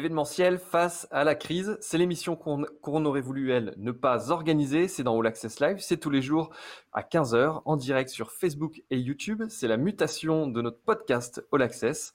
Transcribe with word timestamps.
L'événementiel 0.00 0.58
face 0.58 1.06
à 1.10 1.24
la 1.24 1.34
crise, 1.34 1.76
c'est 1.82 1.98
l'émission 1.98 2.34
qu'on 2.34 3.04
aurait 3.04 3.20
voulu, 3.20 3.52
elle, 3.52 3.74
ne 3.76 3.92
pas 3.92 4.30
organiser. 4.30 4.88
C'est 4.88 5.02
dans 5.02 5.20
All 5.20 5.26
Access 5.26 5.60
Live. 5.60 5.76
C'est 5.80 5.98
tous 5.98 6.08
les 6.08 6.22
jours 6.22 6.48
à 6.94 7.02
15h 7.02 7.60
en 7.66 7.76
direct 7.76 8.08
sur 8.08 8.32
Facebook 8.32 8.82
et 8.88 8.96
YouTube. 8.96 9.42
C'est 9.50 9.68
la 9.68 9.76
mutation 9.76 10.46
de 10.46 10.62
notre 10.62 10.80
podcast 10.80 11.46
All 11.52 11.60
Access. 11.60 12.14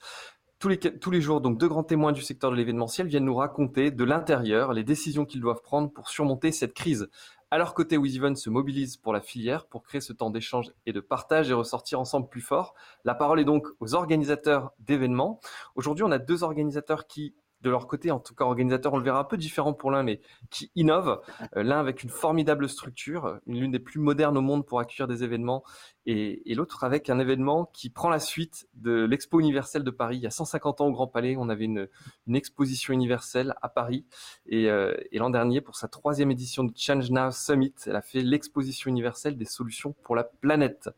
Tous 0.58 0.68
les, 1.12 1.22
jours, 1.22 1.42
donc, 1.42 1.60
deux 1.60 1.68
grands 1.68 1.84
témoins 1.84 2.12
du 2.12 2.24
secteur 2.24 2.50
de 2.50 2.56
l'événementiel 2.56 3.06
viennent 3.06 3.26
nous 3.26 3.36
raconter 3.36 3.92
de 3.92 4.04
l'intérieur 4.04 4.74
les 4.74 4.84
décisions 4.84 5.26
qu'ils 5.26 5.42
doivent 5.42 5.62
prendre 5.62 5.92
pour 5.92 6.10
surmonter 6.10 6.52
cette 6.52 6.74
crise. 6.74 7.08
À 7.52 7.60
leur 7.60 7.76
côté, 7.76 7.98
WizEven 7.98 8.36
se 8.36 8.50
mobilise 8.50 8.98
pour 8.98 9.14
la 9.14 9.22
filière, 9.22 9.68
pour 9.68 9.84
créer 9.84 10.02
ce 10.02 10.12
temps 10.12 10.32
d'échange 10.32 10.72
et 10.88 10.92
de 10.92 11.02
partage 11.02 11.52
et 11.52 11.54
ressortir 11.54 12.00
ensemble 12.00 12.30
plus 12.30 12.42
fort. 12.42 12.74
La 13.04 13.14
parole 13.14 13.40
est 13.40 13.46
donc 13.46 13.68
aux 13.80 13.94
organisateurs 13.94 14.74
d'événements. 14.80 15.40
Aujourd'hui, 15.76 16.04
on 16.04 16.12
a 16.12 16.18
deux 16.18 16.42
organisateurs 16.42 17.06
qui 17.06 17.36
de 17.66 17.70
leur 17.72 17.88
côté, 17.88 18.12
en 18.12 18.20
tout 18.20 18.36
cas 18.36 18.46
organisateur, 18.46 18.94
on 18.94 18.98
le 18.98 19.04
verra 19.04 19.20
un 19.20 19.24
peu 19.24 19.38
différent 19.38 19.74
pour 19.74 19.90
l'un, 19.90 20.04
mais 20.04 20.22
qui 20.52 20.72
innove. 20.76 21.20
Euh, 21.58 21.64
l'un 21.64 21.80
avec 21.80 22.04
une 22.04 22.12
formidable 22.12 22.70
structure, 22.70 23.40
l'une 23.48 23.72
des 23.72 23.80
plus 23.80 24.00
modernes 24.00 24.38
au 24.38 24.42
monde 24.42 24.66
pour 24.66 24.80
accueillir 24.80 25.08
des 25.08 25.24
événements, 25.24 25.64
et, 26.06 26.54
l'autre 26.54 26.84
avec 26.84 27.10
un 27.10 27.20
événement 27.20 27.70
qui 27.74 27.90
prend 27.90 28.10
la 28.10 28.20
suite 28.20 28.68
de 28.76 29.06
l'Expo 29.06 29.40
universelle 29.40 29.84
de 29.84 29.92
Paris. 29.92 30.18
Il 30.18 30.24
y 30.24 30.28
a 30.28 30.32
150 30.32 30.82
ans 30.82 30.88
au 30.88 30.92
Grand 30.92 31.08
Palais, 31.08 31.36
on 31.38 31.50
avait 31.50 31.66
une, 31.66 31.88
exposition 32.34 32.94
universelle 32.94 33.56
à 33.62 33.70
Paris, 33.70 34.06
euh, 34.52 34.96
et, 35.12 35.18
l'an 35.20 35.30
dernier, 35.30 35.62
pour 35.62 35.76
sa 35.76 35.88
troisième 35.88 36.32
édition 36.32 36.64
de 36.64 36.74
Change 36.76 37.10
Now 37.10 37.32
Summit, 37.32 37.74
elle 37.86 37.96
a 37.96 38.02
fait 38.02 38.22
l'exposition 38.22 38.90
universelle 38.90 39.38
des 39.38 39.46
solutions 39.46 39.96
pour 40.04 40.16
la 40.16 40.24
planète. 40.24 40.90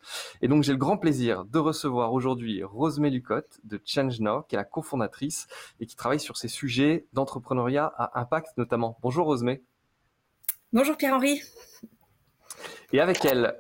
Et 0.42 0.48
donc 0.48 0.64
j'ai 0.64 0.72
le 0.72 0.78
grand 0.78 0.98
plaisir 0.98 1.46
de 1.46 1.60
recevoir 1.60 2.14
aujourd'hui 2.14 2.64
Rosemée 2.64 3.10
Lucotte 3.10 3.60
de 3.64 3.80
Change 3.86 4.20
Now, 4.20 4.44
qui 4.44 4.56
est 4.56 4.58
la 4.58 4.64
cofondatrice 4.64 5.48
et 5.80 5.86
qui 5.86 5.96
travaille 5.96 6.20
sur 6.20 6.38
ces 6.38 6.48
sujets 6.48 7.06
d'entrepreneuriat 7.14 7.86
à 7.86 8.20
impact 8.20 8.58
notamment. 8.58 8.98
Bonjour 9.02 9.26
Rosemée. 9.26 9.64
Bonjour 10.74 10.98
Pierre-Henri. 10.98 11.42
Et 12.94 13.00
avec 13.00 13.24
elle, 13.26 13.58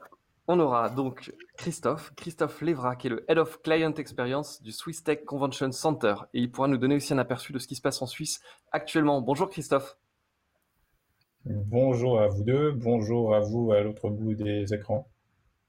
on 0.47 0.59
aura 0.59 0.89
donc 0.89 1.33
Christophe, 1.57 2.13
Christophe 2.15 2.61
Lévra, 2.61 2.95
qui 2.95 3.07
est 3.07 3.09
le 3.09 3.25
Head 3.29 3.37
of 3.37 3.61
Client 3.61 3.93
Experience 3.93 4.61
du 4.61 4.71
Swiss 4.71 5.03
Tech 5.03 5.25
Convention 5.25 5.71
Center. 5.71 6.15
Et 6.33 6.39
il 6.39 6.51
pourra 6.51 6.67
nous 6.67 6.77
donner 6.77 6.95
aussi 6.95 7.13
un 7.13 7.17
aperçu 7.17 7.51
de 7.51 7.59
ce 7.59 7.67
qui 7.67 7.75
se 7.75 7.81
passe 7.81 8.01
en 8.01 8.05
Suisse 8.05 8.41
actuellement. 8.71 9.21
Bonjour 9.21 9.49
Christophe. 9.49 9.97
Bonjour 11.45 12.19
à 12.19 12.27
vous 12.27 12.43
deux, 12.43 12.71
bonjour 12.71 13.35
à 13.35 13.39
vous 13.39 13.71
à 13.71 13.81
l'autre 13.81 14.09
bout 14.09 14.35
des 14.35 14.73
écrans. 14.73 15.07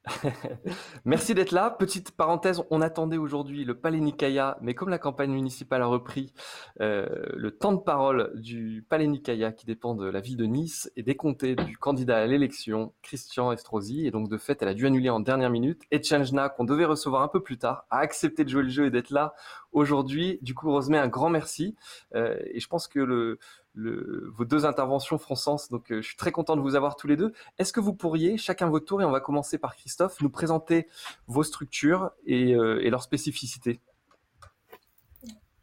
Merci 1.05 1.35
d'être 1.35 1.53
là. 1.53 1.71
Petite 1.71 2.13
parenthèse, 2.13 2.63
on 2.71 2.81
attendait 2.81 3.17
aujourd'hui 3.17 3.65
le 3.65 3.75
Palais 3.75 4.01
Nicaïa, 4.01 4.59
mais 4.61 4.75
comme 4.75 4.89
la 4.89 4.99
campagne 4.99 5.31
municipale 5.31 5.83
a 5.83 5.87
repris, 5.87 6.33
euh, 6.81 7.07
le 7.35 7.51
temps 7.51 7.73
de 7.73 7.81
parole 7.81 8.33
du 8.35 8.85
Palais 8.89 9.07
Nicaïa, 9.07 9.53
qui 9.53 9.67
dépend 9.67 9.95
de 9.95 10.07
la 10.09 10.21
ville 10.21 10.37
de 10.37 10.45
Nice, 10.45 10.91
est 10.97 11.03
décompté 11.03 11.57
du 11.57 11.77
candidat 11.77 12.19
à 12.19 12.27
l'élection, 12.27 12.93
Christian 13.03 13.53
Estrosi, 13.53 14.07
et 14.07 14.11
donc 14.11 14.29
de 14.29 14.39
fait, 14.39 14.63
elle 14.63 14.69
a 14.69 14.75
dû 14.75 14.87
annuler 14.87 15.11
en 15.11 15.21
dernière 15.21 15.51
minute. 15.51 15.83
Et 15.91 16.03
Changena, 16.03 16.49
qu'on 16.49 16.65
devait 16.65 16.85
recevoir 16.85 17.23
un 17.23 17.29
peu 17.29 17.43
plus 17.43 17.59
tard, 17.59 17.87
a 17.91 17.99
accepté 17.99 18.45
de 18.45 18.49
jouer 18.49 18.63
le 18.63 18.69
jeu 18.69 18.87
et 18.87 18.91
d'être 18.91 19.11
là 19.11 19.35
aujourd'hui. 19.73 20.39
Du 20.43 20.55
coup, 20.55 20.71
Rosemary, 20.71 21.05
un 21.05 21.09
grand 21.09 21.31
merci. 21.31 21.77
Euh, 22.15 22.39
et 22.47 22.61
je 22.61 22.69
pense 22.69 22.89
que 22.89 23.01
le, 23.01 23.39
vos 23.79 24.45
deux 24.45 24.65
interventions 24.65 25.19
feront 25.19 25.35
sens. 25.35 25.71
Donc, 25.71 25.91
euh, 25.91 26.03
je 26.03 26.09
suis 26.09 26.17
très 26.17 26.33
content 26.33 26.57
de 26.57 26.61
vous 26.61 26.75
avoir 26.75 26.97
tous 26.97 27.07
les 27.07 27.17
deux. 27.17 27.33
Est-ce 27.59 27.73
que 27.73 27.81
vous 27.81 27.95
pourriez, 27.95 28.37
chacun 28.37 28.69
votre 28.69 28.87
tour, 28.87 29.03
et 29.03 29.05
on 29.05 29.11
va 29.11 29.21
commencer 29.21 29.59
par 29.59 29.77
Christophe, 29.77 30.21
nous 30.21 30.31
présenter 30.31 30.89
vos 31.27 31.43
structures 31.43 32.11
et, 32.27 32.55
euh, 32.55 32.89
leurs 32.89 33.03
spécificités? 33.03 33.81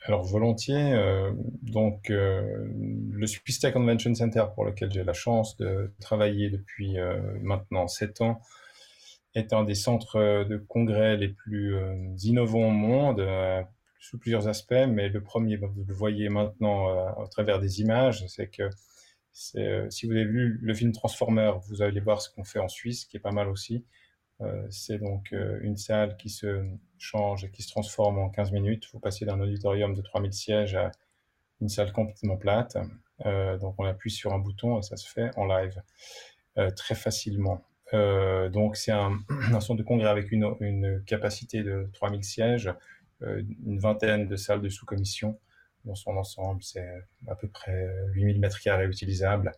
Alors 0.07 0.23
volontiers, 0.23 0.93
euh, 0.93 1.31
donc 1.63 2.09
le 2.09 3.25
Tech 3.59 3.73
Convention 3.73 4.13
Center 4.13 4.45
pour 4.53 4.63
lequel 4.63 4.91
j'ai 4.91 5.03
la 5.03 5.13
chance 5.13 5.57
de 5.57 5.91
travailler 5.99 6.51
depuis 6.51 6.97
maintenant 7.41 7.87
sept 7.87 8.21
ans 8.21 8.39
est 9.33 9.51
un 9.51 9.63
des 9.63 9.73
centres 9.73 10.45
de 10.47 10.57
congrès 10.57 11.17
les 11.17 11.29
plus 11.29 11.75
innovants 12.21 12.67
au 12.67 12.71
monde, 12.71 13.19
sous 14.05 14.19
plusieurs 14.19 14.47
aspects, 14.47 14.85
mais 14.88 15.09
le 15.09 15.21
premier, 15.21 15.57
vous 15.57 15.83
le 15.83 15.93
voyez 15.93 16.29
maintenant 16.29 16.89
euh, 16.89 17.23
à 17.23 17.27
travers 17.27 17.59
des 17.59 17.81
images, 17.81 18.25
c'est 18.27 18.47
que 18.47 18.69
euh, 19.55 19.89
si 19.89 20.05
vous 20.05 20.11
avez 20.11 20.25
vu 20.25 20.59
le 20.61 20.73
film 20.75 20.91
Transformer, 20.91 21.53
vous 21.67 21.81
allez 21.81 21.99
voir 21.99 22.21
ce 22.21 22.29
qu'on 22.29 22.44
fait 22.44 22.59
en 22.59 22.67
Suisse, 22.67 23.05
qui 23.05 23.17
est 23.17 23.19
pas 23.19 23.31
mal 23.31 23.49
aussi. 23.49 23.83
Euh, 24.41 24.67
c'est 24.69 24.99
donc 24.99 25.33
une 25.61 25.75
salle 25.75 26.17
qui 26.17 26.29
se 26.29 26.65
change 26.99 27.45
et 27.45 27.49
qui 27.49 27.63
se 27.63 27.69
transforme 27.69 28.19
en 28.19 28.29
15 28.29 28.51
minutes. 28.51 28.88
Vous 28.94 28.99
passez 28.99 29.25
d'un 29.25 29.39
auditorium 29.39 29.95
de 29.95 30.01
3000 30.01 30.33
sièges 30.33 30.75
à 30.75 30.91
une 31.59 31.69
salle 31.69 31.91
complètement 31.91 32.38
plate. 32.38 32.77
donc 33.23 33.75
on 33.79 33.85
appuie 33.85 34.11
sur 34.11 34.33
un 34.33 34.39
bouton 34.39 34.77
et 34.79 34.81
ça 34.83 34.97
se 34.97 35.09
fait 35.09 35.31
en 35.35 35.45
live 35.45 35.81
très 36.75 36.95
facilement. 36.95 37.63
donc 37.91 38.75
c'est 38.75 38.91
un, 38.91 39.17
un, 39.29 39.75
de 39.75 39.83
congrès 39.83 40.09
avec 40.09 40.31
une, 40.31 41.03
capacité 41.05 41.63
de 41.63 41.89
3000 41.94 42.23
sièges 42.23 42.67
euh, 42.67 42.73
une 43.21 43.79
vingtaine 43.79 44.27
de 44.27 44.35
salles 44.35 44.61
de 44.61 44.69
sous-commission 44.69 45.39
dans 45.85 45.95
son 45.95 46.17
ensemble. 46.17 46.61
C'est 46.63 46.87
à 47.27 47.35
peu 47.35 47.47
près 47.47 47.87
8000 48.13 48.39
mètres 48.39 48.59
carrés 48.59 48.87
utilisables, 48.87 49.51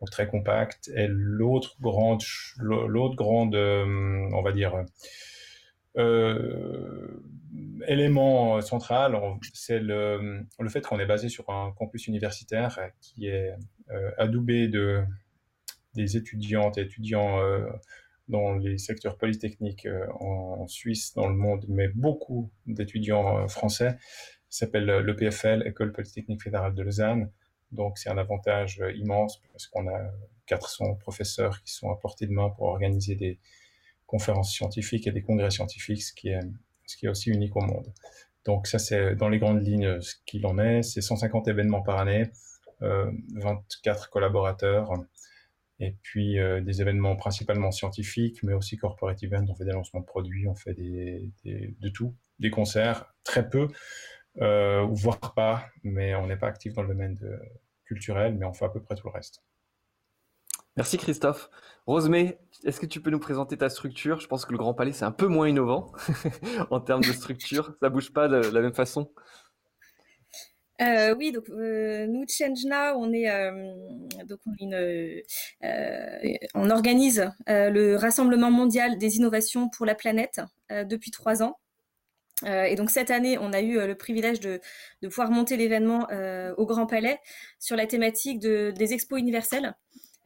donc 0.00 0.10
très 0.10 0.26
compact. 0.26 0.90
Et 0.94 1.06
l'autre 1.08 1.76
grande, 1.80 2.22
l'autre 2.58 3.16
grande, 3.16 3.54
euh, 3.54 4.28
on 4.32 4.42
va 4.42 4.52
dire, 4.52 4.84
euh, 5.96 7.22
élément 7.88 8.60
central, 8.60 9.20
c'est 9.54 9.80
le, 9.80 10.44
le, 10.58 10.68
fait 10.68 10.82
qu'on 10.82 11.00
est 11.00 11.06
basé 11.06 11.28
sur 11.28 11.50
un 11.50 11.72
campus 11.72 12.06
universitaire 12.06 12.78
qui 13.00 13.26
est 13.26 13.52
adoubé 14.18 14.68
de 14.68 15.02
des 15.94 16.16
étudiantes 16.16 16.78
et 16.78 16.82
étudiants 16.82 17.40
dans 18.30 18.54
les 18.54 18.78
secteurs 18.78 19.16
polytechniques 19.16 19.86
euh, 19.86 20.06
en, 20.20 20.66
Suisse, 20.68 21.14
dans 21.14 21.28
le 21.28 21.34
monde, 21.34 21.64
mais 21.68 21.88
beaucoup 21.88 22.50
d'étudiants 22.66 23.38
euh, 23.38 23.48
français. 23.48 23.98
S'appelle 24.48 24.88
euh, 24.88 25.02
l'EPFL, 25.02 25.66
École 25.66 25.92
Polytechnique 25.92 26.42
Fédérale 26.42 26.74
de 26.74 26.82
Lausanne. 26.82 27.30
Donc 27.72 27.98
c'est 27.98 28.08
un 28.08 28.18
avantage 28.18 28.82
immense 28.96 29.40
parce 29.52 29.66
qu'on 29.66 29.88
a 29.88 30.10
400 30.46 30.94
professeurs 30.94 31.62
qui 31.62 31.72
sont 31.72 31.90
à 31.90 31.96
portée 31.96 32.26
de 32.26 32.32
main 32.32 32.50
pour 32.50 32.66
organiser 32.66 33.14
des 33.14 33.38
conférences 34.06 34.52
scientifiques 34.52 35.06
et 35.06 35.12
des 35.12 35.22
congrès 35.22 35.50
scientifiques, 35.50 36.02
ce 36.02 36.12
qui 36.12 36.30
est, 36.30 37.08
aussi 37.08 37.30
unique 37.30 37.54
au 37.54 37.60
monde. 37.60 37.92
Donc 38.44 38.66
ça 38.66 38.80
c'est 38.80 39.14
dans 39.14 39.28
les 39.28 39.38
grandes 39.38 39.64
lignes 39.64 40.00
ce 40.00 40.16
qu'il 40.26 40.44
en 40.46 40.58
est. 40.58 40.82
C'est 40.82 41.00
150 41.00 41.46
événements 41.46 41.82
par 41.82 41.98
année, 41.98 42.28
euh, 42.82 43.08
24 43.36 44.10
collaborateurs, 44.10 44.90
et 45.80 45.96
puis 46.02 46.38
euh, 46.38 46.60
des 46.60 46.82
événements 46.82 47.16
principalement 47.16 47.72
scientifiques, 47.72 48.42
mais 48.42 48.52
aussi 48.52 48.76
corporate 48.76 49.22
events. 49.22 49.46
On 49.48 49.54
fait 49.54 49.64
des 49.64 49.72
lancements 49.72 50.00
de 50.00 50.06
produits, 50.06 50.46
on 50.46 50.54
fait 50.54 50.74
des, 50.74 51.32
de 51.44 51.88
tout, 51.88 52.14
des 52.38 52.50
concerts, 52.50 53.12
très 53.24 53.48
peu, 53.48 53.68
euh, 54.40 54.86
voire 54.90 55.34
pas, 55.34 55.66
mais 55.82 56.14
on 56.14 56.26
n'est 56.26 56.36
pas 56.36 56.48
actif 56.48 56.74
dans 56.74 56.82
le 56.82 56.88
domaine 56.88 57.18
culturel, 57.84 58.36
mais 58.38 58.44
on 58.46 58.52
fait 58.52 58.66
à 58.66 58.68
peu 58.68 58.80
près 58.80 58.94
tout 58.94 59.08
le 59.08 59.12
reste. 59.12 59.42
Merci 60.76 60.98
Christophe. 60.98 61.50
Rosemée, 61.86 62.38
est-ce 62.64 62.78
que 62.78 62.86
tu 62.86 63.00
peux 63.00 63.10
nous 63.10 63.18
présenter 63.18 63.56
ta 63.56 63.68
structure? 63.68 64.20
Je 64.20 64.28
pense 64.28 64.44
que 64.44 64.52
le 64.52 64.58
Grand 64.58 64.74
Palais, 64.74 64.92
c'est 64.92 65.04
un 65.04 65.10
peu 65.10 65.26
moins 65.26 65.48
innovant 65.48 65.92
en 66.70 66.80
termes 66.80 67.02
de 67.02 67.12
structure. 67.12 67.74
Ça 67.80 67.88
bouge 67.88 68.12
pas 68.12 68.28
de 68.28 68.36
la 68.36 68.60
même 68.60 68.74
façon? 68.74 69.10
Euh, 70.80 71.14
oui, 71.14 71.30
donc 71.30 71.48
euh, 71.50 72.06
nous 72.06 72.24
Change 72.26 72.64
Now, 72.64 72.96
on 72.96 73.12
est 73.12 73.28
euh, 73.30 73.74
donc 74.24 74.40
on, 76.54 76.70
organise 76.70 77.30
le 77.46 77.96
rassemblement 77.96 78.50
mondial 78.50 78.96
des 78.96 79.16
innovations 79.16 79.68
pour 79.68 79.84
la 79.84 79.94
planète 79.94 80.40
depuis 80.70 81.10
trois 81.10 81.42
ans. 81.42 81.58
et 82.46 82.74
donc 82.76 82.90
cette 82.90 83.10
année, 83.10 83.36
on 83.38 83.52
a 83.52 83.60
eu 83.60 83.86
le 83.86 83.94
privilège 83.94 84.40
de, 84.40 84.60
pouvoir 85.02 85.30
monter 85.30 85.56
l'événement 85.56 86.06
au 86.56 86.66
Grand 86.66 86.86
Palais 86.86 87.18
sur 87.58 87.76
la 87.76 87.86
thématique 87.86 88.38
de, 88.38 88.72
des 88.76 88.92
expos 88.94 89.18
universelles. 89.20 89.74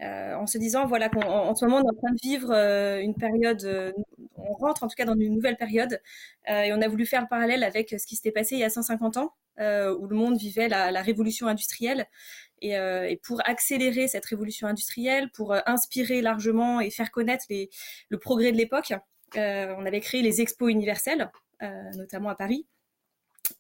en 0.01 0.47
se 0.47 0.59
disant 0.59 0.87
voilà 0.87 1.09
qu'en 1.09 1.55
ce 1.55 1.65
moment 1.65 1.79
on 1.79 1.85
est 1.85 1.97
en 1.97 1.99
train 2.01 2.13
de 2.13 2.21
vivre 2.23 2.53
une 3.01 3.15
période, 3.15 3.95
on 4.37 4.53
rentre 4.55 4.83
en 4.83 4.89
tout 4.89 4.97
cas 4.97 5.05
dans 5.05 5.15
une 5.15 5.35
nouvelle 5.35 5.57
période, 5.57 6.01
et 6.49 6.73
on 6.73 6.81
a 6.81 6.89
voulu 6.89 7.07
faire 7.07 7.23
le 7.23 7.29
parallèle 7.29 7.65
avec 7.65 7.91
ce 7.91 8.07
qui 8.07 8.17
s'était 8.17 8.33
passé 8.33 8.57
il 8.57 8.61
y 8.61 8.65
a 8.65 8.71
150 8.71 9.17
ans, 9.17 9.35
euh, 9.61 9.95
où 9.97 10.09
le 10.09 10.17
monde 10.17 10.37
vivait 10.37 10.69
la, 10.69 11.03
révolution 11.03 11.47
industrielle. 11.47 12.07
Et, 12.61 12.77
euh, 12.77 13.09
et, 13.09 13.17
pour 13.17 13.41
accélérer 13.45 14.09
cette 14.09 14.25
révolution 14.27 14.67
industrielle, 14.67 15.31
pour 15.31 15.53
euh, 15.53 15.61
inspirer 15.67 16.23
largement 16.23 16.81
et 16.81 16.91
faire 16.91 17.11
connaître 17.11 17.45
les, 17.51 17.71
le 18.09 18.19
progrès 18.19 18.53
de 18.53 18.57
l'époque, 18.57 18.95
euh, 19.37 19.75
on 19.79 19.87
avait 19.87 20.01
créé 20.01 20.23
les 20.23 20.41
expos 20.41 20.71
universelles, 20.71 21.31
notamment 21.97 22.29
à 22.29 22.35
Paris. 22.35 22.67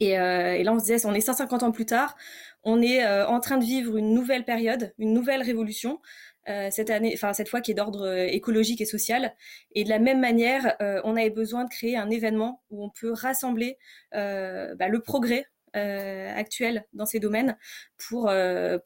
Et, 0.00 0.10
et, 0.10 0.62
là, 0.62 0.72
on 0.72 0.78
se 0.78 0.84
disait, 0.84 1.06
on 1.06 1.14
est 1.14 1.20
150 1.20 1.62
ans 1.62 1.72
plus 1.72 1.86
tard, 1.86 2.16
on 2.64 2.82
est 2.82 3.06
en 3.06 3.40
train 3.40 3.56
de 3.56 3.64
vivre 3.64 3.96
une 3.96 4.12
nouvelle 4.12 4.44
période, 4.44 4.92
une 4.98 5.14
nouvelle 5.14 5.42
révolution. 5.42 6.00
Euh, 6.48 6.68
cette 6.70 6.90
année, 6.90 7.12
enfin 7.14 7.32
cette 7.32 7.48
fois 7.48 7.62
qui 7.62 7.70
est 7.70 7.74
d'ordre 7.74 8.06
écologique 8.28 8.80
et 8.80 8.84
social. 8.84 9.34
Et 9.74 9.84
de 9.84 9.88
la 9.88 9.98
même 9.98 10.20
manière, 10.20 10.76
euh, 10.82 11.00
on 11.04 11.16
avait 11.16 11.30
besoin 11.30 11.64
de 11.64 11.70
créer 11.70 11.96
un 11.96 12.10
événement 12.10 12.62
où 12.70 12.84
on 12.84 12.90
peut 12.90 13.12
rassembler 13.12 13.78
euh, 14.14 14.74
bah, 14.74 14.88
le 14.88 15.00
progrès 15.00 15.46
actuelle 15.76 16.86
dans 16.92 17.04
ces 17.04 17.18
domaines 17.18 17.58
pour, 17.98 18.32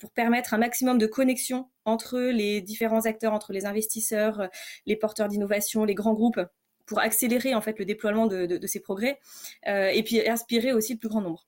pour 0.01 0.11
permettre 0.13 0.55
un 0.55 0.59
maximum 0.59 0.97
de 0.97 1.07
connexion 1.07 1.69
entre 1.85 2.19
les 2.19 2.63
différents 2.63 3.05
acteurs, 3.05 3.35
entre 3.35 3.53
les 3.53 3.67
investisseurs, 3.67 4.49
les 4.87 4.97
porteurs 4.97 5.29
d'innovation, 5.29 5.85
les 5.85 5.95
grands 5.95 6.15
groupes, 6.15 6.41
pour 6.87 7.01
accélérer 7.01 7.55
en 7.55 7.61
fait 7.61 7.79
le 7.79 7.85
déploiement 7.85 8.27
de, 8.27 8.47
de 8.47 8.67
ces 8.67 8.81
progrès 8.81 9.21
et 9.67 10.03
puis 10.03 10.27
inspirer 10.27 10.73
aussi 10.73 10.95
le 10.95 10.99
plus 10.99 11.11
grand 11.11 11.21
nombre. 11.21 11.48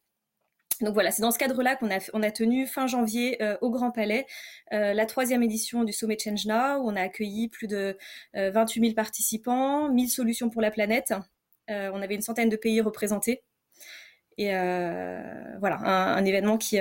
Donc 0.81 0.95
voilà, 0.95 1.11
c'est 1.11 1.23
dans 1.23 1.31
ce 1.31 1.39
cadre-là 1.39 1.77
qu'on 1.77 1.91
a, 1.91 1.99
on 2.15 2.23
a 2.23 2.31
tenu 2.31 2.67
fin 2.67 2.87
janvier 2.87 3.43
euh, 3.43 3.57
au 3.61 3.71
Grand 3.71 3.91
Palais 3.91 4.27
euh, 4.73 4.95
la 4.95 5.07
troisième 5.07 5.43
édition 5.43 5.85
du 5.85 5.93
sommet 5.93 6.17
Change 6.19 6.47
Now, 6.47 6.79
où 6.81 6.91
on 6.91 6.97
a 6.97 7.03
accueilli 7.03 7.49
plus 7.49 7.67
de 7.67 7.99
28 8.35 8.81
euh, 8.81 8.85
000 8.85 8.95
participants, 8.95 9.91
1000 9.91 10.09
solutions 10.09 10.49
pour 10.49 10.63
la 10.63 10.71
planète. 10.71 11.13
on 11.69 12.03
avait 12.03 12.15
une 12.15 12.23
centaine 12.23 12.49
de 12.49 12.57
pays 12.57 12.81
représentés. 12.81 13.43
Et 14.39 14.49
voilà, 14.49 15.77
un, 15.83 16.17
un, 16.17 16.25
événement 16.25 16.57
qui, 16.57 16.79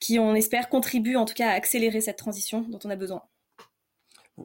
qui, 0.00 0.18
on 0.18 0.34
espère, 0.34 0.68
contribue 0.68 1.16
en 1.16 1.24
tout 1.24 1.34
cas 1.34 1.50
à 1.50 1.52
accélérer 1.52 2.00
cette 2.00 2.18
transition 2.18 2.62
dont 2.62 2.80
on 2.84 2.90
a 2.90 2.96
besoin. 2.96 3.22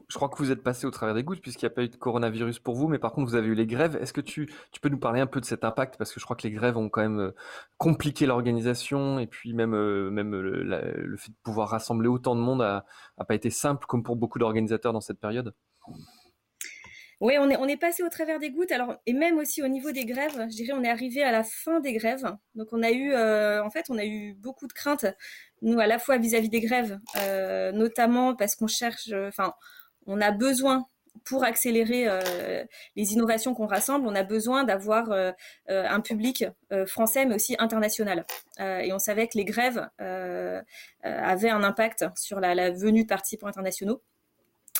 Je 0.08 0.16
crois 0.16 0.28
que 0.28 0.36
vous 0.36 0.50
êtes 0.50 0.62
passé 0.62 0.86
au 0.86 0.90
travers 0.90 1.14
des 1.14 1.24
gouttes 1.24 1.40
puisqu'il 1.40 1.66
n'y 1.66 1.72
a 1.72 1.74
pas 1.74 1.82
eu 1.82 1.88
de 1.88 1.96
coronavirus 1.96 2.58
pour 2.58 2.74
vous, 2.74 2.88
mais 2.88 2.98
par 2.98 3.12
contre 3.12 3.28
vous 3.28 3.36
avez 3.36 3.48
eu 3.48 3.54
les 3.54 3.66
grèves. 3.66 3.96
Est-ce 3.96 4.12
que 4.12 4.20
tu, 4.20 4.48
peux 4.80 4.88
nous 4.88 4.98
parler 4.98 5.20
un 5.20 5.26
peu 5.26 5.40
de 5.40 5.44
cet 5.44 5.64
impact? 5.64 5.96
Parce 5.96 6.12
que 6.12 6.20
je 6.20 6.24
crois 6.24 6.36
que 6.36 6.42
les 6.42 6.50
grèves 6.50 6.76
ont 6.76 6.88
quand 6.88 7.02
même 7.02 7.20
euh, 7.20 7.34
compliqué 7.78 8.26
l'organisation 8.26 9.18
et 9.18 9.26
puis 9.26 9.52
même, 9.52 9.74
euh, 9.74 10.10
même 10.10 10.34
le, 10.34 11.16
fait 11.16 11.30
de 11.30 11.36
pouvoir 11.42 11.68
rassembler 11.68 12.08
autant 12.08 12.34
de 12.34 12.40
monde 12.40 12.60
n'a 12.60 12.84
pas 13.26 13.34
été 13.34 13.50
simple 13.50 13.86
comme 13.86 14.02
pour 14.02 14.16
beaucoup 14.16 14.38
d'organisateurs 14.38 14.92
dans 14.92 15.00
cette 15.00 15.20
période. 15.20 15.54
Oui, 17.20 17.38
on 17.38 17.68
est, 17.68 17.76
passé 17.76 18.02
au 18.02 18.08
travers 18.08 18.38
des 18.38 18.50
gouttes. 18.50 18.72
Alors, 18.72 18.96
et 19.06 19.12
même 19.12 19.38
aussi 19.38 19.62
au 19.62 19.68
niveau 19.68 19.92
des 19.92 20.04
grèves, 20.04 20.34
je 20.50 20.56
dirais, 20.56 20.72
on 20.72 20.82
est 20.82 20.90
arrivé 20.90 21.22
à 21.22 21.32
la 21.32 21.44
fin 21.44 21.80
des 21.80 21.92
grèves. 21.94 22.26
Donc, 22.54 22.68
on 22.72 22.82
a 22.82 22.90
eu, 22.90 23.12
euh, 23.12 23.64
en 23.64 23.70
fait, 23.70 23.86
on 23.88 23.96
a 23.96 24.04
eu 24.04 24.34
beaucoup 24.34 24.66
de 24.66 24.72
craintes, 24.72 25.06
nous, 25.62 25.78
à 25.78 25.86
la 25.86 25.98
fois 25.98 26.18
vis-à-vis 26.18 26.50
des 26.50 26.60
grèves, 26.60 26.98
notamment 27.72 28.34
parce 28.34 28.56
qu'on 28.56 28.66
cherche, 28.66 29.10
on 30.06 30.20
a 30.20 30.30
besoin 30.30 30.86
pour 31.24 31.44
accélérer 31.44 32.04
euh, 32.06 32.64
les 32.96 33.12
innovations 33.12 33.54
qu'on 33.54 33.66
rassemble, 33.66 34.06
on 34.06 34.14
a 34.14 34.22
besoin 34.22 34.64
d'avoir 34.64 35.10
euh, 35.12 35.30
euh, 35.70 35.86
un 35.88 36.00
public 36.00 36.44
français, 36.86 37.24
mais 37.24 37.36
aussi 37.36 37.54
international. 37.58 38.24
et 38.58 38.92
on 38.92 38.98
savait 38.98 39.28
que 39.28 39.38
les 39.38 39.44
grèves 39.44 39.88
avaient 41.02 41.50
un 41.50 41.62
impact 41.62 42.06
sur 42.16 42.40
la, 42.40 42.70
venue 42.70 43.04
de 43.04 43.08
participants 43.08 43.46
internationaux. 43.46 44.02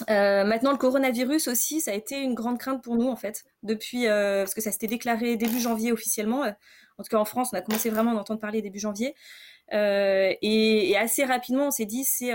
maintenant, 0.08 0.72
le 0.72 0.78
coronavirus 0.78 1.48
aussi, 1.48 1.80
ça 1.80 1.92
a 1.92 1.94
été 1.94 2.18
une 2.20 2.34
grande 2.34 2.58
crainte 2.58 2.82
pour 2.82 2.96
nous, 2.96 3.08
en 3.08 3.16
fait, 3.16 3.44
depuis, 3.62 4.06
parce 4.06 4.54
que 4.54 4.60
ça 4.60 4.72
s'était 4.72 4.88
déclaré 4.88 5.36
début 5.36 5.60
janvier 5.60 5.92
officiellement. 5.92 6.42
En 6.98 7.02
tout 7.02 7.10
cas, 7.10 7.18
en 7.18 7.24
France, 7.24 7.50
on 7.52 7.56
a 7.56 7.62
commencé 7.62 7.90
vraiment 7.90 8.12
à 8.12 8.20
entendre 8.20 8.40
parler 8.40 8.60
début 8.60 8.80
janvier. 8.80 9.14
Et, 9.70 10.38
et, 10.42 10.96
assez 10.96 11.24
rapidement, 11.24 11.68
on 11.68 11.70
s'est 11.70 11.86
dit, 11.86 12.04
c'est 12.04 12.32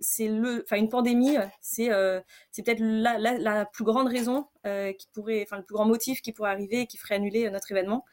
c'est 0.00 0.28
le, 0.28 0.62
enfin 0.64 0.76
une 0.76 0.88
pandémie, 0.88 1.36
c'est 1.60 1.92
euh, 1.92 2.20
c'est 2.50 2.62
peut-être 2.64 2.80
la, 2.80 3.18
la, 3.18 3.66
plus 3.66 3.84
grande 3.84 4.08
raison 4.08 4.46
euh, 4.66 4.92
qui 4.92 5.06
pourrait, 5.12 5.42
enfin 5.42 5.58
le 5.58 5.62
plus 5.62 5.74
grand 5.74 5.86
motif 5.86 6.22
qui 6.22 6.32
pourrait 6.32 6.50
arriver 6.50 6.80
et 6.80 6.86
qui 6.86 6.96
ferait 6.96 7.16
annuler 7.16 7.48
notre 7.50 7.70
événement. 7.70 8.04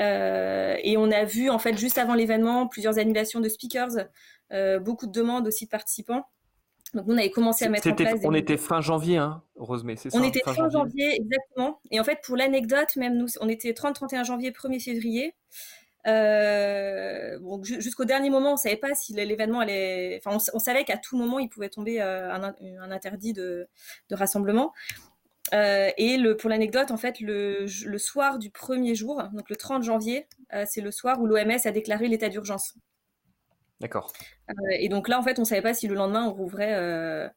Euh, 0.00 0.76
et 0.82 0.96
on 0.96 1.10
a 1.10 1.24
vu 1.24 1.50
en 1.50 1.58
fait 1.58 1.76
juste 1.76 1.98
avant 1.98 2.14
l'événement 2.14 2.66
plusieurs 2.66 2.98
annulations 2.98 3.40
de 3.40 3.48
speakers, 3.48 4.08
beaucoup 4.80 5.06
de 5.06 5.12
demandes 5.12 5.46
aussi 5.46 5.66
de 5.66 5.70
participants. 5.70 6.24
Donc 6.94 7.06
nous 7.06 7.14
on 7.14 7.18
avait 7.18 7.30
commencé 7.30 7.64
à 7.64 7.68
mettre 7.68 7.88
en 7.88 7.94
place. 7.94 8.20
On 8.24 8.34
était 8.34 8.58
fin 8.58 8.80
janvier, 8.80 9.16
hein, 9.16 9.42
Rosemée, 9.56 9.96
c'est 9.96 10.10
ça 10.10 10.18
On 10.18 10.22
était 10.22 10.40
fin, 10.44 10.68
janvier. 10.68 11.16
exactement. 11.20 11.80
Et 11.90 12.00
en 12.00 12.04
fait 12.04 12.20
pour 12.22 12.36
l'anecdote, 12.36 12.96
même 12.96 13.16
nous, 13.16 13.28
on 13.40 13.48
était 13.48 13.72
30-31 13.72 14.24
janvier, 14.24 14.50
1er 14.50 14.82
février. 14.82 15.34
Euh, 16.06 17.38
bon, 17.38 17.62
jusqu'au 17.62 18.04
dernier 18.04 18.30
moment, 18.30 18.54
on 18.54 18.56
savait 18.56 18.76
pas 18.76 18.94
si 18.94 19.12
l'événement 19.12 19.60
allait. 19.60 20.20
Enfin, 20.24 20.38
on, 20.52 20.58
savait 20.58 20.84
qu'à 20.84 20.96
tout 20.96 21.16
moment, 21.16 21.38
il 21.38 21.48
pouvait 21.48 21.68
tomber 21.68 22.00
euh, 22.00 22.32
un, 22.32 22.54
un, 22.80 22.90
interdit 22.90 23.32
de, 23.32 23.68
de 24.10 24.14
rassemblement. 24.14 24.72
Euh, 25.54 25.90
et 25.98 26.16
le, 26.16 26.36
pour 26.36 26.50
l'anecdote, 26.50 26.90
en 26.90 26.96
fait, 26.96 27.20
le, 27.20 27.66
le, 27.84 27.98
soir 27.98 28.38
du 28.38 28.50
premier 28.50 28.94
jour, 28.94 29.22
donc 29.32 29.48
le 29.50 29.56
30 29.56 29.82
janvier, 29.82 30.26
c'est 30.66 30.80
le 30.80 30.90
soir 30.90 31.20
où 31.20 31.26
l'OMS 31.26 31.58
a 31.64 31.70
déclaré 31.70 32.08
l'état 32.08 32.28
d'urgence. 32.28 32.74
D'accord. 33.80 34.12
Et 34.70 34.88
donc 34.88 35.08
là, 35.08 35.18
en 35.18 35.22
fait, 35.22 35.38
on 35.38 35.44
savait 35.44 35.62
pas 35.62 35.74
si 35.74 35.88
le 35.88 35.94
lendemain 35.94 36.24
on 36.26 36.32
rouvrait, 36.32 37.30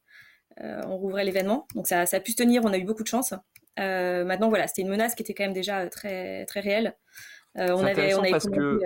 on 0.60 0.96
rouvrait 0.96 1.24
l'événement. 1.24 1.66
Donc 1.74 1.86
ça, 1.88 2.06
ça, 2.06 2.16
a 2.16 2.20
pu 2.20 2.32
se 2.32 2.36
tenir. 2.36 2.64
On 2.64 2.72
a 2.72 2.78
eu 2.78 2.84
beaucoup 2.84 3.02
de 3.02 3.08
chance. 3.08 3.34
maintenant, 3.76 4.48
voilà, 4.48 4.66
c'était 4.66 4.82
une 4.82 4.88
menace 4.88 5.14
qui 5.14 5.22
était 5.22 5.34
quand 5.34 5.44
même 5.44 5.52
déjà 5.52 5.86
très 5.88 6.46
très 6.46 6.60
réelle. 6.60 6.96
Euh, 7.58 7.72
on 7.72 7.84
avait, 7.84 8.14
on 8.14 8.22
parce 8.30 8.48
que 8.48 8.60
euh, 8.60 8.80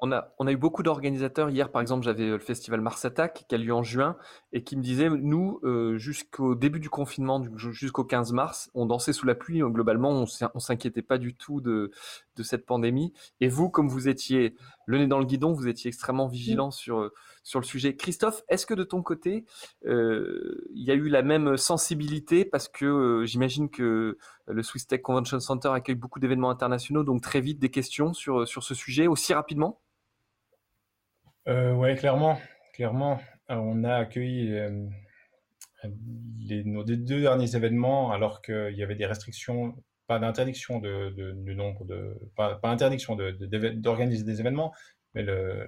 on 0.00 0.12
a, 0.12 0.32
on 0.38 0.46
a 0.46 0.52
eu 0.52 0.56
beaucoup 0.56 0.82
d'organisateurs. 0.82 1.50
Hier, 1.50 1.70
par 1.70 1.80
exemple, 1.80 2.04
j'avais 2.04 2.24
euh, 2.24 2.32
le 2.32 2.38
festival 2.38 2.80
Mars 2.80 3.04
Attack 3.04 3.44
qui 3.48 3.54
a 3.54 3.58
lieu 3.58 3.74
en 3.74 3.82
juin 3.82 4.16
et 4.52 4.64
qui 4.64 4.76
me 4.76 4.82
disait, 4.82 5.08
nous, 5.10 5.60
jusqu'au 5.96 6.54
début 6.54 6.80
du 6.80 6.90
confinement, 6.90 7.42
jusqu'au 7.56 8.04
15 8.04 8.32
mars, 8.32 8.70
on 8.74 8.86
dansait 8.86 9.12
sous 9.12 9.26
la 9.26 9.34
pluie. 9.34 9.60
Globalement, 9.60 10.24
on 10.54 10.60
s'inquiétait 10.60 11.02
pas 11.02 11.18
du 11.18 11.34
tout 11.34 11.60
de, 11.60 11.90
de 12.36 12.42
cette 12.42 12.66
pandémie. 12.66 13.12
Et 13.40 13.48
vous, 13.48 13.70
comme 13.70 13.88
vous 13.88 14.08
étiez 14.08 14.54
le 14.86 14.98
nez 14.98 15.06
dans 15.06 15.18
le 15.18 15.26
guidon, 15.26 15.52
vous 15.52 15.68
étiez 15.68 15.88
extrêmement 15.88 16.26
vigilant 16.26 16.70
sur, 16.70 17.10
sur 17.42 17.60
le 17.60 17.64
sujet. 17.64 17.96
Christophe, 17.96 18.42
est-ce 18.48 18.66
que 18.66 18.74
de 18.74 18.84
ton 18.84 19.02
côté, 19.02 19.44
euh, 19.84 20.64
il 20.74 20.84
y 20.84 20.90
a 20.90 20.94
eu 20.94 21.08
la 21.08 21.22
même 21.22 21.56
sensibilité 21.56 22.44
Parce 22.44 22.68
que 22.68 22.84
euh, 22.84 23.24
j'imagine 23.26 23.68
que 23.70 24.18
le 24.46 24.62
Swiss 24.62 24.86
Tech 24.86 25.02
Convention 25.02 25.40
Center 25.40 25.70
accueille 25.72 25.96
beaucoup 25.96 26.20
d'événements 26.20 26.50
internationaux, 26.50 27.04
donc 27.04 27.22
très 27.22 27.40
vite 27.40 27.58
des 27.58 27.70
questions 27.70 28.12
sur, 28.12 28.46
sur 28.46 28.62
ce 28.62 28.74
sujet, 28.74 29.06
aussi 29.06 29.34
rapidement? 29.34 29.80
Euh, 31.48 31.72
Oui, 31.72 31.96
clairement. 31.96 32.38
clairement. 32.74 33.20
on 33.48 33.84
a 33.84 33.94
accueilli 33.94 34.56
les, 36.40 36.64
nos 36.64 36.84
deux 36.84 37.20
derniers 37.20 37.56
événements 37.56 38.12
alors 38.12 38.42
qu'il 38.42 38.74
y 38.76 38.82
avait 38.82 38.94
des 38.94 39.06
restrictions 39.06 39.74
pas 40.06 40.18
d'interdiction 40.18 40.80
de, 40.80 41.10
du 41.32 41.54
nombre 41.54 41.84
de, 41.84 42.18
pas, 42.36 42.60
d'organiser 43.74 44.24
des 44.24 44.40
événements, 44.40 44.72
mais 45.14 45.22
le, 45.22 45.66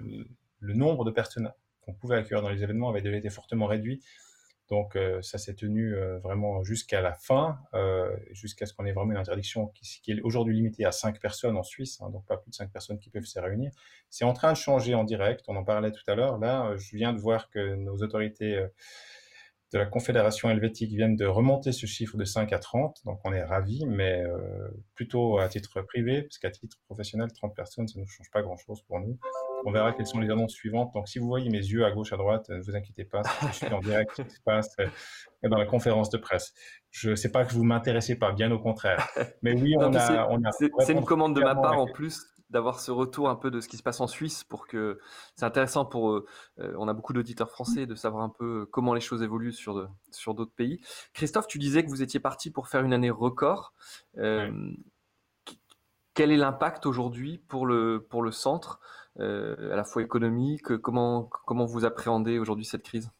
le, 0.59 0.73
nombre 0.73 1.05
de 1.05 1.11
personnes 1.11 1.51
qu'on 1.85 1.93
pouvait 1.93 2.17
accueillir 2.17 2.41
dans 2.41 2.49
les 2.49 2.63
événements 2.63 2.89
avait 2.89 3.01
déjà 3.01 3.17
été 3.17 3.29
fortement 3.29 3.67
réduit. 3.67 4.01
Donc 4.69 4.95
euh, 4.95 5.21
ça 5.21 5.37
s'est 5.37 5.53
tenu 5.53 5.95
euh, 5.95 6.17
vraiment 6.19 6.63
jusqu'à 6.63 6.99
la 6.99 7.13
fin, 7.13 7.59
euh, 7.75 8.15
jusqu'à 8.31 8.65
ce 8.65 8.73
qu'on 8.73 8.85
ait 8.85 8.93
vraiment 8.93 9.11
une 9.11 9.19
interdiction 9.19 9.67
qui, 9.75 10.11
est 10.11 10.21
aujourd'hui 10.21 10.55
limitée 10.55 10.85
à 10.85 10.91
5 10.91 11.19
personnes 11.19 11.55
en 11.55 11.61
Suisse, 11.61 12.01
hein, 12.01 12.09
donc 12.09 12.25
pas 12.25 12.37
plus 12.37 12.49
de 12.49 12.55
5 12.55 12.71
personnes 12.71 12.97
qui 12.97 13.11
peuvent 13.11 13.25
se 13.25 13.39
réunir. 13.39 13.71
C'est 14.09 14.25
en 14.25 14.33
train 14.33 14.51
de 14.53 14.57
changer 14.57 14.95
en 14.95 15.03
direct, 15.03 15.45
on 15.47 15.55
en 15.55 15.63
parlait 15.63 15.91
tout 15.91 16.03
à 16.07 16.15
l'heure. 16.15 16.39
Là, 16.39 16.75
je 16.77 16.97
viens 16.97 17.13
de 17.13 17.19
voir 17.19 17.49
que 17.51 17.75
nos 17.75 17.97
autorités 17.97 18.65
de 19.75 19.79
la 19.79 19.85
Confédération 19.85 20.49
helvétique 20.49 20.91
viennent 20.91 21.17
de 21.17 21.25
remonter 21.25 21.73
ce 21.73 21.85
chiffre 21.85 22.15
de 22.15 22.23
5 22.23 22.53
à 22.53 22.59
30, 22.59 23.01
donc 23.03 23.19
on 23.25 23.33
est 23.33 23.43
ravis, 23.43 23.85
mais 23.85 24.23
euh, 24.23 24.69
plutôt 24.93 25.37
à 25.37 25.49
titre 25.49 25.81
privé, 25.81 26.21
parce 26.21 26.37
qu'à 26.37 26.49
titre 26.49 26.77
professionnel, 26.85 27.27
30 27.33 27.53
personnes, 27.53 27.85
ça 27.89 27.99
ne 27.99 28.05
change 28.05 28.31
pas 28.31 28.41
grand-chose 28.41 28.81
pour 28.83 29.01
nous. 29.01 29.19
On 29.65 29.71
verra 29.71 29.91
quelles 29.91 30.07
sont 30.07 30.19
les 30.19 30.29
annonces 30.29 30.53
suivantes. 30.53 30.93
Donc 30.93 31.09
si 31.09 31.19
vous 31.19 31.27
voyez 31.27 31.49
mes 31.49 31.57
yeux 31.57 31.83
à 31.83 31.91
gauche, 31.91 32.13
à 32.13 32.17
droite, 32.17 32.47
ne 32.47 32.61
vous 32.61 32.73
inquiétez 32.73 33.03
pas, 33.03 33.21
je 33.47 33.53
suis 33.53 33.67
en 33.73 33.81
direct 33.81 34.11
ce 34.15 34.21
qui 34.21 34.35
se 34.35 34.41
passe 34.41 34.73
euh, 34.79 34.87
dans 35.43 35.57
la 35.57 35.65
conférence 35.65 36.09
de 36.09 36.19
presse. 36.19 36.53
Je 36.91 37.09
ne 37.09 37.15
sais 37.15 37.29
pas 37.29 37.43
que 37.43 37.51
vous 37.51 37.65
m'intéressez 37.65 38.17
pas, 38.17 38.31
bien 38.31 38.49
au 38.51 38.59
contraire. 38.59 39.05
Mais 39.41 39.59
oui, 39.59 39.75
on 39.77 39.93
a... 39.93 40.51
C'est 40.79 40.93
une 40.93 41.03
commande 41.03 41.35
de 41.35 41.41
ma 41.41 41.53
part 41.53 41.77
en 41.77 41.87
plus 41.87 42.25
d'avoir 42.49 42.79
ce 42.79 42.91
retour 42.91 43.29
un 43.29 43.35
peu 43.35 43.49
de 43.51 43.59
ce 43.59 43.67
qui 43.67 43.77
se 43.77 43.83
passe 43.83 44.01
en 44.01 44.07
Suisse 44.07 44.43
pour 44.43 44.67
que 44.67 44.99
c'est 45.35 45.45
intéressant 45.45 45.85
pour 45.85 46.11
euh, 46.11 46.25
on 46.57 46.87
a 46.87 46.93
beaucoup 46.93 47.13
d'auditeurs 47.13 47.49
français 47.49 47.85
de 47.85 47.95
savoir 47.95 48.23
un 48.23 48.29
peu 48.29 48.67
comment 48.71 48.93
les 48.93 49.01
choses 49.01 49.23
évoluent 49.23 49.53
sur 49.53 49.89
sur 50.11 50.35
d'autres 50.35 50.53
pays. 50.53 50.79
Christophe, 51.13 51.47
tu 51.47 51.57
disais 51.57 51.83
que 51.83 51.89
vous 51.89 52.03
étiez 52.03 52.19
parti 52.19 52.51
pour 52.51 52.67
faire 52.67 52.83
une 52.83 52.93
année 52.93 53.09
record. 53.09 53.73
Euh, 54.17 54.71
quel 56.13 56.31
est 56.31 56.37
l'impact 56.37 56.85
aujourd'hui 56.85 57.39
pour 57.39 57.65
le 57.65 58.05
pour 58.09 58.21
le 58.21 58.31
centre 58.31 58.79
euh, 59.19 59.73
à 59.73 59.75
la 59.75 59.83
fois 59.83 60.01
économique 60.01 60.77
Comment 60.77 61.23
comment 61.23 61.65
vous 61.65 61.83
appréhendez 61.83 62.39
aujourd'hui 62.39 62.65
cette 62.65 62.83
crise? 62.83 63.11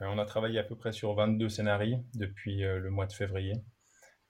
On 0.00 0.18
a 0.18 0.24
travaillé 0.24 0.58
à 0.58 0.64
peu 0.64 0.74
près 0.74 0.92
sur 0.92 1.14
22 1.14 1.48
scénarios 1.48 2.04
depuis 2.14 2.62
le 2.62 2.90
mois 2.90 3.06
de 3.06 3.12
février. 3.12 3.54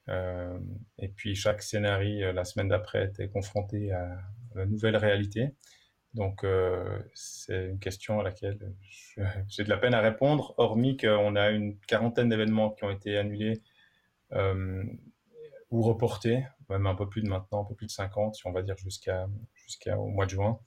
Euh, 0.08 0.58
et 0.98 1.08
puis 1.08 1.34
chaque 1.34 1.62
scénario, 1.62 2.26
euh, 2.26 2.32
la 2.32 2.44
semaine 2.44 2.68
d'après, 2.68 3.04
était 3.06 3.28
confronté 3.28 3.92
à 3.92 4.18
la 4.54 4.66
nouvelle 4.66 4.96
réalité. 4.96 5.54
Donc 6.14 6.44
euh, 6.44 6.98
c'est 7.14 7.68
une 7.68 7.78
question 7.78 8.20
à 8.20 8.22
laquelle 8.22 8.58
j'ai 9.48 9.64
de 9.64 9.68
la 9.70 9.78
peine 9.78 9.94
à 9.94 10.00
répondre, 10.00 10.54
hormis 10.58 10.96
qu'on 10.96 11.36
a 11.36 11.50
une 11.50 11.78
quarantaine 11.80 12.28
d'événements 12.28 12.70
qui 12.70 12.84
ont 12.84 12.90
été 12.90 13.16
annulés 13.16 13.62
ou 15.70 15.82
reportés, 15.82 16.44
même 16.68 16.86
un 16.86 16.94
peu 16.94 17.08
plus 17.08 17.22
de 17.22 17.28
maintenant, 17.28 17.62
un 17.62 17.64
peu 17.64 17.74
plus 17.74 17.86
de 17.86 17.90
50, 17.90 18.34
si 18.34 18.46
on 18.46 18.52
va 18.52 18.62
dire 18.62 18.76
jusqu'à 18.78 19.26
jusqu'au 19.54 20.06
mois 20.06 20.24
de 20.26 20.30
juin, 20.30 20.58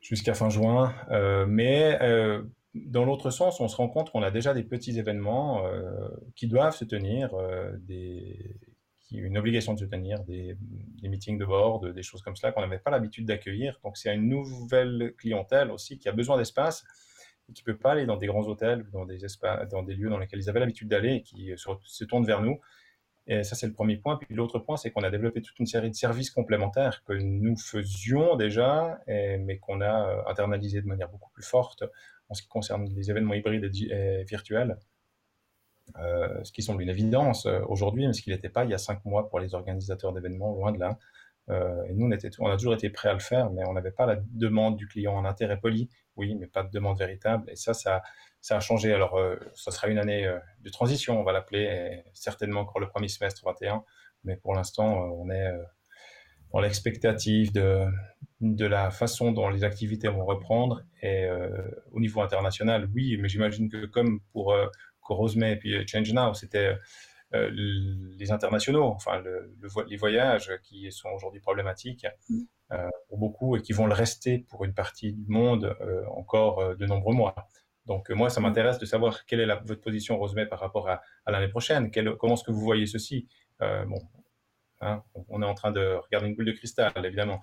jusqu'à 0.00 0.34
fin 0.34 0.50
juin. 0.50 0.94
mais 1.46 1.98
dans 2.74 3.04
l'autre 3.04 3.30
sens, 3.30 3.60
on 3.60 3.68
se 3.68 3.76
rend 3.76 3.88
compte 3.88 4.10
qu'on 4.10 4.22
a 4.22 4.30
déjà 4.30 4.54
des 4.54 4.62
petits 4.62 4.98
événements 4.98 5.64
euh, 5.66 6.08
qui 6.36 6.46
doivent 6.46 6.76
se 6.76 6.84
tenir, 6.84 7.34
euh, 7.34 7.72
des, 7.78 8.56
une 9.10 9.38
obligation 9.38 9.74
de 9.74 9.78
se 9.78 9.84
tenir, 9.84 10.22
des, 10.24 10.56
meetings 11.02 11.38
de 11.38 11.44
board, 11.44 11.92
des 11.92 12.02
choses 12.02 12.22
comme 12.22 12.36
cela 12.36 12.52
qu'on 12.52 12.60
n'avait 12.60 12.78
pas 12.78 12.90
l'habitude 12.90 13.26
d'accueillir. 13.26 13.78
Donc 13.82 13.96
c'est 13.96 14.14
une 14.14 14.28
nouvelle 14.28 15.14
clientèle 15.16 15.70
aussi 15.70 15.98
qui 15.98 16.08
a 16.08 16.12
besoin 16.12 16.36
d'espace 16.36 16.84
et 17.48 17.52
qui 17.54 17.62
ne 17.62 17.72
peut 17.72 17.78
pas 17.78 17.92
aller 17.92 18.04
dans 18.04 18.18
des 18.18 18.26
grands 18.26 18.46
hôtels, 18.46 18.86
dans 18.92 19.06
des, 19.06 19.18
dans 19.70 19.82
des 19.82 19.94
lieux 19.94 20.10
dans 20.10 20.18
lesquels 20.18 20.40
ils 20.40 20.50
avaient 20.50 20.60
l'habitude 20.60 20.88
d'aller 20.88 21.14
et 21.14 21.22
qui 21.22 21.52
se, 21.56 21.70
se 21.82 22.04
tournent 22.04 22.26
vers 22.26 22.42
nous. 22.42 22.60
Et 23.28 23.44
ça, 23.44 23.54
c'est 23.54 23.66
le 23.66 23.74
premier 23.74 23.98
point. 23.98 24.16
Puis 24.16 24.34
l'autre 24.34 24.58
point, 24.58 24.78
c'est 24.78 24.90
qu'on 24.90 25.02
a 25.02 25.10
développé 25.10 25.42
toute 25.42 25.58
une 25.58 25.66
série 25.66 25.90
de 25.90 25.94
services 25.94 26.30
complémentaires 26.30 27.04
que 27.04 27.12
nous 27.12 27.56
faisions 27.58 28.36
déjà, 28.36 28.98
mais 29.06 29.58
qu'on 29.58 29.82
a 29.82 30.08
euh, 30.08 30.22
internalisé 30.26 30.80
de 30.80 30.86
manière 30.86 31.10
beaucoup 31.10 31.30
plus 31.30 31.42
forte 31.44 31.84
en 32.30 32.34
ce 32.34 32.42
qui 32.42 32.48
concerne 32.48 32.88
les 32.88 33.10
événements 33.10 33.34
hybrides 33.34 33.64
et, 33.64 34.24
virtuels. 34.24 34.78
Euh, 35.98 36.42
ce 36.42 36.52
qui 36.52 36.62
semble 36.62 36.82
une 36.82 36.88
évidence 36.88 37.46
euh, 37.46 37.60
aujourd'hui, 37.68 38.06
mais 38.06 38.12
ce 38.14 38.22
qui 38.22 38.30
n'était 38.30 38.50
pas 38.50 38.64
il 38.64 38.70
y 38.70 38.74
a 38.74 38.78
cinq 38.78 39.04
mois 39.04 39.28
pour 39.28 39.40
les 39.40 39.54
organisateurs 39.54 40.12
d'événements, 40.12 40.52
loin 40.52 40.72
de 40.72 40.78
là. 40.78 40.98
et 41.50 41.94
nous, 41.94 42.06
on, 42.06 42.44
on, 42.44 42.50
a 42.50 42.56
toujours 42.56 42.74
été 42.74 42.90
prêts 42.90 43.08
à 43.08 43.14
le 43.14 43.20
faire, 43.20 43.50
mais 43.50 43.62
on 43.66 43.72
n'avait 43.72 43.90
pas 43.90 44.06
la 44.06 44.16
demande 44.32 44.76
du 44.76 44.86
client 44.86 45.14
en 45.14 45.24
intérêt 45.24 45.58
poli, 45.58 45.88
oui, 46.18 46.34
mais 46.34 46.46
pas 46.46 46.62
de 46.62 46.70
demande 46.70 46.98
véritable. 46.98 47.50
Et 47.50 47.56
ça, 47.56 47.72
ça, 47.72 48.02
ça 48.40 48.56
a 48.56 48.60
changé. 48.60 48.92
Alors, 48.92 49.16
euh, 49.16 49.36
ça 49.54 49.70
sera 49.70 49.88
une 49.88 49.98
année 49.98 50.26
euh, 50.26 50.38
de 50.60 50.70
transition, 50.70 51.20
on 51.20 51.24
va 51.24 51.32
l'appeler, 51.32 52.02
certainement 52.12 52.60
encore 52.60 52.80
le 52.80 52.88
premier 52.88 53.08
semestre 53.08 53.42
21. 53.44 53.84
Mais 54.24 54.36
pour 54.36 54.54
l'instant, 54.54 55.04
euh, 55.04 55.10
on 55.16 55.30
est 55.30 55.50
dans 56.52 56.60
l'expectative 56.60 57.52
de, 57.52 57.86
de 58.40 58.66
la 58.66 58.90
façon 58.90 59.32
dont 59.32 59.48
les 59.48 59.64
activités 59.64 60.08
vont 60.08 60.24
reprendre. 60.24 60.82
Et 61.02 61.28
au 61.92 62.00
niveau 62.00 62.22
international, 62.22 62.88
oui, 62.94 63.18
mais 63.20 63.28
j'imagine 63.28 63.68
que 63.68 63.84
comme 63.84 64.20
pour 64.32 64.56
Corosme 65.02 65.42
et 65.42 65.56
puis 65.56 65.86
Change 65.86 66.10
Now, 66.14 66.32
c'était 66.32 66.74
les 67.32 68.32
internationaux, 68.32 68.84
enfin 68.84 69.20
le, 69.20 69.54
les 69.88 69.96
voyages 69.96 70.50
qui 70.62 70.90
sont 70.90 71.10
aujourd'hui 71.10 71.40
problématiques 71.40 72.06
mmh. 72.30 72.38
pour 73.08 73.18
beaucoup 73.18 73.56
et 73.56 73.62
qui 73.62 73.72
vont 73.72 73.86
le 73.86 73.92
rester 73.92 74.46
pour 74.48 74.64
une 74.64 74.72
partie 74.72 75.12
du 75.12 75.28
monde 75.28 75.76
encore 76.10 76.74
de 76.74 76.86
nombreux 76.86 77.14
mois. 77.14 77.34
Donc, 77.88 78.10
euh, 78.10 78.14
moi, 78.14 78.28
ça 78.30 78.40
m'intéresse 78.40 78.78
de 78.78 78.84
savoir 78.84 79.24
quelle 79.24 79.40
est 79.40 79.46
la, 79.46 79.56
votre 79.56 79.80
position, 79.80 80.18
Rosemay, 80.18 80.46
par 80.46 80.60
rapport 80.60 80.88
à, 80.88 81.00
l'année 81.26 81.48
prochaine. 81.48 81.90
comment 82.18 82.34
est-ce 82.34 82.44
que 82.44 82.52
vous 82.52 82.60
voyez 82.60 82.86
ceci? 82.86 83.26
Euh, 83.62 83.84
Bon, 83.86 83.98
hein, 84.82 85.02
on 85.28 85.42
est 85.42 85.46
en 85.46 85.54
train 85.54 85.72
de 85.72 85.94
regarder 86.04 86.28
une 86.28 86.36
boule 86.36 86.44
de 86.44 86.52
cristal, 86.52 86.92
évidemment. 87.02 87.40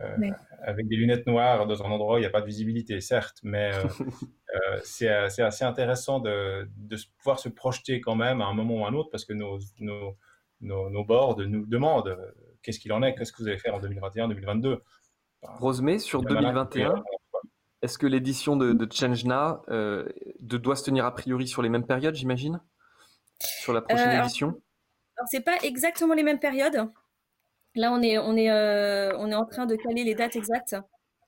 Euh, 0.00 0.30
avec 0.62 0.86
des 0.86 0.94
lunettes 0.94 1.26
noires 1.26 1.66
dans 1.66 1.82
un 1.82 1.90
endroit 1.90 2.14
où 2.14 2.18
il 2.18 2.20
n'y 2.20 2.26
a 2.26 2.30
pas 2.30 2.40
de 2.40 2.46
visibilité, 2.46 3.00
certes, 3.00 3.38
mais 3.42 3.72
c'est 4.84 5.08
assez 5.08 5.64
intéressant 5.64 6.20
de, 6.20 6.68
pouvoir 7.18 7.38
se 7.38 7.48
projeter 7.48 8.00
quand 8.00 8.14
même 8.14 8.40
à 8.40 8.46
un 8.46 8.54
moment 8.54 8.76
ou 8.76 8.84
à 8.84 8.88
un 8.88 8.94
autre 8.94 9.10
parce 9.10 9.24
que 9.24 9.32
nos, 9.32 9.58
nos, 9.80 10.16
nos, 10.60 11.04
boards 11.04 11.38
nous 11.38 11.66
demandent 11.66 12.16
qu'est-ce 12.62 12.78
qu'il 12.78 12.92
en 12.92 13.02
est, 13.02 13.14
qu'est-ce 13.14 13.32
que 13.32 13.42
vous 13.42 13.48
allez 13.48 13.58
faire 13.58 13.74
en 13.74 13.80
2021-2022. 13.80 14.78
Rosemay, 15.42 15.98
sur 15.98 16.22
2021, 16.22 17.02
est-ce 17.82 17.98
que 17.98 18.06
l'édition 18.06 18.56
de, 18.56 18.72
de 18.72 18.88
euh, 19.70 20.08
doit 20.40 20.76
se 20.76 20.84
tenir 20.84 21.04
a 21.04 21.14
priori 21.14 21.46
sur 21.46 21.62
les 21.62 21.68
mêmes 21.68 21.86
périodes, 21.86 22.14
j'imagine? 22.14 22.60
Sur 23.40 23.72
la 23.72 23.82
prochaine 23.82 24.18
euh, 24.18 24.22
édition? 24.22 24.48
Alors, 25.16 25.28
c'est 25.30 25.44
pas 25.44 25.58
exactement 25.62 26.14
les 26.14 26.24
mêmes 26.24 26.40
périodes. 26.40 26.88
Là, 27.74 27.92
euh, 27.92 29.12
on 29.18 29.30
est 29.30 29.34
en 29.34 29.44
train 29.46 29.66
de 29.66 29.76
caler 29.76 30.04
les 30.04 30.14
dates 30.14 30.36
exactes. 30.36 30.76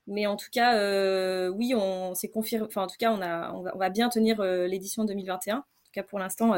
Mais 0.07 0.25
en 0.25 0.35
tout 0.35 0.49
cas, 0.51 1.49
oui, 1.51 1.73
on 1.75 2.13
s'est 2.15 2.29
confirmé. 2.29 2.67
En 2.75 2.87
tout 2.87 2.95
cas, 2.99 3.11
on, 3.11 3.61
va, 3.77 3.89
bien 3.89 4.09
tenir 4.09 4.41
l'édition 4.41 5.05
2021. 5.05 5.57
En 5.57 5.59
tout 5.61 5.91
cas, 5.93 6.03
pour 6.03 6.19
l'instant, 6.19 6.53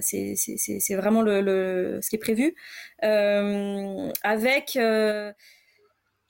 c'est 0.00 0.94
vraiment 0.96 1.24
ce 1.24 2.08
qui 2.08 2.16
est 2.16 2.18
prévu. 2.18 2.54
avec 3.02 4.78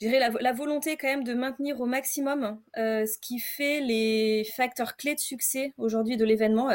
la, 0.09 0.53
volonté 0.53 0.97
quand 0.97 1.09
même 1.09 1.25
de 1.25 1.35
maintenir 1.35 1.81
au 1.81 1.87
maximum 1.87 2.61
euh, 2.77 3.07
ce 3.07 3.19
qui 3.19 3.39
fait 3.39 3.81
les 3.81 4.45
facteurs 4.57 4.97
clés 4.97 5.15
de 5.15 5.21
succès 5.21 5.73
aujourd'hui 5.77 6.17
de 6.17 6.25
l'événement 6.25 6.71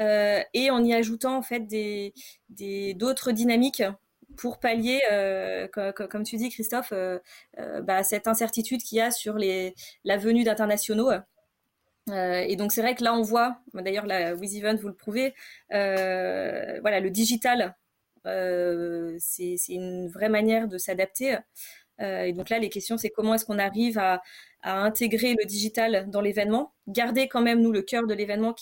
euh, 0.00 0.42
et 0.54 0.70
en 0.70 0.84
y 0.84 0.94
ajoutant 0.94 1.36
en 1.36 1.42
fait 1.42 1.66
d'autres 2.96 3.32
dynamiques 3.32 3.82
pour 4.36 4.60
pallier, 4.60 5.00
euh, 5.10 5.68
comme, 5.68 6.24
tu 6.24 6.36
dis 6.36 6.50
Christophe, 6.50 6.92
bah, 7.82 8.02
cette 8.02 8.28
incertitude 8.28 8.82
qu'il 8.82 8.98
y 8.98 9.00
a 9.00 9.10
sur 9.10 9.36
la 10.04 10.16
venue 10.16 10.44
d'internationaux. 10.44 11.10
et 12.08 12.56
donc 12.56 12.72
c'est 12.72 12.82
vrai 12.82 12.94
que 12.94 13.04
là 13.04 13.14
on 13.14 13.22
voit, 13.22 13.58
d'ailleurs 13.74 14.06
la 14.06 14.34
WizEvent 14.34 14.80
vous 14.80 14.88
le 14.88 14.94
prouvez, 14.94 15.34
voilà 15.70 17.00
le 17.00 17.10
digital, 17.10 17.76
c'est 18.24 19.56
une 19.68 20.08
vraie 20.08 20.28
manière 20.28 20.68
de 20.68 20.78
s'adapter. 20.78 21.38
Euh, 22.00 22.24
et 22.24 22.32
donc 22.32 22.48
là, 22.50 22.58
les 22.58 22.68
questions, 22.68 22.96
c'est 22.96 23.10
comment 23.10 23.34
est-ce 23.34 23.44
qu'on 23.44 23.58
arrive 23.58 23.98
à, 23.98 24.22
intégrer 24.62 25.34
le 25.38 25.46
digital 25.46 26.10
dans 26.10 26.20
l'événement, 26.20 26.74
garder 26.86 27.28
quand 27.28 27.40
même 27.40 27.62
nous 27.62 27.72
le 27.72 27.80
cœur 27.80 28.06
de 28.06 28.12
l'événement 28.12 28.54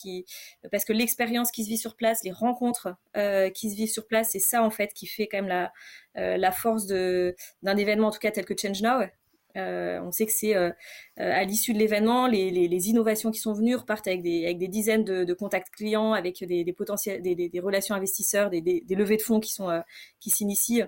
parce 0.71 0.85
que 0.85 0.92
l'expérience 0.92 1.50
qui 1.50 1.64
se 1.64 1.68
vit 1.68 1.76
sur 1.76 1.97
place, 1.97 2.23
les 2.23 2.30
rencontres 2.30 2.95
euh, 3.16 3.50
qui 3.50 3.68
se 3.68 3.75
vivent 3.75 3.90
sur 3.90 4.07
place, 4.07 4.28
c'est 4.30 4.38
ça 4.38 4.62
en 4.62 4.71
fait 4.71 4.92
qui 4.95 5.09
fait 5.09 5.26
quand 5.26 5.42
même 5.42 5.49
la, 5.49 5.73
euh, 6.16 6.52
force 6.52 6.87
d'un 6.87 7.76
événement 7.76 8.07
en 8.07 8.11
tout 8.12 8.21
cas 8.21 8.30
tel 8.30 8.45
que 8.45 8.54
Change 8.57 8.80
Now. 8.80 9.07
on 9.57 10.12
sait 10.12 10.26
que 10.26 10.33
c'est 10.33 10.54
à 11.16 11.42
l'issue 11.42 11.73
de 11.73 11.78
l'événement, 11.80 12.28
les, 12.28 12.88
innovations 12.88 13.33
qui 13.33 13.40
sont 13.40 13.54
venues 13.54 13.75
repartent 13.75 14.07
avec 14.07 14.23
des, 14.23 14.68
dizaines 14.68 15.02
de, 15.02 15.35
contacts 15.35 15.75
clients, 15.75 16.12
avec 16.12 16.45
des, 16.45 16.62
des, 16.62 17.61
relations 17.61 17.97
investisseurs, 17.97 18.50
des, 18.50 18.85
levées 18.88 19.16
de 19.16 19.23
fonds 19.23 19.40
qui 19.40 19.52
sont 19.52 19.83
qui 20.21 20.30
s'initient 20.30 20.85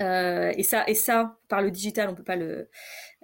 euh, 0.00 0.52
et 0.56 0.62
ça, 0.62 0.84
et 0.88 0.94
ça, 0.94 1.38
par 1.48 1.62
le 1.62 1.70
digital, 1.70 2.08
on 2.08 2.14
peut 2.14 2.24
pas 2.24 2.36
le, 2.36 2.68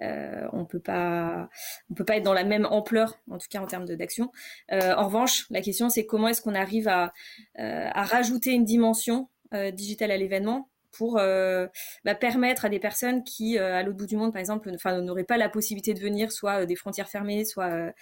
euh, 0.01 0.47
on 0.53 0.65
peut 0.65 0.79
pas, 0.79 1.49
on 1.89 1.93
peut 1.95 2.05
pas 2.05 2.17
être 2.17 2.23
dans 2.23 2.33
la 2.33 2.43
même 2.43 2.65
ampleur, 2.65 3.19
en 3.29 3.37
tout 3.37 3.47
cas 3.49 3.61
en 3.61 3.65
termes 3.65 3.85
d'action. 3.85 4.31
Euh, 4.71 4.93
en 4.95 5.05
revanche, 5.05 5.47
la 5.49 5.61
question 5.61 5.89
c'est 5.89 6.05
comment 6.05 6.27
est-ce 6.27 6.41
qu'on 6.41 6.55
arrive 6.55 6.87
à, 6.87 7.13
rajouter 7.57 8.51
une 8.51 8.65
dimension 8.65 9.29
digitale 9.73 10.11
à 10.11 10.17
l'événement 10.17 10.69
pour 10.91 11.15
bah, 11.15 12.15
permettre 12.19 12.65
à 12.65 12.69
des 12.69 12.79
personnes 12.79 13.23
qui, 13.23 13.57
à 13.57 13.83
l'autre 13.83 13.97
bout 13.97 14.05
du 14.07 14.17
monde, 14.17 14.33
par 14.33 14.39
exemple, 14.39 14.69
n'auraient 15.01 15.23
pas 15.23 15.37
la 15.37 15.49
possibilité 15.49 15.93
de 15.93 15.99
venir, 15.99 16.31
soit 16.31 16.65
des 16.65 16.75
frontières 16.75 17.09
fermées, 17.09 17.45
soit, 17.45 17.93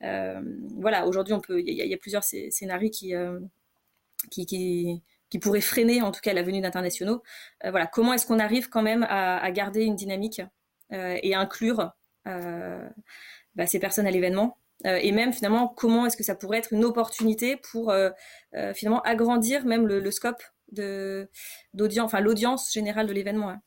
voilà. 0.00 1.06
Aujourd'hui, 1.06 1.34
on 1.34 1.40
peut, 1.40 1.60
il 1.60 1.72
y, 1.72 1.94
a 1.94 1.98
plusieurs 1.98 2.24
scénarios 2.24 2.90
qui, 2.90 3.14
qui 4.30 5.02
qui 5.30 5.38
pourrait 5.38 5.60
freiner 5.60 6.02
en 6.02 6.10
tout 6.10 6.20
cas 6.20 6.32
la 6.32 6.42
venue 6.42 6.60
d'internationaux. 6.60 7.22
Euh, 7.64 7.70
voilà, 7.70 7.86
comment 7.86 8.12
est-ce 8.12 8.26
qu'on 8.26 8.38
arrive 8.38 8.68
quand 8.68 8.82
même 8.82 9.06
à, 9.08 9.50
garder 9.50 9.84
une 9.84 9.96
dynamique 9.96 10.42
euh, 10.92 11.18
et 11.22 11.34
inclure 11.34 11.92
euh, 12.26 12.88
bah, 13.54 13.66
ces 13.66 13.78
personnes 13.78 14.06
à 14.06 14.10
l'événement 14.10 14.56
et 14.84 15.10
même 15.10 15.32
finalement 15.32 15.66
comment 15.66 16.06
est-ce 16.06 16.16
que 16.16 16.22
ça 16.22 16.36
pourrait 16.36 16.58
être 16.58 16.72
une 16.72 16.84
opportunité 16.84 17.56
pour 17.56 17.92
finalement 18.74 19.02
agrandir 19.02 19.66
même 19.66 19.88
le, 19.88 20.10
scope 20.12 20.40
d'audience, 20.70 22.06
enfin 22.06 22.20
l'audience 22.20 22.72
générale 22.72 23.08
de 23.08 23.12
l'événement. 23.12 23.50
Hein 23.50 23.60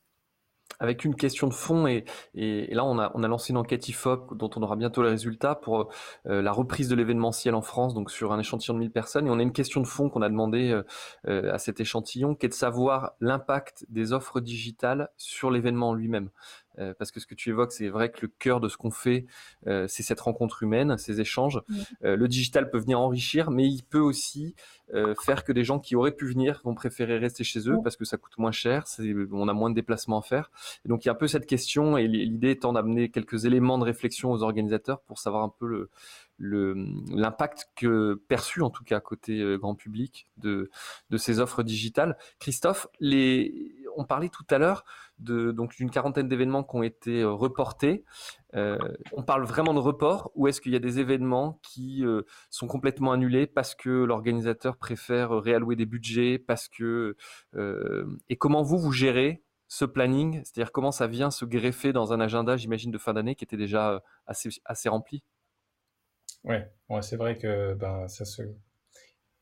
avec 0.81 1.05
une 1.05 1.15
question 1.15 1.47
de 1.47 1.53
fond 1.53 1.88
et, 1.88 2.03
là 2.33 2.83
on 2.83 3.00
a, 3.00 3.11
on 3.13 3.23
a 3.23 3.27
lancé 3.27 3.51
une 3.51 3.57
enquête 3.57 3.88
IFOP 3.88 4.35
dont 4.35 4.50
on 4.55 4.63
aura 4.63 4.75
bientôt 4.75 5.03
les 5.03 5.09
résultats 5.09 5.55
pour 5.55 5.91
euh, 6.27 6.41
la 6.41 6.51
reprise 6.51 6.89
de 6.89 6.95
l'événementiel 6.95 7.53
en 7.53 7.61
France, 7.61 7.93
donc 7.93 8.09
sur 8.11 8.33
un 8.33 8.39
échantillon 8.39 8.73
de 8.73 8.79
1000 8.79 8.91
personnes. 8.91 9.27
Et 9.27 9.29
on 9.29 9.39
a 9.39 9.43
une 9.43 9.53
question 9.53 9.79
de 9.79 9.88
fond 9.88 10.09
qu'on 10.09 10.23
a 10.23 10.29
demandé 10.29 10.71
euh, 10.71 10.83
euh, 11.27 11.53
à 11.53 11.59
cet 11.59 11.79
échantillon, 11.79 12.35
qui 12.35 12.47
est 12.47 12.50
de 12.50 12.53
savoir 12.53 13.13
l'impact 13.21 13.85
des 13.89 14.11
offres 14.11 14.41
digitales 14.41 15.09
sur 15.17 15.51
l'événement 15.51 15.93
lui-même. 15.93 16.29
Euh, 16.79 16.93
parce 16.97 17.11
que 17.11 17.19
ce 17.19 17.27
que 17.27 17.35
tu 17.35 17.49
évoques, 17.49 17.71
c'est 17.71 17.89
vrai 17.89 18.11
que 18.11 18.19
le 18.21 18.27
cœur 18.39 18.59
de 18.59 18.69
ce 18.69 18.77
qu'on 18.77 18.91
fait, 18.91 19.25
euh, 19.67 19.87
c'est 19.87 20.03
cette 20.03 20.21
rencontre 20.21 20.63
humaine, 20.63 20.97
ces 20.97 21.19
échanges. 21.19 21.61
Euh, 22.03 22.15
le 22.15 22.27
digital 22.27 22.69
peut 22.69 22.79
venir 22.79 22.99
enrichir, 22.99 23.51
mais 23.51 23.67
il 23.67 23.83
peut 23.83 23.99
aussi 23.99 24.55
faire 25.23 25.45
que 25.45 25.53
des 25.53 25.63
gens 25.63 25.79
qui 25.79 25.95
auraient 25.95 26.11
pu 26.11 26.25
venir 26.25 26.59
vont 26.65 26.75
préférer 26.75 27.17
rester 27.17 27.45
chez 27.45 27.69
eux 27.69 27.77
parce 27.81 27.95
que 27.95 28.03
ça 28.03 28.17
coûte 28.17 28.37
moins 28.37 28.51
cher, 28.51 28.83
on 29.31 29.47
a 29.47 29.53
moins 29.53 29.69
de 29.69 29.75
déplacements 29.75 30.19
à 30.19 30.21
faire. 30.21 30.51
Et 30.83 30.89
donc 30.89 31.05
il 31.05 31.07
y 31.07 31.09
a 31.09 31.13
un 31.13 31.15
peu 31.15 31.27
cette 31.27 31.45
question 31.45 31.97
et 31.97 32.09
l'idée 32.09 32.49
étant 32.49 32.73
d'amener 32.73 33.07
quelques 33.07 33.45
éléments 33.45 33.77
de 33.77 33.85
réflexion 33.85 34.33
aux 34.33 34.43
organisateurs 34.43 34.99
pour 35.03 35.17
savoir 35.17 35.43
un 35.45 35.53
peu 35.57 35.87
le, 36.39 36.75
l'impact 37.09 37.69
que 37.73 38.21
perçu 38.27 38.63
en 38.63 38.69
tout 38.69 38.83
cas 38.83 38.99
côté 38.99 39.55
grand 39.57 39.75
public 39.75 40.27
de, 40.35 40.69
de 41.09 41.17
ces 41.17 41.39
offres 41.39 41.63
digitales. 41.63 42.17
Christophe, 42.39 42.87
les, 42.99 43.71
on 43.95 44.05
parlait 44.05 44.29
tout 44.29 44.45
à 44.50 44.57
l'heure 44.57 44.83
de 45.19 45.51
donc 45.51 45.75
d'une 45.75 45.89
quarantaine 45.89 46.27
d'événements 46.27 46.63
qui 46.63 46.75
ont 46.75 46.83
été 46.83 47.21
euh, 47.21 47.31
reportés. 47.31 48.03
Euh, 48.55 48.77
on 49.13 49.24
parle 49.24 49.43
vraiment 49.43 49.74
de 49.74 49.79
report 49.79 50.31
ou 50.36 50.48
est-ce 50.48 50.62
qu'il 50.62 50.71
y 50.71 50.75
a 50.75 50.79
des 50.79 51.00
événements 51.00 51.60
qui 51.63 52.05
euh, 52.05 52.24
sont 52.50 52.67
complètement 52.67 53.12
annulés 53.12 53.48
parce 53.48 53.75
que 53.75 53.89
l'organisateur 53.89 54.77
préfère 54.77 55.31
réallouer 55.31 55.75
des 55.75 55.86
budgets, 55.86 56.38
parce 56.38 56.67
que 56.67 57.15
et 58.29 58.38
comment 58.38 58.63
vous 58.63 58.77
vous 58.77 58.91
gérez 58.91 59.43
ce 59.67 59.86
planning, 59.86 60.41
c'est-à-dire 60.43 60.71
comment 60.71 60.91
ça 60.91 61.07
vient 61.07 61.31
se 61.31 61.45
greffer 61.45 61.93
dans 61.93 62.12
un 62.13 62.19
agenda, 62.19 62.57
j'imagine, 62.57 62.91
de 62.91 62.98
fin 62.98 63.13
d'année 63.13 63.36
qui 63.36 63.45
était 63.45 63.57
déjà 63.57 64.03
assez, 64.27 64.50
assez 64.65 64.89
rempli? 64.89 65.24
Oui, 66.43 66.57
ouais, 66.89 67.01
c'est 67.01 67.15
vrai 67.17 67.38
que 67.38 67.74
ben, 67.75 68.07
ça 68.07 68.25
se 68.25 68.41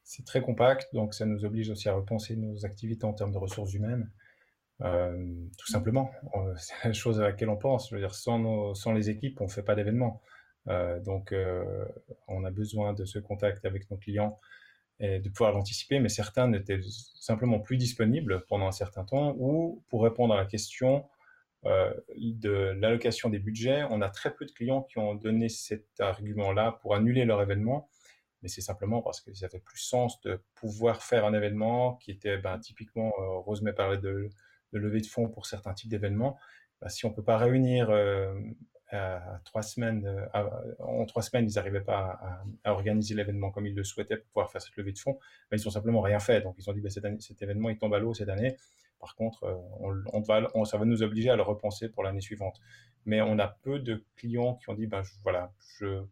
c'est 0.09 0.25
très 0.25 0.41
compact, 0.41 0.91
donc 0.91 1.13
ça 1.13 1.27
nous 1.27 1.45
oblige 1.45 1.69
aussi 1.69 1.87
à 1.87 1.93
repenser 1.93 2.35
nos 2.35 2.65
activités 2.65 3.05
en 3.05 3.13
termes 3.13 3.31
de 3.31 3.37
ressources 3.37 3.75
humaines. 3.75 4.09
Euh, 4.81 5.45
tout 5.57 5.67
simplement, 5.67 6.11
c'est 6.57 6.73
la 6.83 6.93
chose 6.93 7.19
à 7.19 7.23
laquelle 7.23 7.49
on 7.49 7.57
pense. 7.57 7.89
Je 7.89 7.95
veux 7.95 8.01
dire, 8.01 8.15
sans, 8.15 8.93
les 8.93 9.09
équipes, 9.09 9.41
on 9.41 9.45
ne 9.45 9.49
fait 9.49 9.63
pas 9.63 9.75
d'événements. 9.75 10.21
Euh, 10.67 10.99
donc, 10.99 11.31
euh, 11.31 11.85
on 12.27 12.43
a 12.45 12.51
besoin 12.51 12.93
de 12.93 13.05
ce 13.05 13.19
contact 13.19 13.65
avec 13.65 13.89
nos 13.89 13.97
clients 13.97 14.39
et 14.99 15.19
de 15.19 15.29
pouvoir 15.29 15.53
l'anticiper, 15.53 15.99
mais 15.99 16.09
certains 16.09 16.47
n'étaient 16.47 16.81
simplement 17.15 17.59
plus 17.59 17.77
disponibles 17.77 18.45
pendant 18.49 18.67
un 18.67 18.71
certain 18.73 19.05
temps 19.05 19.33
ou 19.37 19.81
pour 19.89 20.03
répondre 20.03 20.33
à 20.33 20.37
la 20.37 20.45
question 20.45 21.05
de 21.63 22.73
l'allocation 22.79 23.29
des 23.29 23.39
budgets, 23.39 23.83
on 23.89 24.01
a 24.01 24.09
très 24.09 24.33
peu 24.33 24.45
de 24.45 24.51
clients 24.51 24.83
qui 24.83 24.97
ont 24.97 25.15
donné 25.15 25.49
cet 25.49 25.99
argument-là 25.99 26.79
pour 26.81 26.95
annuler 26.95 27.25
leur 27.25 27.41
événement 27.41 27.89
mais 28.41 28.49
c'est 28.49 28.61
simplement 28.61 29.01
parce 29.01 29.21
que 29.21 29.33
ça 29.33 29.49
fait 29.49 29.59
plus 29.59 29.79
sens 29.79 30.21
de 30.21 30.41
pouvoir 30.55 31.03
faire 31.03 31.25
un 31.25 31.33
événement 31.33 31.95
qui 31.95 32.11
était 32.11 32.37
ben, 32.37 32.57
typiquement, 32.59 33.13
euh, 33.19 33.39
Rosemay 33.39 33.73
parlait 33.73 33.97
de, 33.97 34.29
de 34.73 34.79
levée 34.79 35.01
de 35.01 35.07
fonds 35.07 35.29
pour 35.29 35.45
certains 35.45 35.73
types 35.73 35.89
d'événements. 35.89 36.37
Ben, 36.81 36.89
si 36.89 37.05
on 37.05 37.09
ne 37.09 37.15
peut 37.15 37.23
pas 37.23 37.37
réunir 37.37 37.89
euh, 38.93 39.19
trois 39.45 39.61
semaines, 39.61 40.05
euh, 40.07 40.73
en 40.79 41.05
trois 41.05 41.21
semaines, 41.21 41.47
ils 41.47 41.55
n'arrivaient 41.55 41.81
pas 41.81 42.41
à, 42.63 42.71
organiser 42.71 43.13
l'événement 43.13 43.51
comme 43.51 43.67
ils 43.67 43.75
le 43.75 43.83
souhaitaient 43.83 44.17
pour 44.17 44.27
pouvoir 44.27 44.51
faire 44.51 44.61
cette 44.61 44.75
levée 44.77 44.93
de 44.93 44.97
fonds, 44.97 45.19
ben, 45.51 45.59
ils 45.59 45.63
n'ont 45.63 45.71
simplement 45.71 46.01
rien 46.01 46.19
fait. 46.19 46.41
Donc 46.41 46.55
ils 46.57 46.67
ont 46.69 46.73
dit 46.73 46.81
ben, 46.81 46.89
cet 46.89 47.41
événement 47.41 47.69
il 47.69 47.77
tombe 47.77 47.93
à 47.93 47.99
l'eau 47.99 48.13
cette 48.13 48.29
année. 48.29 48.57
Par 48.99 49.15
contre, 49.15 49.43
euh, 49.43 49.55
on, 50.11 50.21
va, 50.21 50.47
ça 50.65 50.77
va 50.77 50.85
nous 50.85 51.03
obliger 51.03 51.29
à 51.29 51.35
le 51.35 51.43
repenser 51.43 51.87
pour 51.87 52.03
l'année 52.03 52.21
suivante. 52.21 52.59
Mais 53.05 53.21
on 53.21 53.37
a 53.37 53.47
peu 53.47 53.79
de 53.79 54.03
clients 54.15 54.55
qui 54.55 54.69
ont 54.69 54.73
dit, 54.73 54.87
ben, 54.87 55.03
voilà, 55.23 55.53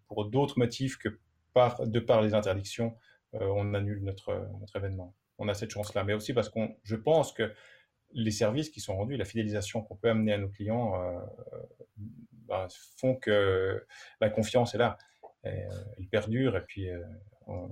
pour 0.07 0.25
d'autres 0.25 0.57
motifs 0.57 0.97
que 0.97 1.09
de 1.85 1.99
par 1.99 2.21
les 2.21 2.35
interdictions, 2.35 2.95
on 3.33 3.73
annule 3.73 4.03
notre, 4.03 4.47
notre 4.61 4.75
événement. 4.77 5.13
On 5.39 5.47
a 5.49 5.53
cette 5.53 5.71
chance-là. 5.71 6.03
Mais 6.03 6.13
aussi 6.13 6.33
parce 6.33 6.49
qu'on, 6.49 6.75
je 6.83 6.95
pense 6.95 7.33
que 7.33 7.51
les 8.11 8.31
services 8.31 8.69
qui 8.69 8.79
sont 8.79 8.95
rendus, 8.95 9.17
la 9.17 9.25
fidélisation 9.25 9.81
qu'on 9.81 9.95
peut 9.95 10.09
amener 10.09 10.33
à 10.33 10.37
nos 10.37 10.49
clients 10.49 11.01
euh, 11.01 11.19
bah, 12.47 12.67
font 12.97 13.15
que 13.15 13.85
la 14.21 14.29
confiance 14.29 14.75
est 14.75 14.77
là. 14.77 14.97
Et, 15.43 15.49
euh, 15.49 15.69
elle 15.97 16.07
perdure 16.07 16.57
et 16.57 16.63
puis 16.65 16.87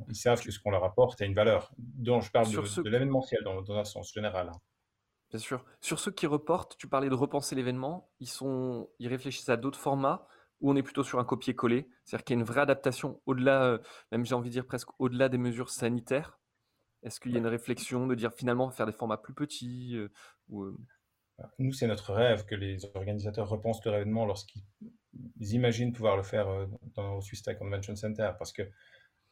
ils 0.07 0.15
savent 0.15 0.41
que 0.41 0.51
ce 0.51 0.59
qu'on 0.59 0.71
leur 0.71 0.83
apporte 0.83 1.21
a 1.21 1.25
une 1.25 1.33
valeur. 1.33 1.71
Donc 1.77 2.23
je 2.23 2.31
parle 2.31 2.49
de, 2.49 2.89
l'événementiel 2.89 3.43
dans, 3.43 3.61
dans, 3.61 3.77
un 3.77 3.83
sens 3.83 4.13
général. 4.13 4.49
Hein. 4.49 4.59
Bien 5.29 5.39
sûr. 5.39 5.65
Sur 5.81 5.99
ceux 5.99 6.11
qui 6.11 6.27
reportent, 6.27 6.77
tu 6.77 6.87
parlais 6.87 7.09
de 7.09 7.15
repenser 7.15 7.55
l'événement. 7.55 8.09
Ils, 8.19 8.29
sont, 8.29 8.89
ils 8.99 9.07
réfléchissent 9.07 9.49
à 9.49 9.57
d'autres 9.57 9.79
formats 9.79 10.27
ou 10.61 10.71
on 10.71 10.75
est 10.75 10.83
plutôt 10.83 11.03
sur 11.03 11.19
un 11.19 11.25
copier-coller? 11.25 11.89
C'est-à-dire 12.03 12.24
qu'il 12.24 12.35
y 12.35 12.39
a 12.39 12.41
une 12.41 12.45
vraie 12.45 12.61
adaptation 12.61 13.21
au-delà, 13.25 13.63
euh, 13.63 13.77
même 14.11 14.25
j'ai 14.25 14.35
envie 14.35 14.50
de 14.50 14.53
dire 14.53 14.65
presque 14.65 14.89
au-delà 15.00 15.29
des 15.29 15.37
mesures 15.37 15.69
sanitaires? 15.69 16.39
Est-ce 17.05 17.20
qu'il 17.20 17.31
y 17.31 17.35
a 17.35 17.39
une 17.39 17.48
réflexion 17.48 18.07
de 18.07 18.15
dire 18.15 18.33
finalement 18.33 18.70
faire 18.72 18.85
des 18.85 18.91
formats 18.91 19.18
plus 19.18 19.33
petits 19.33 19.96
euh, 19.96 20.09
ou, 20.50 20.63
euh? 20.63 20.77
Nous, 21.59 21.74
c'est 21.74 21.87
notre 21.87 22.13
rêve 22.13 22.46
que 22.46 22.55
les 22.55 22.85
organisateurs 22.96 23.50
repensent 23.50 23.81
leur 23.85 23.96
événement 23.96 24.25
lorsqu'ils 24.25 24.63
imaginent 25.39 25.91
pouvoir 25.91 26.15
le 26.15 26.24
faire 26.24 26.48
dans, 26.96 27.15
au 27.15 27.22
Swiss 27.22 27.44
Tech 27.44 27.57
Convention 27.59 27.96
Center 27.96 28.31
parce 28.37 28.53
que 28.53 28.63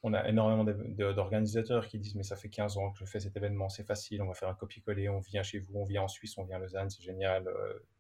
on 0.06 0.14
a 0.14 0.28
énormément 0.28 0.66
d'organisateurs 0.66 1.88
qui 1.88 1.98
disent 1.98 2.16
mais 2.16 2.24
ça 2.24 2.36
fait 2.36 2.50
15 2.50 2.78
ans 2.78 2.92
que 2.92 3.00
je 3.00 3.06
fais 3.06 3.22
cet 3.22 3.38
événement, 3.38 3.70
c'est 3.70 3.86
facile, 3.86 4.22
on 4.22 4.28
va 4.28 4.34
faire 4.34 4.50
un 4.50 4.54
copier-coller, 4.54 5.08
on 5.08 5.20
vient 5.20 5.44
chez 5.44 5.60
vous, 5.60 5.80
on 5.80 5.86
vient 5.86 6.02
en 6.02 6.10
Suisse, 6.10 6.38
on 6.38 6.44
vient 6.44 6.58
à 6.58 6.60
Lausanne, 6.60 6.90
c'est 6.90 7.02
génial, 7.02 7.48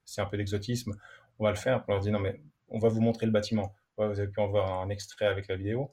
c'est 0.04 0.20
un 0.20 0.26
peu 0.26 0.36
d'exotisme, 0.36 0.92
on 1.40 1.46
va 1.46 1.52
le 1.52 1.56
faire. 1.56 1.86
On 1.88 1.94
leur 1.94 2.02
dit 2.02 2.12
non 2.12 2.20
mais 2.20 2.42
on 2.68 2.80
va 2.80 2.90
vous 2.90 3.00
montrer 3.00 3.26
le 3.26 3.32
bâtiment. 3.32 3.74
vous 3.98 4.04
avez 4.04 4.28
pu 4.28 4.42
en 4.42 4.48
voir 4.48 4.82
un 4.82 4.90
extrait 4.90 5.28
avec 5.28 5.48
la 5.48 5.56
vidéo. 5.56 5.92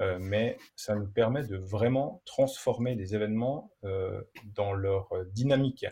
Euh, 0.00 0.18
mais 0.20 0.58
ça 0.74 0.94
nous 0.94 1.06
permet 1.06 1.44
de 1.44 1.56
vraiment 1.56 2.22
transformer 2.26 2.96
des 2.96 3.14
événements 3.14 3.72
euh, 3.84 4.22
dans 4.54 4.74
leur 4.74 5.08
dynamique 5.32 5.86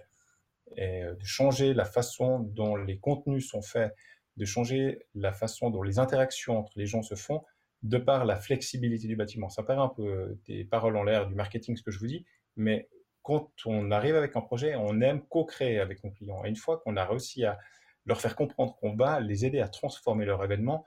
et 0.76 1.02
de 1.04 1.24
changer 1.24 1.72
la 1.72 1.84
façon 1.84 2.40
dont 2.40 2.76
les 2.76 2.98
contenus 2.98 3.48
sont 3.48 3.62
faits, 3.62 3.94
de 4.36 4.44
changer 4.44 5.06
la 5.14 5.32
façon 5.32 5.70
dont 5.70 5.82
les 5.82 5.98
interactions 5.98 6.58
entre 6.58 6.72
les 6.76 6.86
gens 6.86 7.02
se 7.02 7.14
font 7.14 7.42
de 7.82 7.98
par 7.98 8.24
la 8.24 8.36
flexibilité 8.36 9.06
du 9.06 9.14
bâtiment. 9.14 9.48
Ça 9.50 9.62
paraît 9.62 9.82
un 9.82 9.88
peu 9.88 10.38
des 10.46 10.64
paroles 10.64 10.96
en 10.96 11.04
l'air 11.04 11.26
du 11.26 11.34
marketing, 11.34 11.76
ce 11.76 11.82
que 11.82 11.90
je 11.90 11.98
vous 11.98 12.06
dis, 12.06 12.24
mais 12.56 12.88
quand 13.22 13.50
on 13.64 13.90
arrive 13.90 14.16
avec 14.16 14.36
un 14.36 14.40
projet, 14.42 14.74
on 14.76 15.00
aime 15.00 15.22
co-créer 15.22 15.80
avec 15.80 16.04
nos 16.04 16.10
clients. 16.10 16.44
Et 16.44 16.48
une 16.48 16.56
fois 16.56 16.78
qu'on 16.78 16.96
a 16.96 17.04
réussi 17.04 17.44
à 17.44 17.58
leur 18.06 18.20
faire 18.20 18.36
comprendre 18.36 18.76
qu'on 18.76 18.94
va 18.94 19.18
les 19.20 19.46
aider 19.46 19.60
à 19.60 19.68
transformer 19.68 20.26
leur 20.26 20.44
événement 20.44 20.84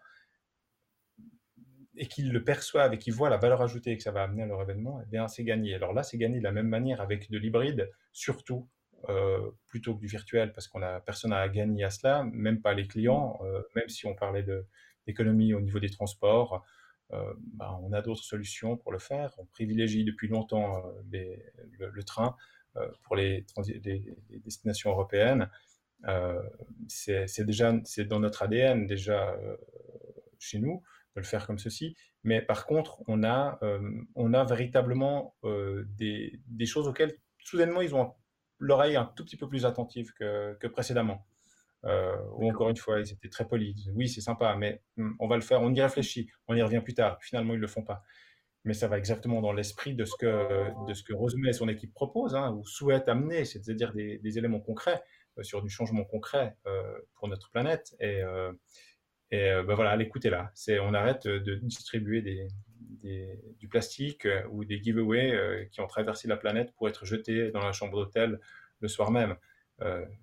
et 1.97 2.07
qu'ils 2.07 2.31
le 2.31 2.43
perçoivent 2.43 2.93
et 2.93 2.97
qu'ils 2.97 3.13
voient 3.13 3.29
la 3.29 3.38
valeur 3.38 3.62
ajoutée 3.62 3.97
que 3.97 4.03
ça 4.03 4.12
va 4.12 4.23
amener 4.23 4.43
à 4.43 4.45
leur 4.45 4.62
événement, 4.62 5.01
eh 5.03 5.10
bien, 5.10 5.27
c'est 5.27 5.43
gagné. 5.43 5.75
Alors 5.75 5.93
là, 5.93 6.03
c'est 6.03 6.17
gagné 6.17 6.39
de 6.39 6.43
la 6.43 6.51
même 6.51 6.67
manière 6.67 7.01
avec 7.01 7.29
de 7.31 7.38
l'hybride, 7.38 7.91
surtout 8.13 8.69
euh, 9.10 9.51
plutôt 9.67 9.95
que 9.95 9.99
du 9.99 10.07
virtuel, 10.07 10.53
parce 10.53 10.67
qu'on 10.67 10.81
a 10.81 10.99
personne 10.99 11.33
à 11.33 11.47
gagner 11.49 11.83
à 11.83 11.89
cela, 11.89 12.23
même 12.23 12.62
pas 12.62 12.73
les 12.73 12.88
clients, 12.88 13.39
euh, 13.43 13.62
même 13.75 13.89
si 13.89 14.05
on 14.05 14.15
parlait 14.15 14.45
d'économie 15.05 15.53
au 15.53 15.62
niveau 15.62 15.79
des 15.79 15.89
transports. 15.89 16.63
Euh, 17.13 17.33
ben, 17.53 17.79
on 17.81 17.93
a 17.93 18.01
d'autres 18.01 18.23
solutions 18.23 18.77
pour 18.77 18.91
le 18.91 18.99
faire. 18.99 19.33
On 19.38 19.45
privilégie 19.45 20.03
depuis 20.03 20.27
longtemps 20.27 20.83
le, 21.12 22.03
train 22.03 22.36
pour 23.03 23.15
les, 23.15 23.45
les, 23.83 24.03
destinations 24.43 24.91
européennes. 24.91 25.49
C'est 26.88 27.45
déjà 27.45 27.73
c'est 27.86 28.05
dans 28.05 28.19
notre 28.19 28.43
ADN 28.43 28.86
déjà 28.86 29.36
chez 30.38 30.60
nous 30.60 30.83
de 31.17 31.23
le 31.23 31.27
faire 31.27 31.47
comme 31.47 31.58
ceci. 31.58 31.95
Mais 32.23 32.41
par 32.41 32.65
contre, 32.65 33.01
on 33.08 33.23
a, 33.23 33.58
euh, 33.63 33.80
on 34.15 34.34
a 34.34 34.43
véritablement 34.43 35.36
des, 35.97 36.39
des, 36.47 36.65
choses 36.65 36.88
auxquelles 36.88 37.15
soudainement 37.39 37.82
ils 37.82 37.95
ont 37.95 38.13
l'oreille 38.60 38.95
un 38.95 39.06
tout 39.15 39.23
petit 39.23 39.38
peu 39.38 39.47
plus 39.47 39.65
attentive 39.65 40.13
que, 40.13 40.56
que 40.60 40.67
précédemment. 40.67 41.25
ou 41.84 42.49
encore 42.49 42.69
une 42.69 42.77
fois, 42.77 42.99
ils 42.99 43.12
étaient 43.12 43.30
très 43.30 43.47
polis. 43.47 43.89
Oui, 43.95 44.08
c'est 44.08 44.21
sympa, 44.21 44.56
mais 44.56 44.82
hmm, 44.97 45.13
on 45.19 45.27
va 45.27 45.36
le 45.36 45.41
faire, 45.41 45.62
on 45.62 45.73
y 45.73 45.82
réfléchit, 45.82 46.30
on 46.47 46.56
y 46.56 46.62
revient 46.62 46.82
plus 46.82 46.93
tard. 46.93 47.17
Finalement, 47.21 47.53
ils 47.53 47.60
le 47.60 47.67
font 47.67 47.84
pas. 47.84 48.03
Mais 48.63 48.73
ça 48.73 48.88
va 48.88 48.97
exactement 48.97 49.41
dans 49.41 49.53
l'esprit 49.53 49.95
de 49.95 50.03
ce 50.03 50.15
que 50.19 50.88
de 50.88 50.93
ce 50.93 51.01
que 51.03 51.13
Rosemary 51.13 51.49
et 51.49 51.53
son 51.53 51.69
équipe 51.69 51.93
proposent 51.93 52.36
hein, 52.36 52.51
ou 52.51 52.65
souhaitent 52.65 53.08
amener, 53.08 53.45
c'est-à-dire 53.45 53.93
des, 53.93 54.17
des, 54.17 54.38
éléments 54.38 54.60
concrets. 54.60 55.01
Euh, 55.38 55.43
sur 55.43 55.62
du 55.62 55.69
changement 55.69 56.03
concret 56.03 56.56
euh, 56.65 56.99
pour 57.15 57.27
notre 57.27 57.49
planète. 57.51 57.95
Et, 57.99 58.21
euh, 58.21 58.51
et 59.31 59.51
ben 59.65 59.75
voilà, 59.75 59.95
l'écoute 59.95 60.25
est 60.25 60.29
là. 60.29 60.51
C'est, 60.53 60.79
on 60.79 60.93
arrête 60.93 61.27
de 61.27 61.55
distribuer 61.55 62.47
du 63.01 63.67
plastique 63.67 64.27
ou 64.51 64.65
des 64.65 64.81
giveaways 64.81 65.67
qui 65.71 65.81
ont 65.81 65.87
traversé 65.87 66.27
la 66.27 66.37
planète 66.37 66.73
pour 66.75 66.87
être 66.87 67.05
jetés 67.05 67.51
dans 67.51 67.61
la 67.61 67.73
chambre 67.73 67.97
d'hôtel 67.97 68.39
le 68.79 68.87
soir 68.87 69.11
même. 69.11 69.35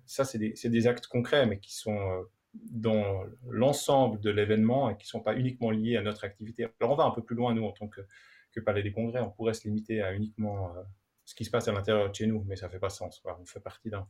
ça, 0.05 0.25
c'est 0.25 0.39
des, 0.39 0.53
des, 0.63 0.87
actes 0.87 1.07
concrets, 1.07 1.45
mais 1.45 1.59
qui 1.59 1.75
sont 1.75 2.25
dans 2.53 3.23
l'ensemble 3.47 4.19
de 4.21 4.29
l'événement 4.29 4.89
et 4.89 4.97
qui 4.97 5.05
ne 5.05 5.09
sont 5.09 5.21
pas 5.21 5.35
uniquement 5.35 5.71
liés 5.71 5.97
à 5.97 6.01
notre 6.01 6.23
activité. 6.23 6.67
Alors, 6.79 6.93
on 6.93 6.95
va 6.95 7.03
un 7.03 7.11
peu 7.11 7.21
plus 7.21 7.35
loin, 7.35 7.53
nous, 7.53 7.65
en 7.65 7.71
tant 7.71 7.87
que, 7.87 8.01
que 8.51 8.59
Palais 8.59 8.81
des 8.81 8.91
Congrès. 8.91 9.21
On 9.21 9.29
pourrait 9.29 9.53
se 9.53 9.67
limiter 9.67 10.01
à 10.01 10.13
uniquement 10.13 10.73
ce 11.25 11.33
qui 11.35 11.43
se 11.43 11.49
passe 11.49 11.67
à 11.67 11.71
l'intérieur 11.71 12.09
de 12.09 12.15
chez 12.15 12.27
nous, 12.27 12.43
mais 12.47 12.55
ça 12.55 12.67
ne 12.67 12.71
fait 12.71 12.79
pas 12.79 12.89
sens. 12.89 13.21
On 13.25 13.45
fait 13.45 13.59
partie 13.59 13.89
d'un, 13.89 14.07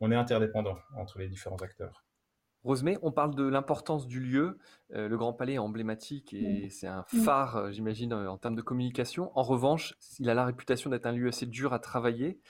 on 0.00 0.10
est 0.10 0.16
interdépendant 0.16 0.76
entre 0.96 1.18
les 1.18 1.28
différents 1.28 1.56
acteurs. 1.56 2.04
Rosemée, 2.64 2.98
on 3.02 3.12
parle 3.12 3.34
de 3.34 3.44
l'importance 3.44 4.06
du 4.06 4.20
lieu. 4.20 4.58
Euh, 4.92 5.08
le 5.08 5.16
Grand 5.16 5.32
Palais 5.32 5.54
est 5.54 5.58
emblématique 5.58 6.34
et 6.34 6.66
mm. 6.66 6.70
c'est 6.70 6.86
un 6.86 7.04
mm. 7.12 7.20
phare, 7.20 7.56
euh, 7.56 7.70
j'imagine, 7.70 8.12
euh, 8.12 8.30
en 8.30 8.36
termes 8.36 8.56
de 8.56 8.62
communication. 8.62 9.30
En 9.38 9.42
revanche, 9.42 9.94
il 10.18 10.28
a 10.28 10.34
la 10.34 10.44
réputation 10.44 10.90
d'être 10.90 11.06
un 11.06 11.12
lieu 11.12 11.28
assez 11.28 11.46
dur 11.46 11.72
à 11.72 11.78
travailler. 11.78 12.40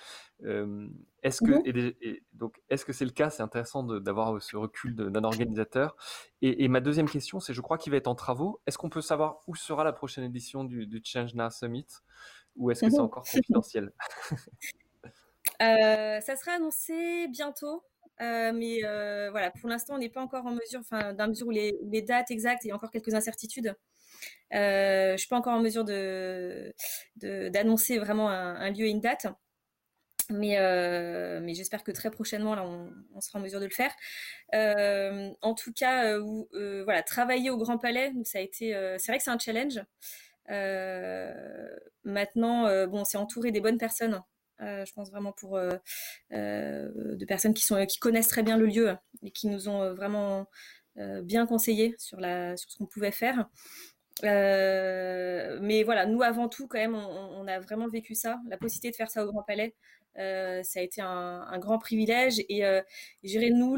est-ce 0.43 1.41
que, 1.41 1.51
mm-hmm. 1.51 2.23
donc, 2.33 2.61
est-ce 2.71 2.85
que 2.85 2.93
c'est 2.93 3.05
le 3.05 3.11
cas? 3.11 3.29
C'est 3.29 3.43
intéressant 3.43 3.83
d'avoir 3.83 4.41
ce 4.41 4.57
recul 4.57 4.95
d'un 4.95 5.25
organisateur. 5.25 5.97
Et, 6.41 6.69
ma 6.69 6.81
deuxième 6.81 7.09
question, 7.09 7.39
c'est, 7.39 7.53
je 7.53 7.61
crois 7.61 7.77
qu'il 7.77 7.91
va 7.91 7.97
être 7.99 8.09
en 8.09 8.15
travaux. 8.15 8.61
Est-ce 8.67 8.79
qu'on 8.79 8.91
peut 8.91 9.03
savoir 9.03 9.41
où 9.47 9.55
sera 9.57 9.85
la 9.85 9.93
prochaine 9.93 10.25
édition 10.25 10.65
du, 10.65 10.87
du 10.87 11.01
Change 11.05 11.35
Now 11.35 11.51
Summit? 11.51 11.87
Ou 12.57 12.71
est-ce 12.71 12.81
que 12.81 12.91
c'est 12.91 12.97
mm-hmm. 12.97 13.01
encore 13.03 13.25
confidentiel? 13.25 13.93
Euh, 15.61 16.21
ça 16.21 16.37
sera 16.37 16.53
annoncé 16.53 17.27
bientôt. 17.29 17.83
Euh, 18.21 18.53
mais 18.53 18.85
euh, 18.85 19.31
voilà, 19.31 19.51
pour 19.51 19.69
l'instant, 19.69 19.95
on 19.95 19.99
n'est 19.99 20.09
pas 20.09 20.21
encore 20.23 20.47
en 20.47 20.53
mesure, 20.53 20.81
enfin, 20.81 21.13
d'un 21.13 21.29
mesure 21.29 21.47
où 21.47 21.51
les, 21.51 22.03
dates 22.03 22.31
exactes, 22.31 22.65
il 22.65 22.69
y 22.69 22.71
a 22.73 22.75
encore 22.75 22.91
quelques 22.91 23.15
incertitudes. 23.15 23.75
je 24.53 25.15
suis 25.19 25.29
pas 25.29 25.37
encore 25.37 25.55
en 25.55 25.61
mesure 25.61 25.85
de 25.85 26.75
d'annoncer 27.17 27.99
vraiment 27.99 28.31
un, 28.31 28.71
lieu 28.71 28.87
et 28.87 28.91
une 28.91 29.01
date. 29.01 29.27
Mais, 30.31 30.59
mais 31.41 31.55
j'espère 31.55 31.85
que 31.85 31.93
très 31.93 32.11
prochainement, 32.11 32.55
là, 32.55 32.65
on, 32.65 33.21
sera 33.21 33.39
en 33.39 33.43
mesure 33.43 33.61
de 33.61 33.67
le 33.67 33.71
faire. 33.71 33.95
en 35.43 35.55
tout 35.55 35.73
cas, 35.73 36.19
voilà, 36.85 37.03
travailler 37.03 37.51
au 37.51 37.57
Grand 37.59 37.79
Palais, 37.79 38.13
ça 38.25 38.39
a 38.39 38.43
été, 38.43 38.73
c'est 38.99 39.13
vrai 39.13 39.19
que 39.19 39.25
c'est 39.25 39.31
un 39.31 39.39
challenge. 39.39 39.81
maintenant, 42.05 42.87
bon, 42.87 43.05
c'est 43.05 43.19
entouré 43.19 43.53
des 43.53 43.61
bonnes 43.61 43.79
personnes 43.79 44.15
euh, 44.15 44.38
je 44.61 44.93
pense 44.93 45.11
vraiment 45.11 45.33
pour 45.33 45.57
euh, 45.57 45.77
euh, 46.33 47.17
de 47.17 47.25
personnes 47.25 47.55
qui 47.55 47.99
connaissent 47.99 48.29
très 48.29 48.43
bien 48.43 48.57
le 48.57 48.67
lieu 48.67 48.97
et 49.23 49.31
qui 49.31 49.47
nous 49.47 49.69
ont 49.69 49.95
vraiment 49.95 50.47
bien 51.23 51.47
conseillé 51.47 51.95
sur 51.99 52.19
ce 52.19 52.77
qu'on 52.77 52.87
pouvait 52.87 53.13
faire. 53.13 53.49
mais 54.23 55.83
voilà, 55.85 56.07
nous 56.07 56.23
avant 56.23 56.49
tout, 56.49 56.67
quand 56.67 56.79
même, 56.79 56.97
on, 56.97 57.47
a 57.47 57.61
vraiment 57.61 57.87
vécu 57.87 58.15
ça, 58.15 58.41
la 58.49 58.57
possibilité 58.57 58.91
de 58.91 58.97
faire 58.97 59.11
ça 59.11 59.25
au 59.25 59.31
Grand 59.31 59.45
Palais. 59.45 59.77
ça 60.17 60.81
a 60.81 60.83
été 60.83 61.01
un, 61.01 61.59
grand 61.59 61.79
privilège 61.79 62.43
et 62.49 62.65
euh, 62.65 62.83
nous 63.23 63.77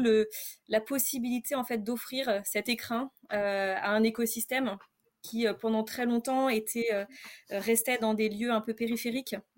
la 0.67 0.81
possibilité 0.81 1.53
en 1.53 1.63
fait 1.63 1.83
d'offrir 1.83 2.41
cet 2.43 2.69
écrin 2.69 3.11
à 3.29 3.91
un 3.91 4.01
écosystème 4.03 4.77
qui 5.21 5.45
pendant 5.59 5.83
très 5.83 6.07
longtemps 6.07 6.49
était 6.49 6.89
restait 7.51 7.99
dans 7.99 8.15
des 8.15 8.29
lieux 8.29 8.51
un 8.51 8.61
peu 8.61 8.73
périphériques 8.73 9.35
euh, 9.35 9.50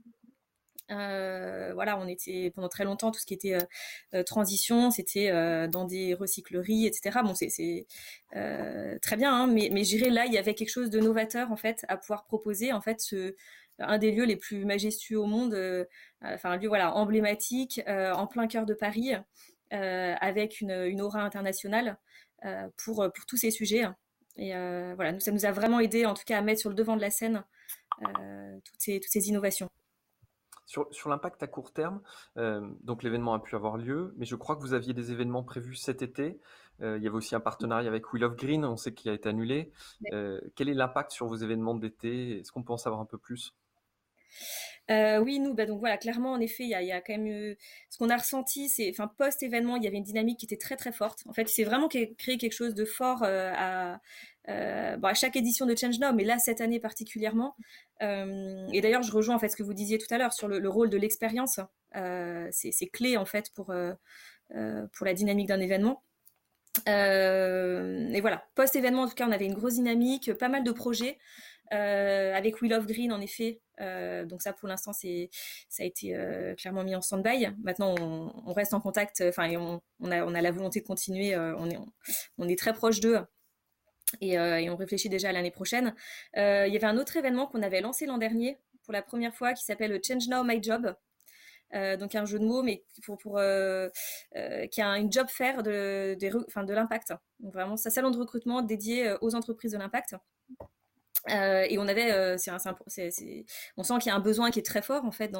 voilà, 0.89 1.97
on 1.99 2.07
était 2.07 2.51
pendant 2.53 2.69
très 2.69 2.83
longtemps 2.83 3.11
tout 3.11 3.19
ce 3.19 3.25
qui 3.25 3.33
était 3.33 3.55
euh, 3.55 3.65
euh, 4.13 4.23
transition, 4.23 4.91
c'était 4.91 5.31
dans 5.67 5.85
des 5.85 6.13
recycleries, 6.13 6.85
etc. 6.85 7.19
Bon, 7.23 7.33
c'est 7.35 7.85
très 9.01 9.17
bien, 9.17 9.33
hein, 9.33 9.47
mais, 9.47 9.69
mais 9.71 9.83
j'irais 9.83 10.09
là, 10.09 10.25
il 10.25 10.33
y 10.33 10.37
avait 10.37 10.53
quelque 10.53 10.69
chose 10.69 10.89
de 10.89 10.99
novateur 10.99 11.51
en 11.51 11.55
fait 11.55 11.85
à 11.87 11.97
pouvoir 11.97 12.25
proposer 12.25 12.73
en 12.73 12.81
fait 12.81 12.99
un 13.79 13.97
des 13.97 14.11
lieux 14.11 14.25
les 14.25 14.35
plus 14.35 14.65
majestueux 14.65 15.19
au 15.19 15.25
monde, 15.25 15.57
enfin 16.21 16.51
un 16.51 16.57
lieu 16.57 16.67
voilà 16.67 16.95
emblématique 16.95 17.81
en 17.87 18.27
plein 18.27 18.47
cœur 18.47 18.65
de 18.65 18.73
Paris, 18.73 19.13
avec 19.71 20.61
une, 20.61 21.01
aura 21.01 21.21
internationale 21.21 21.97
pour 22.83 23.09
tous 23.27 23.37
ces 23.37 23.51
sujets. 23.51 23.85
Et 24.37 24.51
voilà, 24.95 25.11
nous, 25.11 25.19
ça 25.19 25.31
nous 25.31 25.45
a 25.45 25.51
vraiment 25.51 25.79
aidé 25.79 26.05
en 26.05 26.13
tout 26.13 26.23
cas 26.25 26.37
à 26.37 26.41
mettre 26.41 26.61
sur 26.61 26.69
le 26.69 26.75
devant 26.75 26.95
de 26.95 27.01
la 27.01 27.11
scène 27.11 27.43
toutes 27.99 28.79
ces 28.79 29.29
innovations. 29.29 29.69
Sur, 30.65 30.87
sur 30.91 31.09
l'impact 31.09 31.43
à 31.43 31.47
court 31.47 31.73
terme, 31.73 32.01
euh, 32.37 32.65
donc 32.83 33.03
l'événement 33.03 33.33
a 33.33 33.39
pu 33.39 33.55
avoir 33.55 33.77
lieu, 33.77 34.13
mais 34.17 34.25
je 34.25 34.35
crois 34.35 34.55
que 34.55 34.61
vous 34.61 34.73
aviez 34.73 34.93
des 34.93 35.11
événements 35.11 35.43
prévus 35.43 35.75
cet 35.75 36.01
été. 36.01 36.39
Euh, 36.81 36.97
il 36.97 37.03
y 37.03 37.07
avait 37.07 37.17
aussi 37.17 37.35
un 37.35 37.41
partenariat 37.41 37.89
avec 37.89 38.13
Wheel 38.13 38.23
of 38.23 38.35
Green, 38.35 38.63
on 38.63 38.77
sait 38.77 38.93
qu'il 38.93 39.11
a 39.11 39.13
été 39.13 39.27
annulé. 39.27 39.71
Euh, 40.13 40.39
quel 40.55 40.69
est 40.69 40.73
l'impact 40.73 41.11
sur 41.11 41.27
vos 41.27 41.35
événements 41.35 41.75
d'été? 41.75 42.39
Est-ce 42.39 42.51
qu'on 42.51 42.63
peut 42.63 42.73
en 42.73 42.77
savoir 42.77 43.01
un 43.01 43.05
peu 43.05 43.17
plus? 43.17 43.53
Oui, 44.89 45.39
nous, 45.39 45.53
bah, 45.53 45.65
donc 45.65 45.79
voilà, 45.79 45.97
clairement, 45.97 46.33
en 46.33 46.39
effet, 46.39 46.63
il 46.63 46.69
y 46.69 46.75
a, 46.75 46.81
y 46.81 46.91
a, 46.91 47.01
quand 47.01 47.17
même 47.17 47.55
ce 47.89 47.97
qu'on 47.97 48.09
a 48.09 48.17
ressenti, 48.17 48.69
c'est, 48.69 48.89
enfin, 48.89 49.07
post-événement, 49.07 49.75
il 49.77 49.83
y 49.83 49.87
avait 49.87 49.97
une 49.97 50.03
dynamique 50.03 50.39
qui 50.39 50.45
était 50.45 50.57
très 50.57 50.75
très 50.75 50.91
forte. 50.91 51.23
En 51.27 51.33
fait, 51.33 51.47
c'est 51.47 51.63
vraiment 51.63 51.87
créé 51.87 52.37
quelque 52.37 52.53
chose 52.53 52.73
de 52.73 52.85
fort 52.85 53.23
à, 53.23 53.99
bon, 54.47 55.07
à 55.07 55.13
chaque 55.13 55.35
édition 55.35 55.65
de 55.65 55.75
Change 55.75 55.99
Now, 55.99 56.13
mais 56.13 56.23
là 56.23 56.37
cette 56.39 56.61
année 56.61 56.79
particulièrement. 56.79 57.55
Euh, 58.01 58.67
et 58.73 58.81
d'ailleurs, 58.81 59.03
je 59.03 59.11
rejoins 59.11 59.35
en 59.35 59.39
fait 59.39 59.49
ce 59.49 59.55
que 59.55 59.63
vous 59.63 59.73
disiez 59.73 59.97
tout 59.97 60.11
à 60.13 60.17
l'heure 60.17 60.33
sur 60.33 60.47
le, 60.47 60.69
rôle 60.69 60.89
de 60.89 60.97
l'expérience. 60.97 61.59
Euh, 61.95 62.47
c'est 62.51 62.87
clé 62.87 63.17
en 63.17 63.25
fait 63.25 63.51
pour 63.55 63.71
euh, 63.71 63.93
pour 64.93 65.05
la 65.05 65.13
dynamique 65.13 65.47
d'un 65.47 65.59
événement. 65.59 66.03
et 66.87 68.21
voilà, 68.21 68.43
post-événement, 68.55 69.03
en 69.03 69.07
tout 69.07 69.15
cas, 69.15 69.27
on 69.27 69.31
avait 69.31 69.45
une 69.45 69.53
grosse 69.53 69.75
dynamique, 69.75 70.33
pas 70.33 70.49
mal 70.49 70.63
de 70.63 70.71
projets. 70.71 71.17
avec 71.71 72.61
Wheel 72.61 72.73
of 72.73 72.85
Green, 72.85 73.11
en 73.13 73.21
effet. 73.21 73.61
donc 73.79 74.41
ça, 74.41 74.53
pour 74.53 74.67
l'instant, 74.67 74.91
ça 74.93 75.07
a 75.07 75.85
été 75.85 76.15
clairement 76.57 76.83
mis 76.83 76.95
en 76.95 77.01
stand-by. 77.01 77.49
Maintenant, 77.63 77.95
on, 77.99 78.53
reste 78.53 78.73
en 78.73 78.81
contact. 78.81 79.23
Enfin, 79.27 79.49
on, 79.55 79.81
on, 79.99 80.11
a, 80.11 80.25
on 80.25 80.35
a 80.35 80.41
la 80.41 80.51
volonté 80.51 80.81
de 80.81 80.85
continuer. 80.85 81.35
on 81.37 81.69
est 81.69 81.77
on 82.37 82.47
est 82.47 82.59
très 82.59 82.73
proche 82.73 82.99
d'eux. 82.99 83.19
Euh, 84.21 84.57
et, 84.57 84.69
on 84.69 84.75
réfléchit 84.75 85.09
déjà 85.09 85.29
à 85.29 85.31
l'année 85.31 85.51
prochaine. 85.51 85.93
Euh, 86.37 86.65
il 86.67 86.73
y 86.73 86.77
avait 86.77 86.87
un 86.87 86.97
autre 86.97 87.17
événement 87.17 87.47
qu'on 87.47 87.61
avait 87.61 87.81
lancé 87.81 88.05
l'an 88.05 88.17
dernier 88.17 88.57
pour 88.83 88.93
la 88.93 89.01
première 89.01 89.35
fois 89.35 89.53
qui 89.53 89.63
s'appelle 89.63 89.99
Change 90.05 90.27
Now 90.27 90.43
My 90.43 90.61
Job. 90.61 90.95
Euh, 91.73 91.97
donc 91.97 92.13
un 92.13 92.25
jeu 92.25 92.37
de 92.37 92.45
mots, 92.45 92.61
mais 92.61 92.83
pour, 93.03 93.17
qui 93.17 94.81
a 94.81 94.97
une 94.97 95.11
job 95.11 95.27
fair 95.27 95.63
de, 95.63 96.15
de, 96.19 96.73
l'impact. 96.73 97.13
Vraiment, 97.39 97.77
c'est 97.77 97.87
un 97.87 97.91
salon 97.91 98.11
de 98.11 98.17
recrutement 98.17 98.61
dédié 98.61 99.15
aux 99.21 99.33
entreprises 99.35 99.71
de 99.71 99.77
l'impact. 99.77 100.15
Euh, 101.29 101.65
et 101.69 101.77
on 101.77 101.87
avait, 101.87 102.11
euh, 102.11 102.35
on 103.77 103.83
sent 103.83 103.93
qu'il 103.99 104.07
y 104.07 104.09
a 104.09 104.15
un 104.15 104.19
besoin 104.19 104.51
qui 104.51 104.59
est 104.59 104.65
très 104.65 104.81
fort 104.81 105.05
en 105.05 105.11
fait, 105.11 105.31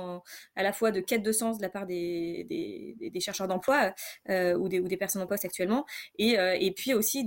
à 0.56 0.64
la 0.64 0.72
fois 0.72 0.92
de 0.92 1.02
quête 1.02 1.24
de 1.24 1.32
sens 1.32 1.58
de 1.58 1.62
la 1.62 1.70
part 1.70 1.86
des, 1.86 3.12
chercheurs 3.20 3.48
d'emploi 3.48 3.94
euh, 4.30 4.56
ou, 4.56 4.70
des, 4.70 4.98
personnes 4.98 5.22
en 5.22 5.28
poste 5.28 5.46
actuellement, 5.46 5.86
et, 6.18 6.74
puis 6.76 6.94
aussi 6.94 7.26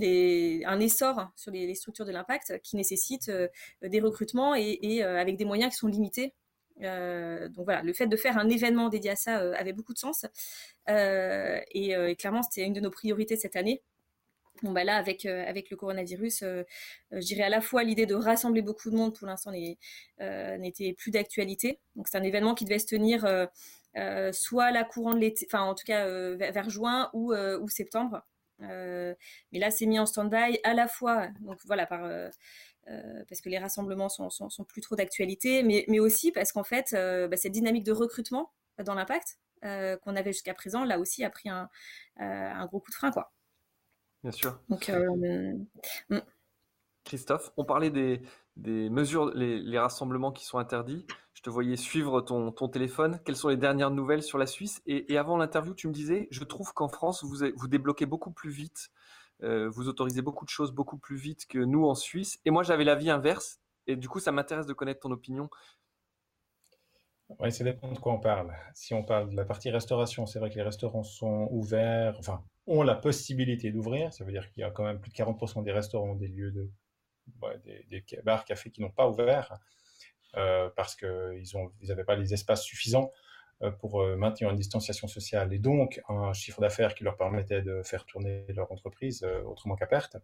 un 0.65 0.79
essor 0.79 1.29
sur 1.35 1.51
les, 1.51 1.75
structures 1.75 2.05
de 2.05 2.11
l'impact 2.11 2.59
qui 2.63 2.75
nécessitent 2.75 3.29
euh, 3.29 3.47
des 3.83 3.99
recrutements 3.99 4.55
et, 4.55 5.03
avec 5.03 5.37
des 5.37 5.45
moyens 5.45 5.71
qui 5.71 5.77
sont 5.77 5.87
limités. 5.87 6.33
donc 6.79 7.65
voilà, 7.65 7.83
le 7.83 7.93
fait 7.93 8.07
de 8.07 8.17
faire 8.17 8.37
un 8.37 8.49
événement 8.49 8.89
dédié 8.89 9.11
à 9.11 9.15
ça 9.15 9.37
avait 9.55 9.73
beaucoup 9.73 9.93
de 9.93 9.99
sens, 9.99 10.25
et 10.87 12.15
clairement 12.17 12.41
c'était 12.41 12.65
une 12.65 12.73
de 12.73 12.81
nos 12.81 12.91
priorités 12.91 13.35
cette 13.35 13.55
année. 13.55 13.83
Bon, 14.63 14.71
bah 14.71 14.83
là, 14.83 14.95
avec, 14.97 15.25
euh, 15.25 15.45
avec 15.47 15.69
le 15.69 15.77
coronavirus, 15.77 16.41
euh, 16.43 16.63
euh, 17.13 17.21
je 17.21 17.25
dirais 17.25 17.43
à 17.43 17.49
la 17.49 17.61
fois 17.61 17.83
l'idée 17.83 18.05
de 18.05 18.15
rassembler 18.15 18.61
beaucoup 18.61 18.89
de 18.89 18.95
monde, 18.95 19.15
pour 19.15 19.27
l'instant, 19.27 19.51
n'était 19.51 20.93
plus 20.93 21.11
d'actualité. 21.11 21.79
Donc, 21.95 22.07
c'est 22.07 22.17
un 22.17 22.23
événement 22.23 22.55
qui 22.55 22.65
devait 22.65 22.79
se 22.79 22.87
tenir 22.87 23.25
soit 24.33 24.71
la 24.71 24.83
courant 24.83 25.13
de 25.13 25.19
l'été, 25.19 25.47
enfin, 25.49 25.63
en 25.63 25.75
tout 25.75 25.85
cas, 25.85 26.07
vers, 26.35 26.69
juin 26.69 27.09
ou, 27.13 27.33
septembre. 27.69 28.21
mais 28.59 29.15
là, 29.53 29.71
c'est 29.71 29.85
mis 29.85 29.99
en 29.99 30.05
stand-by 30.05 30.59
à 30.63 30.73
la 30.73 30.87
fois, 30.87 31.27
donc 31.41 31.59
voilà, 31.65 31.85
par, 31.85 32.01
parce 33.29 33.41
que 33.41 33.49
les 33.49 33.57
rassemblements 33.59 34.09
sont, 34.09 34.29
sont, 34.29 34.49
sont 34.49 34.63
plus 34.63 34.81
trop 34.81 34.95
d'actualité, 34.95 35.63
mais, 35.63 35.85
mais 35.87 35.99
aussi 35.99 36.31
parce 36.31 36.51
qu'en 36.51 36.63
fait, 36.63 36.91
bah, 36.93 37.37
cette 37.37 37.53
dynamique 37.53 37.83
de 37.83 37.91
recrutement 37.91 38.51
dans 38.83 38.93
l'impact 38.95 39.39
qu'on 39.61 40.15
avait 40.15 40.33
jusqu'à 40.33 40.53
présent, 40.53 40.83
là 40.83 40.99
aussi, 40.99 41.23
a 41.23 41.29
pris 41.29 41.49
un, 41.49 41.69
un 42.17 42.65
gros 42.67 42.79
coup 42.79 42.91
de 42.91 42.95
frein, 42.95 43.11
quoi. 43.11 43.31
Bien 44.23 44.31
sûr. 44.31 44.59
Donc, 44.69 44.89
euh. 44.89 45.53
Christophe, 47.03 47.51
on 47.55 47.63
parlait 47.63 47.89
des, 47.89 48.21
mesures, 48.89 49.31
les, 49.33 49.79
rassemblements 49.79 50.31
qui 50.31 50.45
sont 50.45 50.57
interdits. 50.57 51.05
Je 51.33 51.41
te 51.41 51.49
voyais 51.49 51.77
suivre 51.77 52.21
ton, 52.21 52.51
téléphone. 52.67 53.19
Quelles 53.23 53.35
sont 53.35 53.49
les 53.49 53.57
dernières 53.57 53.91
nouvelles 53.91 54.23
sur 54.23 54.37
la 54.37 54.47
Suisse? 54.47 54.81
Et, 54.85 55.17
avant 55.17 55.37
l'interview, 55.37 55.73
tu 55.73 55.87
me 55.87 55.93
disais, 55.93 56.27
je 56.31 56.43
trouve 56.43 56.73
qu'en 56.73 56.89
France, 56.89 57.23
vous, 57.23 57.45
vous 57.55 57.67
débloquez 57.67 58.05
beaucoup 58.05 58.31
plus 58.31 58.49
vite, 58.49 58.89
euh, 59.43 59.69
vous 59.69 59.87
autorisez 59.87 60.21
beaucoup 60.21 60.45
de 60.45 60.49
choses 60.49 60.71
beaucoup 60.71 60.97
plus 60.97 61.17
vite 61.17 61.47
que 61.47 61.59
nous 61.59 61.85
en 61.85 61.95
Suisse. 61.95 62.39
Et 62.45 62.51
moi, 62.51 62.63
j'avais 62.63 62.83
l'avis 62.83 63.09
inverse. 63.09 63.59
Et 63.85 63.95
du 63.95 64.09
coup, 64.09 64.19
ça 64.19 64.31
m'intéresse 64.31 64.65
de 64.65 64.73
connaître 64.73 64.99
ton 65.01 65.11
opinion. 65.11 65.49
Oui, 67.39 67.51
ça 67.51 67.63
dépend 67.63 67.91
de 67.91 67.99
quoi 67.99 68.13
on 68.13 68.19
parle. 68.19 68.53
Si 68.73 68.93
on 68.93 69.03
parle 69.03 69.29
de 69.29 69.35
la 69.35 69.45
partie 69.45 69.69
restauration, 69.69 70.25
c'est 70.25 70.39
vrai 70.39 70.49
que 70.49 70.55
les 70.55 70.63
restaurants 70.63 71.03
sont 71.03 71.47
ouverts, 71.51 72.15
enfin, 72.19 72.43
ont 72.67 72.83
la 72.83 72.95
possibilité 72.95 73.71
d'ouvrir. 73.71 74.13
Ça 74.13 74.23
veut 74.23 74.31
dire 74.31 74.49
qu'il 74.51 74.61
y 74.61 74.63
a 74.63 74.71
quand 74.71 74.83
même 74.83 74.99
plus 74.99 75.11
de 75.11 75.15
40% 75.15 75.63
des 75.63 75.71
restaurants, 75.71 76.15
des 76.15 76.27
lieux 76.27 76.51
de, 76.51 76.69
des, 77.89 78.03
bars, 78.23 78.45
cafés 78.45 78.69
qui 78.69 78.81
n'ont 78.81 78.91
pas 78.91 79.09
ouvert 79.09 79.53
euh, 80.35 80.69
parce 80.75 80.95
qu'ils 80.95 81.43
n'avaient 81.83 82.03
pas 82.03 82.15
les 82.15 82.33
espaces 82.33 82.63
suffisants 82.63 83.11
euh, 83.63 83.71
pour 83.71 84.01
euh, 84.01 84.15
maintenir 84.15 84.49
une 84.49 84.55
distanciation 84.55 85.07
sociale 85.07 85.53
et 85.53 85.59
donc 85.59 86.01
un 86.09 86.33
chiffre 86.33 86.61
d'affaires 86.61 86.93
qui 86.93 87.03
leur 87.03 87.17
permettait 87.17 87.61
de 87.61 87.81
faire 87.83 88.05
tourner 88.05 88.45
leur 88.49 88.71
entreprise 88.71 89.25
autrement 89.45 89.75
qu'à 89.75 89.87
perte. 89.87 90.17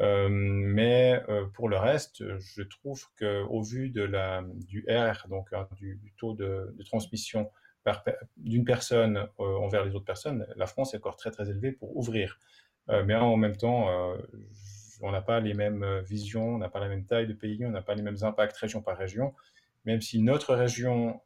Euh, 0.00 0.28
mais 0.28 1.22
euh, 1.28 1.46
pour 1.46 1.68
le 1.68 1.76
reste, 1.76 2.24
je 2.38 2.62
trouve 2.62 3.06
que 3.16 3.42
au 3.44 3.62
vu 3.62 3.90
de 3.90 4.02
la, 4.02 4.42
du 4.66 4.84
R, 4.88 5.28
donc 5.28 5.52
hein, 5.52 5.68
du, 5.76 6.00
taux 6.18 6.34
de 6.34 6.74
transmission 6.84 7.50
d'une 8.36 8.64
personne 8.64 9.28
euh, 9.40 9.56
envers 9.56 9.84
les 9.84 9.94
autres 9.94 10.04
personnes, 10.04 10.46
la 10.56 10.66
France 10.66 10.94
est 10.94 10.98
encore 10.98 11.16
très 11.16 11.30
très 11.30 11.50
élevée 11.50 11.72
pour 11.72 11.96
ouvrir. 11.96 12.38
mais 12.88 13.14
en 13.14 13.36
même 13.36 13.56
temps, 13.56 13.88
on 15.00 15.10
n'a 15.10 15.22
pas 15.22 15.40
les 15.40 15.54
mêmes 15.54 16.00
visions, 16.00 16.56
on 16.56 16.58
n'a 16.58 16.68
pas 16.68 16.80
la 16.80 16.88
même 16.88 17.06
taille 17.06 17.26
de 17.26 17.32
pays, 17.32 17.64
on 17.64 17.70
n'a 17.70 17.80
pas 17.82 17.94
les 17.94 18.02
mêmes 18.02 18.22
impacts 18.22 18.56
région 18.58 18.82
par 18.82 18.98
région. 18.98 19.34
Même 19.86 20.02
si 20.02 20.20
notre 20.20 20.54
région 20.54 21.22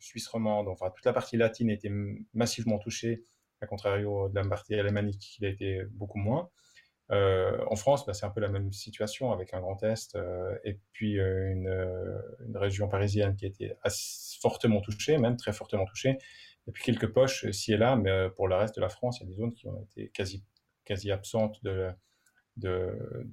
suisse 0.00 0.26
romande, 0.26 0.66
enfin 0.66 0.90
toute 0.90 1.04
la 1.04 1.12
partie 1.12 1.36
latine, 1.36 1.70
était 1.70 1.92
massivement 2.34 2.78
touchée, 2.78 3.22
à 3.60 3.66
contrario 3.66 4.28
de 4.28 4.34
la 4.34 4.44
partie 4.44 4.74
alémanique 4.74 5.20
qui 5.20 5.46
a 5.46 5.48
été 5.48 5.82
beaucoup 5.92 6.18
moins. 6.18 6.50
Euh, 7.10 7.58
en 7.68 7.76
France, 7.76 8.06
bah, 8.06 8.14
c'est 8.14 8.24
un 8.24 8.30
peu 8.30 8.40
la 8.40 8.48
même 8.48 8.72
situation 8.72 9.32
avec 9.32 9.52
un 9.52 9.60
Grand 9.60 9.82
Est 9.82 10.14
euh, 10.14 10.56
et 10.64 10.78
puis 10.92 11.18
euh, 11.18 11.50
une, 11.50 12.56
région 12.56 12.88
parisienne 12.88 13.34
qui 13.36 13.46
a 13.46 13.48
été 13.48 13.72
fortement 14.40 14.80
touchée, 14.80 15.18
même 15.18 15.36
très 15.36 15.52
fortement 15.52 15.84
touchée, 15.86 16.18
et 16.68 16.72
puis 16.72 16.84
quelques 16.84 17.12
poches 17.12 17.50
ci 17.50 17.72
et 17.72 17.76
là, 17.76 17.96
mais 17.96 18.28
pour 18.36 18.48
le 18.48 18.54
reste 18.54 18.76
de 18.76 18.80
la 18.80 18.88
France, 18.88 19.18
il 19.20 19.24
y 19.24 19.26
a 19.26 19.30
des 19.30 19.36
zones 19.36 19.54
qui 19.54 19.66
ont 19.66 19.82
été 19.82 20.08
quasi, 20.10 20.44
quasi 20.84 21.10
absentes 21.10 21.62
de, 21.64 21.90
de, 22.56 23.26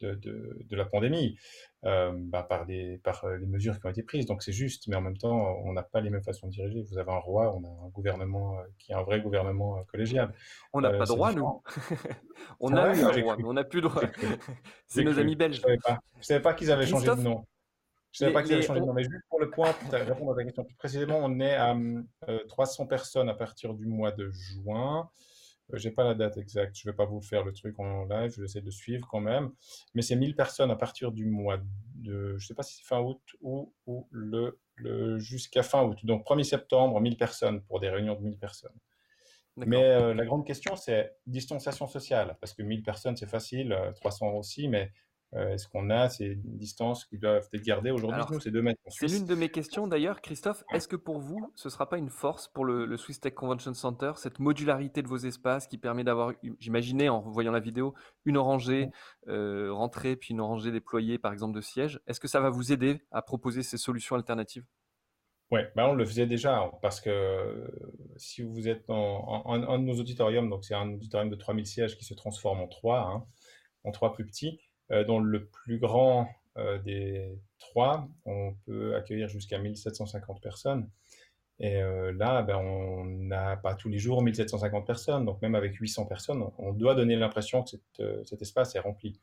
de, 0.00 0.14
de, 0.14 0.58
de 0.68 0.76
la 0.76 0.84
pandémie 0.84 1.36
euh, 1.84 2.12
bah, 2.14 2.42
par, 2.42 2.66
des, 2.66 2.98
par 3.04 3.24
euh, 3.24 3.36
les 3.36 3.46
mesures 3.46 3.78
qui 3.78 3.86
ont 3.86 3.90
été 3.90 4.02
prises. 4.02 4.26
Donc 4.26 4.42
c'est 4.42 4.52
juste, 4.52 4.88
mais 4.88 4.96
en 4.96 5.00
même 5.00 5.18
temps, 5.18 5.58
on 5.64 5.72
n'a 5.72 5.82
pas 5.82 6.00
les 6.00 6.10
mêmes 6.10 6.22
façons 6.22 6.46
de 6.46 6.52
diriger. 6.52 6.82
Vous 6.82 6.98
avez 6.98 7.12
un 7.12 7.18
roi, 7.18 7.54
on 7.54 7.64
a 7.64 7.86
un 7.86 7.88
gouvernement 7.90 8.58
euh, 8.58 8.62
qui 8.78 8.92
est 8.92 8.94
un 8.94 9.02
vrai 9.02 9.20
gouvernement 9.20 9.82
collégial. 9.84 10.32
On 10.72 10.80
n'a 10.80 10.90
pas 10.90 11.04
de 11.04 11.12
roi, 11.12 11.32
nous. 11.32 11.62
on 12.60 12.74
a 12.74 12.94
eu 12.94 13.00
un 13.02 13.22
roi, 13.22 13.36
mais 13.36 13.44
on 13.44 13.52
n'a 13.52 13.64
plus 13.64 13.82
de 13.82 13.86
roi. 13.86 14.02
c'est 14.86 15.04
nos 15.04 15.18
amis 15.18 15.36
belges. 15.36 15.60
Je 15.60 15.72
ne 15.72 16.22
savais 16.22 16.40
pas, 16.40 16.54
qu'ils 16.54 16.72
avaient 16.72 16.86
changé 16.86 17.06
de 17.06 17.14
nom. 17.20 17.44
Je 18.12 18.24
ne 18.24 18.30
savais 18.30 18.32
pas 18.32 18.42
qu'ils 18.42 18.54
avaient 18.54 18.62
changé 18.62 18.80
de 18.80 18.86
nom, 18.86 18.94
mais 18.94 19.02
juste 19.04 19.24
pour 19.28 19.40
le 19.40 19.50
point, 19.50 19.72
pour 19.72 19.92
répondre 19.92 20.32
à 20.32 20.36
ta 20.36 20.44
question 20.44 20.64
plus 20.64 20.76
précisément, 20.76 21.18
on 21.22 21.38
est 21.40 21.54
à 21.54 21.76
300 22.48 22.86
personnes 22.86 23.28
à 23.28 23.34
partir 23.34 23.74
du 23.74 23.86
mois 23.86 24.12
de 24.12 24.30
juin. 24.30 25.10
J'ai 25.72 25.90
pas 25.90 26.04
la 26.04 26.14
date 26.14 26.36
exacte, 26.36 26.76
je 26.76 26.88
vais 26.88 26.94
pas 26.94 27.06
vous 27.06 27.20
faire 27.20 27.44
le 27.44 27.52
truc 27.52 27.78
en 27.78 28.04
live, 28.04 28.32
je 28.32 28.40
vais 28.40 28.44
essayer 28.44 28.64
de 28.64 28.70
suivre 28.70 29.06
quand 29.10 29.20
même. 29.20 29.50
Mais 29.94 30.02
c'est 30.02 30.16
1000 30.16 30.36
personnes 30.36 30.70
à 30.70 30.76
partir 30.76 31.10
du 31.10 31.26
mois 31.26 31.58
de, 31.94 32.36
je 32.36 32.46
sais 32.46 32.54
pas 32.54 32.62
si 32.62 32.76
c'est 32.76 32.84
fin 32.84 33.00
août 33.00 33.20
ou, 33.40 33.72
ou 33.86 34.06
le, 34.10 34.60
le 34.76 35.18
jusqu'à 35.18 35.62
fin 35.62 35.82
août. 35.82 35.98
Donc 36.04 36.26
1er 36.26 36.44
septembre, 36.44 37.00
1000 37.00 37.16
personnes 37.16 37.62
pour 37.62 37.80
des 37.80 37.88
réunions 37.88 38.14
de 38.14 38.20
1000 38.20 38.38
personnes. 38.38 38.78
Mais 39.56 40.14
la 40.14 40.24
grande 40.24 40.44
question, 40.46 40.74
c'est 40.74 41.14
distanciation 41.26 41.86
sociale, 41.86 42.36
parce 42.40 42.52
que 42.52 42.62
1000 42.62 42.82
personnes, 42.82 43.16
c'est 43.16 43.28
facile, 43.28 43.76
300 43.96 44.32
aussi, 44.32 44.66
mais 44.66 44.82
euh, 44.82 45.03
est-ce 45.34 45.68
qu'on 45.68 45.90
a 45.90 46.08
ces 46.08 46.36
distances 46.44 47.04
qui 47.04 47.18
doivent 47.18 47.48
être 47.52 47.64
gardées 47.64 47.90
aujourd'hui 47.90 48.22
c'est 48.40 48.50
2 48.50 48.62
mètres. 48.62 48.80
C'est 48.88 49.06
l'une 49.06 49.26
de 49.26 49.34
mes 49.34 49.48
questions 49.48 49.86
d'ailleurs, 49.86 50.20
Christophe. 50.20 50.64
Est-ce 50.72 50.88
que 50.88 50.96
pour 50.96 51.18
vous, 51.18 51.50
ce 51.54 51.68
ne 51.68 51.70
sera 51.70 51.88
pas 51.88 51.98
une 51.98 52.10
force 52.10 52.48
pour 52.48 52.64
le, 52.64 52.96
Swiss 52.96 53.20
Tech 53.20 53.34
Convention 53.34 53.74
Center, 53.74 54.12
cette 54.16 54.38
modularité 54.38 55.02
de 55.02 55.08
vos 55.08 55.16
espaces 55.16 55.66
qui 55.66 55.78
permet 55.78 56.04
d'avoir, 56.04 56.32
j'imaginais 56.58 57.08
en 57.08 57.20
voyant 57.20 57.52
la 57.52 57.60
vidéo, 57.60 57.94
une 58.24 58.38
rangée 58.38 58.90
euh, 59.28 59.72
rentrée 59.72 60.16
puis 60.16 60.32
une 60.32 60.40
rangée 60.40 60.72
déployée 60.72 61.18
par 61.18 61.32
exemple 61.32 61.54
de 61.54 61.60
sièges? 61.60 62.00
Est-ce 62.06 62.20
que 62.20 62.28
ça 62.28 62.40
va 62.40 62.50
vous 62.50 62.72
aider 62.72 63.02
à 63.10 63.22
proposer 63.22 63.62
ces 63.62 63.76
solutions 63.76 64.16
alternatives? 64.16 64.64
Oui, 65.50 65.60
bah 65.76 65.88
on 65.88 65.94
le 65.94 66.04
faisait 66.04 66.26
déjà 66.26 66.70
parce 66.80 67.00
que 67.00 67.70
si 68.16 68.42
vous 68.42 68.66
êtes 68.66 68.88
en, 68.88 69.44
un 69.46 69.78
de 69.78 69.84
nos 69.84 70.00
auditoriums, 70.00 70.48
donc 70.48 70.64
c'est 70.64 70.74
un 70.74 70.94
auditorium 70.94 71.30
de 71.30 71.36
3000 71.36 71.66
sièges 71.66 71.96
qui 71.96 72.04
se 72.04 72.14
transforme 72.14 72.60
en 72.60 72.66
trois, 72.66 73.00
hein, 73.00 73.24
en 73.84 73.92
trois 73.92 74.14
plus 74.14 74.24
petits, 74.24 74.58
euh, 74.90 75.04
dans 75.04 75.18
le 75.18 75.46
plus 75.46 75.78
grand 75.78 76.28
euh, 76.56 76.78
des 76.78 77.38
trois, 77.58 78.08
on 78.26 78.54
peut 78.66 78.94
accueillir 78.94 79.28
jusqu'à 79.28 79.58
1750 79.58 80.40
personnes. 80.40 80.88
Et 81.60 81.80
euh, 81.82 82.12
là, 82.12 82.42
ben, 82.42 82.56
on 82.56 83.04
n'a 83.04 83.56
pas 83.56 83.74
tous 83.74 83.88
les 83.88 83.98
jours 83.98 84.22
1750 84.22 84.86
personnes, 84.86 85.24
donc 85.24 85.40
même 85.40 85.54
avec 85.54 85.74
800 85.74 86.06
personnes, 86.06 86.44
on 86.58 86.72
doit 86.72 86.94
donner 86.94 87.16
l'impression 87.16 87.64
que 87.96 88.22
cet 88.24 88.42
espace 88.42 88.74
est 88.74 88.80
rempli, 88.80 89.20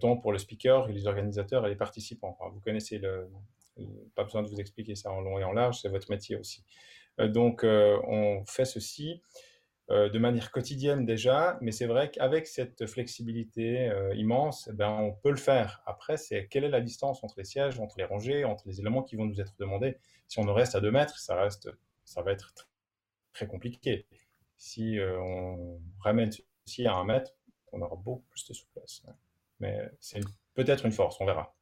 tant 0.00 0.16
pour 0.16 0.32
le 0.32 0.38
speaker, 0.38 0.88
les 0.88 1.06
organisateurs 1.06 1.66
et 1.66 1.68
les 1.68 1.76
participants. 1.76 2.38
vous 2.52 2.60
connaissez 2.60 2.98
le, 2.98 3.28
pas 4.14 4.24
besoin 4.24 4.42
de 4.42 4.48
vous 4.48 4.58
expliquer 4.58 4.94
ça 4.94 5.10
en 5.10 5.20
long 5.20 5.38
et 5.38 5.44
en 5.44 5.52
large, 5.52 5.80
c'est 5.82 5.90
votre 5.90 6.10
métier 6.10 6.36
aussi. 6.36 6.64
donc, 7.18 7.62
on 7.62 8.42
fait 8.46 8.64
ceci 8.64 9.20
de 9.90 10.18
manière 10.20 10.52
quotidienne 10.52 11.04
déjà, 11.04 11.58
mais 11.60 11.72
c'est 11.72 11.86
vrai 11.86 12.10
qu'avec 12.10 12.46
cette 12.46 12.86
flexibilité 12.86 13.88
euh, 13.88 14.14
immense, 14.14 14.68
eh 14.70 14.72
ben, 14.72 14.90
on 14.90 15.12
peut 15.12 15.30
le 15.30 15.36
faire. 15.36 15.82
Après, 15.84 16.16
c'est 16.16 16.46
quelle 16.46 16.62
est 16.62 16.68
la 16.70 16.80
distance 16.80 17.24
entre 17.24 17.34
les 17.38 17.44
sièges, 17.44 17.80
entre 17.80 17.98
les 17.98 18.04
rangées, 18.04 18.44
entre 18.44 18.68
les 18.68 18.80
éléments 18.80 19.02
qui 19.02 19.16
vont 19.16 19.24
nous 19.24 19.40
être 19.40 19.54
demandés? 19.58 19.98
Si 20.28 20.38
on 20.38 20.52
reste 20.52 20.76
à 20.76 20.80
2 20.80 20.92
mètres, 20.92 21.18
ça, 21.18 21.34
reste, 21.34 21.70
ça 22.04 22.22
va 22.22 22.30
être 22.30 22.68
très 23.32 23.48
compliqué. 23.48 24.06
Si 24.56 24.98
euh, 24.98 25.20
on 25.20 25.80
ramène 25.98 26.30
ceci 26.66 26.86
à 26.86 26.94
1 26.94 27.04
mètre, 27.04 27.32
on 27.72 27.82
aura 27.82 27.96
beaucoup 27.96 28.26
plus 28.30 28.46
de 28.46 28.54
souplesse. 28.54 29.02
Mais 29.58 29.90
c'est 29.98 30.20
peut-être 30.54 30.86
une 30.86 30.92
force, 30.92 31.20
on 31.20 31.26
verra. 31.26 31.54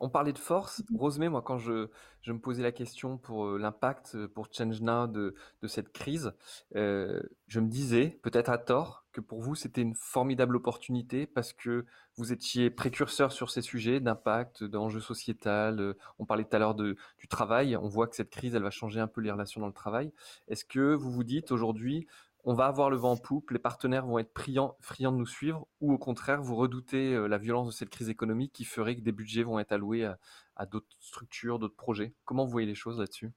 On 0.00 0.08
parlait 0.08 0.32
de 0.32 0.38
force. 0.38 0.82
Mmh 0.90 0.96
Rosemée, 0.96 1.28
moi, 1.28 1.42
quand 1.42 1.58
je, 1.58 1.88
je 2.22 2.32
me 2.32 2.38
posais 2.38 2.62
la 2.62 2.72
question 2.72 3.18
pour 3.18 3.46
euh, 3.46 3.58
l'impact 3.58 4.12
euh, 4.14 4.28
pour 4.28 4.48
Change 4.52 4.80
Now 4.80 5.06
de, 5.06 5.34
de 5.62 5.68
cette 5.68 5.92
crise, 5.92 6.32
euh, 6.74 7.22
je 7.46 7.60
me 7.60 7.68
disais, 7.68 8.18
peut-être 8.22 8.50
à 8.50 8.58
tort, 8.58 9.04
que 9.12 9.20
pour 9.20 9.40
vous, 9.40 9.54
c'était 9.54 9.80
une 9.80 9.94
formidable 9.94 10.56
opportunité 10.56 11.26
parce 11.26 11.52
que 11.52 11.86
vous 12.16 12.32
étiez 12.32 12.68
précurseur 12.68 13.32
sur 13.32 13.50
ces 13.50 13.62
sujets 13.62 14.00
d'impact, 14.00 14.64
d'enjeux 14.64 15.00
sociétal. 15.00 15.94
On 16.18 16.26
parlait 16.26 16.44
tout 16.44 16.54
à 16.56 16.58
l'heure 16.58 16.74
du 16.74 16.96
travail. 17.30 17.76
On 17.76 17.88
voit 17.88 18.08
que 18.08 18.16
cette 18.16 18.30
crise, 18.30 18.54
elle 18.54 18.62
va 18.62 18.70
changer 18.70 19.00
un 19.00 19.06
peu 19.06 19.22
les 19.22 19.30
relations 19.30 19.60
dans 19.60 19.66
le 19.68 19.72
travail. 19.72 20.12
Est-ce 20.48 20.66
que 20.66 20.94
vous 20.94 21.10
vous 21.10 21.24
dites 21.24 21.50
aujourd'hui, 21.50 22.06
on 22.48 22.54
va 22.54 22.66
avoir 22.66 22.90
le 22.90 22.96
vent 22.96 23.10
en 23.10 23.16
poupe, 23.16 23.50
les 23.50 23.58
partenaires 23.58 24.06
vont 24.06 24.20
être 24.20 24.30
friands, 24.32 24.76
de 25.12 25.16
nous 25.16 25.26
suivre, 25.26 25.66
ou 25.80 25.92
au 25.92 25.98
contraire, 25.98 26.40
vous 26.40 26.54
redoutez 26.54 27.12
euh, 27.12 27.26
la 27.26 27.38
violence 27.38 27.66
de 27.66 27.72
cette 27.72 27.90
crise 27.90 28.08
économique 28.08 28.52
qui 28.52 28.64
ferait 28.64 28.94
que 28.94 29.00
des 29.00 29.10
budgets 29.10 29.42
vont 29.42 29.58
être 29.58 29.72
alloués 29.72 30.04
à, 30.54 30.66
d'autres 30.66 30.86
structures, 31.00 31.58
d'autres 31.58 31.74
projets 31.74 32.14
Comment 32.24 32.44
vous 32.44 32.52
voyez 32.52 32.68
les 32.68 32.76
choses 32.76 33.00
là-dessus? 33.00 33.32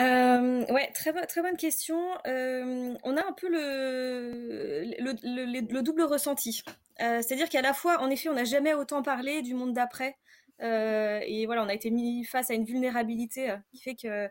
Euh, 0.00 0.64
ouais, 0.66 0.90
très, 0.92 1.12
bonne 1.12 1.56
question. 1.56 2.00
Euh, 2.26 2.94
on 3.04 3.16
a 3.16 3.24
un 3.24 3.32
peu 3.32 3.48
le, 3.48 4.82
le, 4.98 5.82
double 5.82 6.02
ressenti. 6.02 6.62
C'est-à-dire 6.98 7.48
qu'à 7.48 7.62
la 7.62 7.72
fois, 7.72 8.00
en 8.00 8.10
effet, 8.10 8.28
on 8.28 8.34
n'a 8.34 8.44
jamais 8.44 8.74
autant 8.74 9.02
parlé 9.02 9.42
du 9.42 9.54
monde 9.54 9.72
d'après. 9.74 10.16
et 10.60 11.46
voilà, 11.46 11.62
on 11.62 11.68
a 11.68 11.74
été 11.74 11.90
mis 11.90 12.24
face 12.24 12.50
à 12.50 12.54
une 12.54 12.64
vulnérabilité 12.64 13.54
qui 13.70 13.80
fait 13.80 13.94
que 13.94 14.08
euh, 14.08 14.28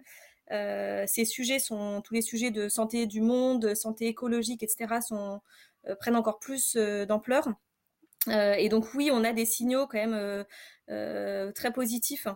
ces 0.49 1.25
sujets 1.25 1.59
sont 1.59 2.01
tous 2.01 2.13
les 2.13 2.21
sujets 2.21 2.51
de 2.51 2.69
santé 2.69 3.05
du 3.05 3.21
monde, 3.21 3.75
santé 3.75 4.07
écologique, 4.07 4.63
etc. 4.63 4.99
Euh, 5.87 5.95
prennent 5.95 6.15
encore 6.15 6.39
plus 6.39 6.75
euh, 6.75 7.05
d'ampleur. 7.05 7.47
et 8.27 8.67
donc 8.69 8.93
oui, 8.95 9.09
on 9.13 9.23
a 9.23 9.31
des 9.31 9.45
signaux 9.45 9.87
quand 9.87 9.97
même 9.97 10.45
très 11.53 11.71
positifs 11.73 12.27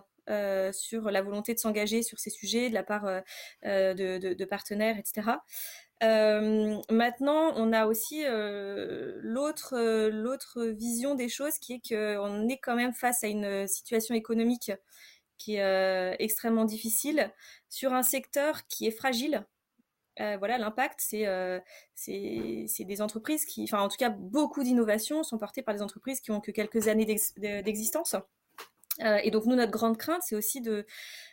sur 0.72 1.10
la 1.10 1.22
volonté 1.22 1.52
de 1.54 1.58
s'engager 1.58 2.02
sur 2.02 2.18
ces 2.18 2.30
sujets 2.30 2.70
de 2.70 2.74
la 2.74 2.82
part 2.82 3.04
de, 3.62 4.32
de, 4.34 4.44
partenaires, 4.46 4.96
etc. 4.98 5.36
maintenant, 6.00 7.52
on 7.56 7.72
a 7.74 7.86
aussi 7.86 8.24
l'autre 8.26 10.08
l'autre 10.08 10.64
vision 10.64 11.14
des 11.14 11.28
choses 11.28 11.58
qui 11.58 11.74
est 11.74 11.94
qu'on 11.94 12.48
est 12.48 12.58
quand 12.58 12.76
même 12.76 12.94
face 12.94 13.22
à 13.22 13.26
une 13.28 13.68
situation 13.68 14.14
économique 14.14 14.72
qui 15.38 15.56
est 15.56 15.62
euh, 15.62 16.14
extrêmement 16.18 16.64
difficile 16.64 17.32
sur 17.68 17.92
un 17.92 18.02
secteur 18.02 18.66
qui 18.66 18.86
est 18.86 18.90
fragile. 18.90 19.46
Euh, 20.20 20.36
voilà, 20.38 20.58
l'impact, 20.58 21.00
c'est 21.00 21.26
euh, 21.26 21.58
des 22.06 23.02
entreprises 23.02 23.44
qui, 23.44 23.64
enfin 23.64 23.80
en 23.80 23.88
tout 23.88 23.96
cas, 23.96 24.10
beaucoup 24.10 24.62
d'innovations 24.62 25.22
sont 25.22 25.38
portées 25.38 25.62
par 25.62 25.74
des 25.74 25.82
entreprises 25.82 26.20
qui 26.20 26.30
ont 26.30 26.40
que 26.40 26.52
quelques 26.52 26.88
années 26.88 27.04
d'existence. 27.04 28.14
et 29.00 29.30
donc 29.32 29.46
nous, 29.46 29.56
notre 29.56 29.72
grande 29.72 29.98
crainte, 29.98 30.22
c'est 30.22 30.36
aussi 30.36 30.60
de, 30.60 30.86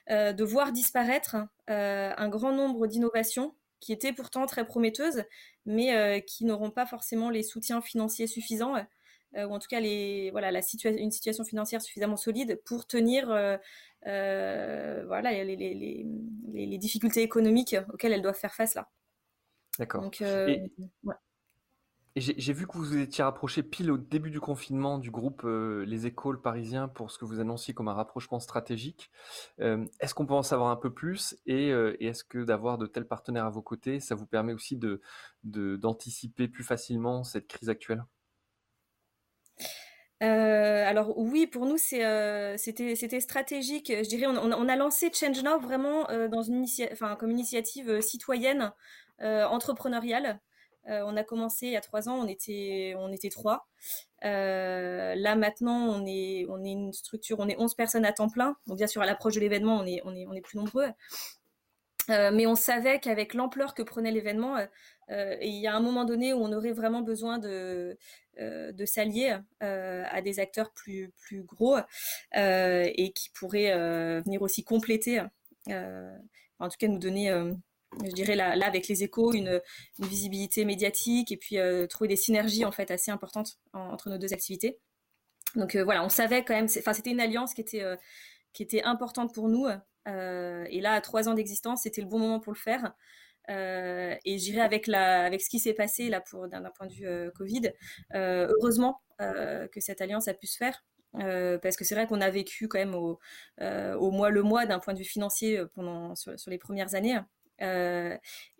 de 0.09 0.43
voir 0.43 0.71
disparaître 0.71 1.35
un 1.67 2.29
grand 2.29 2.53
nombre 2.53 2.87
d'innovations 2.87 3.55
qui 3.79 3.93
étaient 3.93 4.13
pourtant 4.13 4.47
très 4.47 4.65
prometteuses, 4.65 5.25
mais 5.67 6.23
qui 6.27 6.45
n'auront 6.45 6.71
pas 6.71 6.87
forcément 6.87 7.29
les 7.29 7.43
soutiens 7.43 7.81
financiers 7.81 8.25
suffisants 8.25 8.73
euh, 9.35 9.47
ou 9.47 9.53
en 9.53 9.59
tout 9.59 9.67
cas 9.69 9.79
les, 9.79 10.29
voilà, 10.31 10.51
la 10.51 10.61
une 10.83 11.11
situation 11.11 11.43
financière 11.43 11.81
suffisamment 11.81 12.17
solide 12.17 12.61
pour 12.65 12.85
tenir 12.85 13.31
euh, 13.31 13.57
euh, 14.07 15.03
voilà, 15.07 15.31
les, 15.31 15.55
les, 15.55 15.73
les, 15.73 16.65
les, 16.65 16.77
difficultés 16.77 17.21
économiques 17.21 17.75
auxquelles 17.93 18.11
elles 18.11 18.21
doivent 18.21 18.37
faire 18.37 18.53
face 18.53 18.75
là. 18.75 18.89
D'accord. 19.79 20.11
et, 20.19 20.73
j'ai 22.17 22.51
vu 22.51 22.67
que 22.67 22.73
vous 22.73 22.83
vous 22.83 22.97
étiez 22.97 23.23
rapproché 23.23 23.63
pile 23.63 23.89
au 23.89 23.97
début 23.97 24.31
du 24.31 24.41
confinement 24.41 24.97
du 24.97 25.11
groupe 25.11 25.43
Les 25.45 26.07
Écoles 26.07 26.41
Parisiens 26.41 26.89
pour 26.89 27.09
ce 27.09 27.17
que 27.17 27.23
vous 27.23 27.39
annonciez 27.39 27.73
comme 27.73 27.87
un 27.87 27.93
rapprochement 27.93 28.41
stratégique. 28.41 29.09
est-ce 29.59 30.13
qu'on 30.13 30.25
peut 30.25 30.33
en 30.33 30.43
savoir 30.43 30.71
un 30.71 30.75
peu 30.75 30.93
plus 30.93 31.37
et, 31.45 31.69
et 31.69 32.07
est-ce 32.07 32.25
que 32.25 32.43
d'avoir 32.43 32.77
de 32.77 32.85
tels 32.85 33.07
partenaires 33.07 33.45
à 33.45 33.49
vos 33.49 33.61
côtés, 33.61 34.01
ça 34.01 34.15
vous 34.15 34.25
permet 34.25 34.51
aussi 34.51 34.75
de 34.75 34.99
d'anticiper 35.45 36.49
plus 36.49 36.65
facilement 36.65 37.23
cette 37.23 37.47
crise 37.47 37.69
actuelle? 37.69 38.03
Euh, 40.21 40.87
alors 40.87 41.17
oui, 41.17 41.47
pour 41.47 41.65
nous 41.65 41.77
euh, 41.93 42.55
c'était 42.57 43.19
stratégique. 43.19 43.91
Je 43.91 44.07
dirais 44.07 44.27
on, 44.27 44.67
a 44.69 44.75
lancé 44.75 45.09
Change 45.11 45.41
Now 45.43 45.59
vraiment 45.59 46.09
euh, 46.11 46.29
comme 47.17 47.31
initiative 47.31 48.01
citoyenne 48.01 48.71
entrepreneuriale. 49.19 50.39
on 50.85 51.15
a 51.17 51.23
commencé 51.23 51.67
il 51.67 51.71
y 51.73 51.77
a 51.77 51.81
trois 51.81 52.07
ans, 52.09 52.19
on 52.19 52.27
était 52.27 52.95
trois. 53.31 53.67
là 54.21 55.35
maintenant 55.35 55.89
on 55.89 56.05
est 56.05 56.45
une 56.47 56.93
structure, 56.93 57.39
on 57.39 57.47
est 57.47 57.57
11 57.57 57.73
personnes 57.75 58.05
à 58.05 58.13
temps 58.13 58.29
plein. 58.29 58.55
Donc 58.67 58.77
bien 58.77 58.87
sûr 58.87 59.01
à 59.01 59.05
l'approche 59.05 59.35
de 59.35 59.39
l'événement 59.39 59.83
on 59.83 59.85
est 60.35 60.41
plus 60.41 60.57
nombreux. 60.57 60.87
Euh, 62.09 62.31
mais 62.33 62.47
on 62.47 62.55
savait 62.55 62.99
qu'avec 62.99 63.33
l'ampleur 63.33 63.73
que 63.73 63.83
prenait 63.83 64.11
l'événement, 64.11 64.57
euh, 64.57 64.65
euh, 65.11 65.37
il 65.41 65.55
y 65.55 65.67
a 65.67 65.75
un 65.75 65.79
moment 65.79 66.05
donné 66.05 66.33
où 66.33 66.37
on 66.37 66.51
aurait 66.51 66.71
vraiment 66.71 67.01
besoin 67.01 67.37
de, 67.37 67.97
de 68.39 68.85
s'allier 68.85 69.37
à 69.59 70.21
des 70.21 70.39
acteurs 70.39 70.71
plus, 70.71 71.11
plus 71.19 71.43
gros 71.43 71.77
et 72.33 73.11
qui 73.13 73.29
pourraient 73.31 74.21
venir 74.21 74.41
aussi 74.41 74.63
compléter, 74.63 75.19
en 75.67 76.69
tout 76.69 76.77
cas 76.79 76.87
nous 76.87 76.97
donner, 76.97 77.27
je 78.05 78.11
dirais 78.11 78.35
là, 78.35 78.53
avec 78.65 78.87
les 78.87 79.03
échos, 79.03 79.33
une, 79.33 79.61
visibilité 79.99 80.63
médiatique 80.63 81.31
et 81.33 81.37
puis 81.37 81.57
trouver 81.89 82.07
des 82.07 82.15
synergies 82.15 82.63
en 82.63 82.71
fait 82.71 82.89
assez 82.89 83.11
importantes 83.11 83.59
entre 83.73 84.09
nos 84.09 84.17
deux 84.17 84.33
activités. 84.33 84.79
Donc 85.55 85.75
voilà, 85.75 86.01
on 86.03 86.09
savait 86.09 86.45
quand 86.45 86.53
même, 86.53 86.69
enfin 86.79 86.93
c'était 86.93 87.11
une 87.11 87.19
alliance 87.19 87.53
qui 87.53 87.61
était, 87.61 87.83
qui 88.53 88.63
était 88.63 88.83
importante 88.83 89.33
pour 89.33 89.49
nous 89.49 89.67
et 90.05 90.81
là, 90.81 90.93
à 90.93 91.01
trois 91.01 91.29
ans 91.29 91.33
d'existence, 91.33 91.83
c'était 91.83 92.01
le 92.01 92.07
bon 92.07 92.19
moment 92.19 92.39
pour 92.39 92.53
le 92.53 92.57
faire. 92.57 92.93
Euh, 93.49 94.15
et 94.23 94.37
j'irai 94.37 94.61
avec 94.61 94.87
avec 94.89 95.41
ce 95.41 95.49
qui 95.49 95.59
s'est 95.59 95.73
passé 95.73 96.09
là 96.09 96.21
pour 96.21 96.47
d'un 96.47 96.61
point 96.75 96.85
de 96.87 96.93
vue 96.93 97.07
euh, 97.07 97.31
Covid. 97.31 97.71
heureusement 98.13 99.01
que 99.19 99.79
cette 99.79 100.01
alliance 100.01 100.27
a 100.27 100.33
pu 100.33 100.47
se 100.47 100.57
faire. 100.57 100.83
parce 101.13 101.75
que 101.75 101.83
c'est 101.83 101.93
vrai 101.95 102.07
qu'on 102.07 102.21
a 102.21 102.29
vécu 102.31 102.67
quand 102.67 102.79
même 102.79 102.95
au, 102.95 103.19
au 103.59 104.11
mois 104.11 104.29
le 104.29 104.41
mois 104.41 104.65
d'un 104.65 104.79
point 104.79 104.93
de 104.93 104.99
vue 104.99 105.05
financier 105.05 105.61
pendant 105.75 106.15
sur, 106.15 106.33
les 106.47 106.57
premières 106.57 106.95
années 106.95 107.19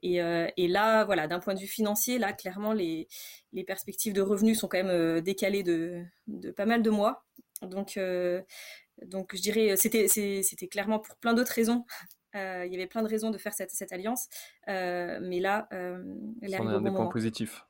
Et, 0.04 0.68
là, 0.68 1.04
voilà, 1.06 1.28
d'un 1.28 1.40
point 1.40 1.56
de 1.56 1.60
vue 1.60 1.68
financier, 1.68 2.20
là, 2.20 2.34
clairement, 2.34 2.74
les, 2.74 3.08
les 3.54 3.64
perspectives 3.64 4.14
de 4.14 4.22
revenus 4.22 4.60
sont 4.60 4.68
quand 4.68 4.84
même 4.84 5.22
décalées 5.22 5.64
de, 5.64 6.04
de, 6.28 6.52
pas 6.52 6.68
mal 6.68 6.84
de 6.84 6.90
mois. 6.92 7.26
Donc, 7.64 8.00
donc 9.06 9.36
je 9.36 9.42
dirais, 9.42 9.76
c'était, 9.78 10.08
c'était 10.08 10.68
clairement 10.68 11.00
pour 11.00 11.16
plein 11.18 11.34
d'autres 11.34 11.54
raisons. 11.54 11.86
il 12.34 12.70
y 12.72 12.76
avait 12.76 12.88
plein 12.88 13.04
de 13.04 13.10
raisons 13.10 13.30
de 13.30 13.38
faire 13.38 13.54
cette, 13.54 13.72
cette 13.72 13.92
alliance. 13.92 14.28
mais 14.68 15.40
là, 15.40 15.68
elle 15.72 16.54
est 16.54 16.56
un 16.56 16.82
des 16.82 16.92
points 16.92 17.08
positifs. 17.08 17.66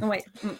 Ouais. 0.00 0.24
Mm. 0.42 0.50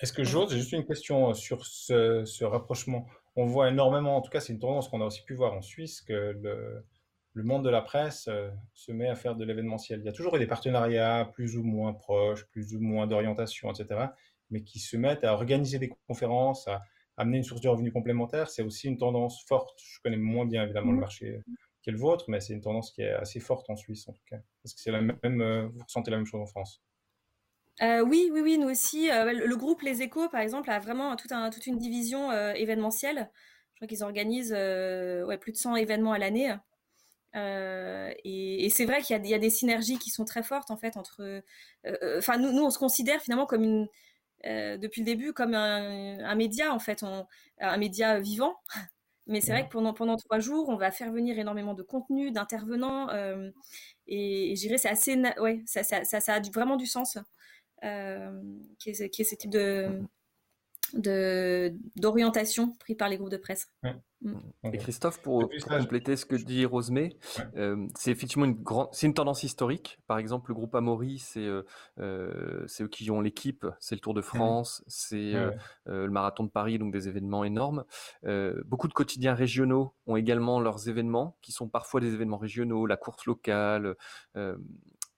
Est-ce 0.00 0.12
que 0.12 0.24
j'ose 0.24 0.50
J'ai 0.50 0.58
juste 0.58 0.72
une 0.72 0.84
question 0.84 1.32
sur 1.32 1.64
ce, 1.64 2.24
ce, 2.24 2.44
rapprochement? 2.44 3.06
On 3.36 3.46
voit 3.46 3.68
énormément, 3.68 4.16
en 4.16 4.20
tout 4.20 4.30
cas, 4.30 4.40
c'est 4.40 4.52
une 4.52 4.58
tendance 4.58 4.88
qu'on 4.88 5.00
a 5.00 5.04
aussi 5.04 5.22
pu 5.22 5.34
voir 5.34 5.52
en 5.54 5.62
Suisse, 5.62 6.02
que 6.02 6.12
le, 6.12 6.84
le 7.36 7.42
monde 7.42 7.64
de 7.64 7.70
la 7.70 7.82
presse 7.82 8.28
euh, 8.28 8.50
se 8.72 8.92
met 8.92 9.08
à 9.08 9.14
faire 9.14 9.36
de 9.36 9.44
l'événementiel. 9.44 10.00
Il 10.00 10.06
y 10.06 10.08
a 10.08 10.12
toujours 10.12 10.36
eu 10.36 10.38
des 10.38 10.46
partenariats 10.46 11.30
plus 11.34 11.56
ou 11.56 11.62
moins 11.62 11.92
proches, 11.92 12.46
plus 12.46 12.74
ou 12.74 12.80
moins 12.80 13.06
d'orientation, 13.06 13.70
etc., 13.70 14.06
mais 14.50 14.62
qui 14.62 14.78
se 14.78 14.96
mettent 14.96 15.22
à 15.22 15.34
organiser 15.34 15.78
des 15.78 15.92
conférences, 16.08 16.66
à 16.66 16.82
amener 17.16 17.38
une 17.38 17.44
source 17.44 17.60
de 17.60 17.68
revenus 17.68 17.92
complémentaire. 17.92 18.48
C'est 18.50 18.62
aussi 18.62 18.88
une 18.88 18.98
tendance 18.98 19.44
forte. 19.46 19.78
Je 19.82 20.00
connais 20.02 20.16
moins 20.16 20.46
bien 20.46 20.64
évidemment 20.64 20.92
le 20.92 20.98
mmh. 20.98 21.00
marché 21.00 21.40
qu'est 21.82 21.90
le 21.92 21.98
vôtre, 21.98 22.24
mais 22.28 22.40
c'est 22.40 22.52
une 22.52 22.60
tendance 22.60 22.90
qui 22.90 23.02
est 23.02 23.12
assez 23.12 23.40
forte 23.40 23.70
en 23.70 23.76
Suisse 23.76 24.08
en 24.08 24.12
tout 24.12 24.24
cas. 24.28 24.36
Est-ce 24.64 24.74
que 24.74 24.80
c'est 24.80 24.90
la 24.90 25.00
même, 25.00 25.40
euh, 25.40 25.68
vous 25.68 25.82
ressentez 25.84 26.10
la 26.10 26.16
même 26.16 26.26
chose 26.26 26.40
en 26.40 26.46
France? 26.46 26.82
Euh, 27.82 28.00
oui, 28.00 28.30
oui, 28.32 28.40
oui, 28.40 28.58
nous 28.58 28.68
aussi. 28.68 29.08
le 29.08 29.54
groupe 29.56 29.82
Les 29.82 30.02
Échos, 30.02 30.28
par 30.30 30.40
exemple, 30.40 30.70
a 30.70 30.78
vraiment 30.78 31.14
tout 31.14 31.28
un, 31.30 31.50
toute 31.50 31.66
une 31.66 31.78
division 31.78 32.32
événementielle. 32.32 33.30
Je 33.74 33.80
crois 33.80 33.86
qu'ils 33.86 34.02
organisent 34.02 34.52
ouais, 34.52 35.38
plus 35.38 35.52
de 35.52 35.58
100 35.58 35.76
événements 35.76 36.12
à 36.12 36.18
l'année. 36.18 36.56
Euh, 37.36 38.12
et, 38.24 38.68
c'est 38.70 38.86
vrai 38.86 39.02
qu'il 39.02 39.24
y, 39.26 39.34
a 39.34 39.38
des 39.38 39.50
synergies 39.50 39.98
qui 39.98 40.10
sont 40.10 40.24
très 40.24 40.42
fortes 40.42 40.70
en 40.70 40.76
fait 40.76 40.96
entre. 40.96 41.22
Euh, 41.22 41.40
euh, 41.86 42.18
enfin, 42.18 42.38
nous, 42.38 42.52
nous, 42.52 42.64
on 42.64 42.70
se 42.70 42.78
considère 42.78 43.20
finalement 43.20 43.46
comme 43.46 43.62
une, 43.62 43.88
depuis 44.78 45.00
le 45.02 45.06
début 45.06 45.32
comme 45.32 45.54
un, 45.54 46.34
média 46.34 46.72
en 46.72 46.78
fait, 46.78 47.04
un 47.60 47.76
média 47.76 48.20
vivant. 48.20 48.56
Mais 49.28 49.40
c'est 49.40 49.50
vrai 49.50 49.66
que 49.66 49.72
pendant, 49.72 49.92
pendant 49.92 50.16
trois 50.16 50.38
jours, 50.38 50.68
on 50.68 50.76
va 50.76 50.92
faire 50.92 51.10
venir 51.10 51.36
énormément 51.36 51.74
de 51.74 51.82
contenu, 51.82 52.30
d'intervenants. 52.30 53.08
et, 54.06 54.54
je 54.54 54.60
dirais 54.60 54.78
c'est 54.78 54.88
assez. 54.88 55.20
Ouais, 55.40 55.62
ça, 55.66 55.82
ça, 55.82 56.04
ça, 56.04 56.34
a 56.34 56.40
vraiment 56.54 56.76
du 56.76 56.86
sens. 56.86 57.18
qui, 57.82 58.90
est, 58.90 59.10
qui 59.10 59.22
est 59.22 59.24
ce 59.24 59.34
type 59.34 59.50
de, 59.50 60.00
d'orientation 60.94 62.72
pris 62.78 62.94
par 62.94 63.08
les 63.08 63.18
groupes 63.18 63.30
de 63.30 63.36
presse. 63.36 63.68
Mm. 64.22 64.38
Et 64.72 64.78
Christophe, 64.78 65.20
pour, 65.20 65.48
compléter 65.68 66.16
ce 66.16 66.24
que 66.24 66.36
dit 66.36 66.64
Rosemée, 66.64 67.18
euh, 67.56 67.86
c'est 67.94 68.10
effectivement 68.10 68.46
une 68.46 68.54
grande, 68.54 68.88
c'est 68.92 69.06
une 69.06 69.14
tendance 69.14 69.42
historique. 69.42 69.98
Par 70.06 70.18
exemple, 70.18 70.50
le 70.50 70.54
groupe 70.54 70.74
Amaury, 70.74 71.18
c'est 71.18 71.40
euh, 71.40 71.62
euh, 72.00 72.64
c'est 72.66 72.84
eux 72.84 72.88
qui 72.88 73.10
ont 73.10 73.20
l'équipe, 73.20 73.66
c'est 73.78 73.94
le 73.94 74.00
Tour 74.00 74.14
de 74.14 74.22
France, 74.22 74.82
c'est 74.86 75.34
le 75.86 76.10
Marathon 76.10 76.44
de 76.44 76.50
Paris, 76.50 76.78
donc 76.78 76.92
des 76.92 77.08
événements 77.08 77.44
énormes. 77.44 77.84
beaucoup 78.64 78.88
de 78.88 78.94
quotidiens 78.94 79.34
régionaux 79.34 79.94
ont 80.06 80.16
également 80.16 80.60
leurs 80.60 80.88
événements, 80.88 81.36
qui 81.42 81.52
sont 81.52 81.68
parfois 81.68 82.00
des 82.00 82.14
événements 82.14 82.38
régionaux, 82.38 82.86
la 82.86 82.96
course 82.96 83.26
locale. 83.26 83.96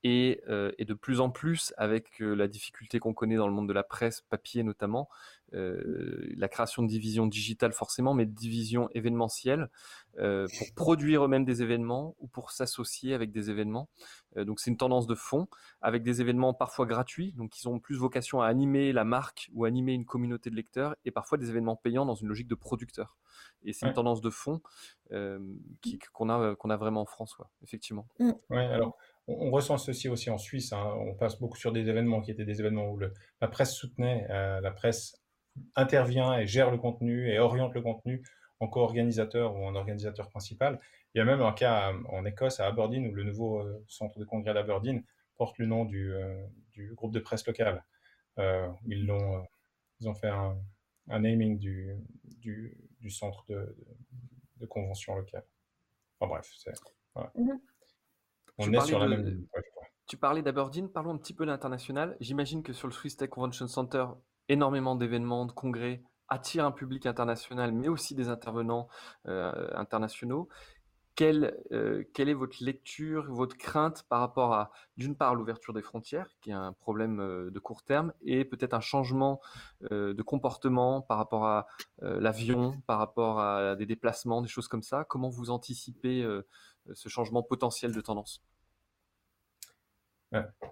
Et, 0.04 0.40
et, 0.78 0.85
de 0.85 0.94
plus 0.94 1.20
en 1.20 1.31
plus, 1.31 1.74
avec 1.76 2.18
la 2.20 2.48
difficulté 2.48 2.98
qu'on 2.98 3.14
connaît 3.14 3.37
dans 3.37 3.48
le 3.48 3.52
monde 3.52 3.68
de 3.68 3.72
la 3.72 3.83
presse, 3.83 4.22
papier 4.28 4.62
notamment, 4.62 5.09
euh, 5.54 6.28
la 6.37 6.48
création 6.48 6.82
de 6.82 6.88
divisions 6.88 7.26
digitales 7.26 7.72
forcément, 7.72 8.12
mais 8.12 8.26
de 8.26 8.34
divisions 8.34 8.90
événementielles 8.92 9.70
euh, 10.18 10.46
pour 10.58 10.74
produire 10.74 11.24
eux-mêmes 11.24 11.46
des 11.46 11.62
événements 11.62 12.14
ou 12.20 12.26
pour 12.26 12.50
s'associer 12.50 13.14
avec 13.14 13.30
des 13.30 13.50
événements. 13.50 13.88
Euh, 14.37 14.44
donc 14.44 14.61
c'est 14.61 14.70
une 14.70 14.76
tendance 14.76 15.06
de 15.06 15.14
fond, 15.14 15.48
avec 15.80 16.02
des 16.02 16.20
événements 16.20 16.52
parfois 16.52 16.84
gratuits, 16.84 17.32
donc 17.32 17.58
ils 17.58 17.68
ont 17.68 17.78
plus 17.78 17.96
vocation 17.96 18.42
à 18.42 18.46
animer 18.46 18.92
la 18.92 19.04
marque 19.04 19.48
ou 19.54 19.64
animer 19.64 19.94
une 19.94 20.04
communauté 20.04 20.50
de 20.50 20.54
lecteurs, 20.54 20.96
et 21.04 21.11
parfois 21.11 21.38
des 21.38 21.48
événements 21.48 21.76
payants 21.76 22.04
dans 22.04 22.14
une 22.14 22.28
logique 22.28 22.48
de 22.48 22.54
producteur. 22.54 23.16
Et 23.62 23.72
c'est 23.72 23.87
une 23.87 23.94
tendance 23.94 24.20
de 24.20 24.30
fond 24.30 24.61
qu'on 25.11 26.28
a, 26.28 26.56
qu'on 26.56 26.70
a 26.70 26.76
vraiment 26.76 27.02
en 27.02 27.06
France, 27.06 27.37
effectivement. 27.62 28.06
Mm. 28.18 28.32
Ouais, 28.50 28.66
alors 28.66 28.96
on, 29.26 29.50
ressent 29.50 29.78
ceci 29.78 30.08
aussi 30.08 30.28
en 30.28 30.38
Suisse. 30.38 30.72
Hein. 30.72 30.92
On 30.98 31.14
passe 31.14 31.38
beaucoup 31.38 31.56
sur 31.56 31.72
des 31.72 31.88
événements 31.88 32.20
qui 32.20 32.30
étaient 32.30 32.44
des 32.44 32.61
événements 32.61 32.90
où 32.90 32.98
la 32.98 33.48
presse 33.48 33.74
soutenait, 33.74 34.26
la 34.28 34.70
presse 34.70 35.17
intervient 35.77 36.38
et 36.38 36.47
gère 36.47 36.71
le 36.71 36.79
contenu 36.79 37.31
et 37.31 37.38
oriente 37.38 37.75
le 37.75 37.83
contenu 37.83 38.23
en 38.61 38.68
co-organisateur 38.68 39.55
ou 39.55 39.64
en 39.64 39.75
organisateur 39.75 40.29
principal. 40.29 40.81
Il 41.14 41.18
y 41.18 41.21
a 41.21 41.25
même 41.25 41.40
un 41.40 41.53
cas 41.53 41.92
en 42.09 42.25
Écosse, 42.25 42.61
à 42.61 42.66
Aberdeen, 42.66 43.07
où 43.07 43.14
le 43.14 43.25
nouveau 43.25 43.61
euh, 43.61 43.85
centre 43.88 44.18
de 44.18 44.25
congrès 44.25 44.55
d'Aberdeen 44.55 45.05
porte 45.37 45.59
le 45.59 45.66
nom 45.66 45.85
du, 45.85 46.12
euh, 46.12 46.47
du, 46.73 46.92
groupe 46.94 47.12
de 47.12 47.21
presse 47.21 47.47
local. 47.47 47.85
Euh, 48.38 48.68
ils, 48.87 49.07
l'ont, 49.07 49.47
ils 50.01 50.09
ont 50.09 50.14
fait 50.14 50.29
un, 50.29 50.57
naming 51.07 51.59
du, 51.59 51.97
du, 52.25 52.77
du 53.01 53.11
centre 53.11 53.44
de, 53.49 53.77
de, 54.57 54.66
convention 54.66 55.14
locale. 55.14 55.44
Enfin 56.21 56.29
bref, 56.29 56.53
c'est, 56.59 56.73
mm-hmm. 57.16 57.59
on 58.59 58.73
est 58.73 58.81
sur 58.81 58.99
la 58.99 59.09
même 59.09 59.47
Tu 60.07 60.16
parlais 60.16 60.42
d'Aberdeen, 60.42 60.90
parlons 60.90 61.14
un 61.14 61.18
petit 61.18 61.35
peu 61.35 61.47
de 61.47 61.51
l'international. 61.51 62.16
J'imagine 62.21 62.62
que 62.62 62.73
sur 62.73 62.88
le 62.88 62.92
Swiss 62.92 63.16
Tech 63.16 63.31
Convention 63.31 63.68
Center, 63.68 64.07
énormément 64.48 64.96
d'événements, 64.96 65.46
de 65.46 65.52
congrès, 65.52 66.02
attire 66.28 66.64
un 66.64 66.72
public 66.72 67.06
international, 67.06 67.72
mais 67.72 67.88
aussi 67.88 68.14
des 68.14 68.28
intervenants 68.28 68.88
euh, 69.26 69.68
internationaux. 69.74 70.48
Quelle, 71.14 71.58
euh, 71.72 72.04
quelle, 72.14 72.28
est 72.28 72.34
votre 72.34 72.62
lecture, 72.62 73.26
votre 73.32 73.56
crainte 73.56 74.04
par 74.08 74.20
rapport 74.20 74.52
à, 74.52 74.70
d'une 74.96 75.16
part, 75.16 75.34
l'ouverture 75.34 75.74
des 75.74 75.82
frontières, 75.82 76.28
qui 76.40 76.50
est 76.50 76.54
un 76.54 76.72
problème 76.74 77.18
euh, 77.18 77.50
de 77.50 77.58
court 77.58 77.82
terme, 77.82 78.12
et 78.22 78.44
peut-être 78.44 78.74
un 78.74 78.80
changement 78.80 79.40
de 79.90 80.22
comportement 80.22 81.00
par 81.00 81.18
rapport 81.18 81.46
à 81.46 81.66
l'avion, 82.00 82.80
par 82.87 82.98
rapport 82.98 83.40
à 83.40 83.74
des 83.74 83.87
déplacements, 83.87 84.42
des 84.42 84.48
choses 84.48 84.68
comme 84.68 84.82
ça? 84.82 85.04
Comment 85.04 85.28
vous 85.28 85.50
anticipez 85.50 86.24
ce 86.92 87.08
changement 87.08 87.42
potentiel 87.42 87.92
de 87.92 88.00
tendance? 88.00 88.42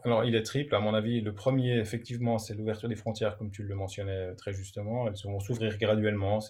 Alors, 0.05 0.25
il 0.25 0.35
est 0.35 0.43
triple, 0.43 0.75
à 0.75 0.81
mon 0.81 0.93
avis. 0.93 1.21
Le 1.21 1.33
premier, 1.33 1.79
effectivement, 1.79 2.39
c'est 2.39 2.55
l'ouverture 2.55 2.89
des 2.89 2.97
frontières, 2.97 3.39
comme 3.39 3.51
tu 3.51 3.63
le 3.63 3.75
mentionnais 3.75 4.35
très 4.35 4.53
justement. 4.53 5.09
Elles 5.09 5.15
vont 5.25 5.41
s'ouvrir 5.41 5.79
graduellement. 5.79 6.41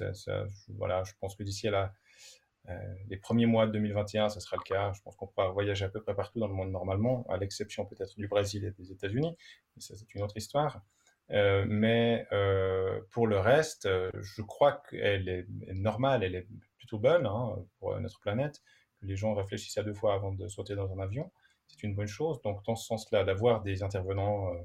voilà, 0.76 1.02
je 1.04 1.12
pense 1.20 1.36
que 1.36 1.42
d'ici 1.42 1.68
euh, 1.68 2.74
les 3.08 3.16
premiers 3.16 3.46
mois 3.46 3.68
de 3.68 3.72
2021, 3.72 4.28
ce 4.28 4.40
sera 4.40 4.56
le 4.56 4.62
cas. 4.62 4.92
Je 4.92 5.00
pense 5.02 5.14
qu'on 5.14 5.28
pourra 5.28 5.50
voyager 5.50 5.84
à 5.84 5.88
peu 5.88 6.02
près 6.02 6.14
partout 6.14 6.40
dans 6.40 6.48
le 6.48 6.54
monde 6.54 6.72
normalement, 6.72 7.24
à 7.28 7.36
l'exception 7.36 7.86
peut-être 7.86 8.16
du 8.16 8.26
Brésil 8.26 8.64
et 8.64 8.72
des 8.72 8.90
États-Unis. 8.90 9.36
ça, 9.78 9.94
c'est 9.96 10.14
une 10.14 10.22
autre 10.22 10.36
histoire. 10.36 10.82
Euh, 11.30 11.64
mais 11.68 12.26
euh, 12.32 13.00
pour 13.10 13.28
le 13.28 13.38
reste, 13.38 13.88
je 14.20 14.42
crois 14.42 14.82
qu'elle 14.90 15.28
est, 15.28 15.46
normale, 15.72 16.24
elle 16.24 16.34
est 16.34 16.48
plutôt 16.78 16.98
bonne 16.98 17.26
hein, 17.26 17.56
pour 17.78 17.98
notre 18.00 18.18
planète, 18.18 18.62
que 19.00 19.06
les 19.06 19.16
gens 19.16 19.34
réfléchissent 19.34 19.78
à 19.78 19.84
deux 19.84 19.94
fois 19.94 20.14
avant 20.14 20.32
de 20.32 20.48
sauter 20.48 20.74
dans 20.74 20.92
un 20.92 20.98
avion 20.98 21.30
c'est 21.68 21.82
une 21.82 21.94
bonne 21.94 22.06
chose. 22.06 22.40
Donc, 22.42 22.64
dans 22.64 22.76
ce 22.76 22.86
sens-là, 22.86 23.24
d'avoir 23.24 23.62
des 23.62 23.82
intervenants 23.82 24.52
euh, 24.52 24.58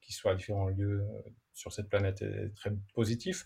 qui 0.00 0.12
soient 0.12 0.32
à 0.32 0.34
différents 0.34 0.68
lieux 0.68 1.00
euh, 1.00 1.30
sur 1.52 1.72
cette 1.72 1.88
planète 1.88 2.22
est 2.22 2.54
très 2.54 2.70
positif. 2.94 3.44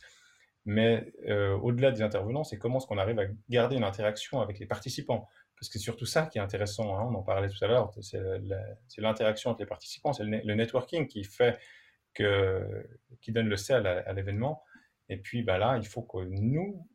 Mais 0.64 1.12
euh, 1.28 1.56
au-delà 1.58 1.90
des 1.90 2.02
intervenants, 2.02 2.44
c'est 2.44 2.58
comment 2.58 2.78
est-ce 2.78 2.86
qu'on 2.86 2.98
arrive 2.98 3.18
à 3.18 3.24
garder 3.48 3.76
une 3.76 3.84
interaction 3.84 4.40
avec 4.40 4.58
les 4.58 4.66
participants? 4.66 5.28
Parce 5.56 5.68
que 5.68 5.78
c'est 5.78 5.84
surtout 5.84 6.06
ça 6.06 6.26
qui 6.26 6.38
est 6.38 6.40
intéressant, 6.40 6.96
hein, 6.96 7.08
on 7.10 7.14
en 7.14 7.22
parlait 7.22 7.48
tout 7.48 7.64
à 7.64 7.68
l'heure, 7.68 7.92
c'est 8.00 9.00
l'interaction 9.00 9.50
avec 9.50 9.60
les 9.60 9.66
participants, 9.66 10.12
c'est 10.12 10.24
le, 10.24 10.54
networking 10.54 11.06
qui 11.06 11.22
fait 11.22 11.56
que, 12.14 12.84
qui 13.20 13.30
donne 13.30 13.48
le 13.48 13.56
sel 13.56 13.86
à, 13.86 14.12
l'événement. 14.12 14.64
Et 15.08 15.18
puis 15.18 15.42
bah 15.44 15.58
là, 15.58 15.78
il 15.78 15.86
faut 15.86 16.02
que 16.02 16.18
nous, 16.18 16.88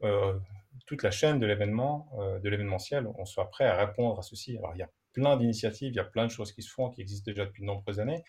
toute 0.85 1.03
la 1.03 1.11
chaîne 1.11 1.39
de 1.39 1.45
l'événement, 1.45 2.09
de 2.43 2.49
l'événementiel, 2.49 3.07
on 3.17 3.23
soit 3.23 3.49
prêt 3.49 3.65
à 3.65 3.77
répondre 3.77 4.19
à 4.19 4.21
ceci. 4.21 4.57
Alors 4.57 4.73
il 4.75 4.81
a 4.81 4.89
plein 5.17 5.35
d'initiatives, 5.35 5.93
il 5.93 5.95
y 5.95 5.99
a 5.99 6.03
plein 6.03 6.27
de 6.27 6.31
choses 6.31 6.51
qui 6.51 6.61
se 6.61 6.69
font, 6.69 6.91
qui 6.91 7.01
existent 7.01 7.25
déjà 7.25 7.43
depuis 7.45 7.61
de 7.61 7.65
nombreuses 7.65 7.99
années, 7.99 8.23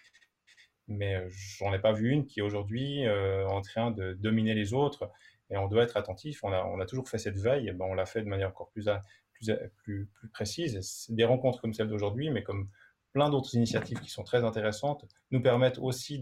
mais 0.87 1.17
euh, 1.17 1.29
j'en 1.29 1.75
ai 1.75 1.79
pas 1.79 1.93
vu 1.93 2.09
une 2.09 2.25
qui 2.25 2.41
est 2.41 2.43
aujourd'hui 2.43 3.07
euh, 3.07 3.47
en 3.47 3.61
train 3.61 3.91
de 3.91 4.15
dominer 4.15 4.55
les 4.55 4.73
autres, 4.73 5.11
et 5.51 5.59
on 5.59 5.69
doit 5.69 5.83
être 5.83 5.99
attentif. 5.99 6.43
On 6.45 6.51
a, 6.51 6.87
toujours 6.87 7.07
fait 7.07 7.19
cette 7.19 7.39
veille, 7.39 7.73
ben 7.73 7.85
on 7.85 7.93
l'a 7.93 8.07
fait 8.07 8.23
de 8.23 8.29
manière 8.29 8.49
encore 8.49 8.71
plus, 8.71 10.09
précise. 10.33 11.07
Des 11.11 11.25
rencontres 11.25 11.61
comme 11.61 11.75
celle 11.75 11.89
d'aujourd'hui, 11.89 12.31
mais 12.31 12.43
comme 12.43 12.71
plein 13.13 13.29
d'autres 13.29 13.55
initiatives 13.55 14.01
qui 14.01 14.11
sont 14.11 14.25
très 14.25 14.45
intéressantes, 14.45 15.05
nous 15.31 15.43
permettent 15.43 15.79
aussi 15.79 16.19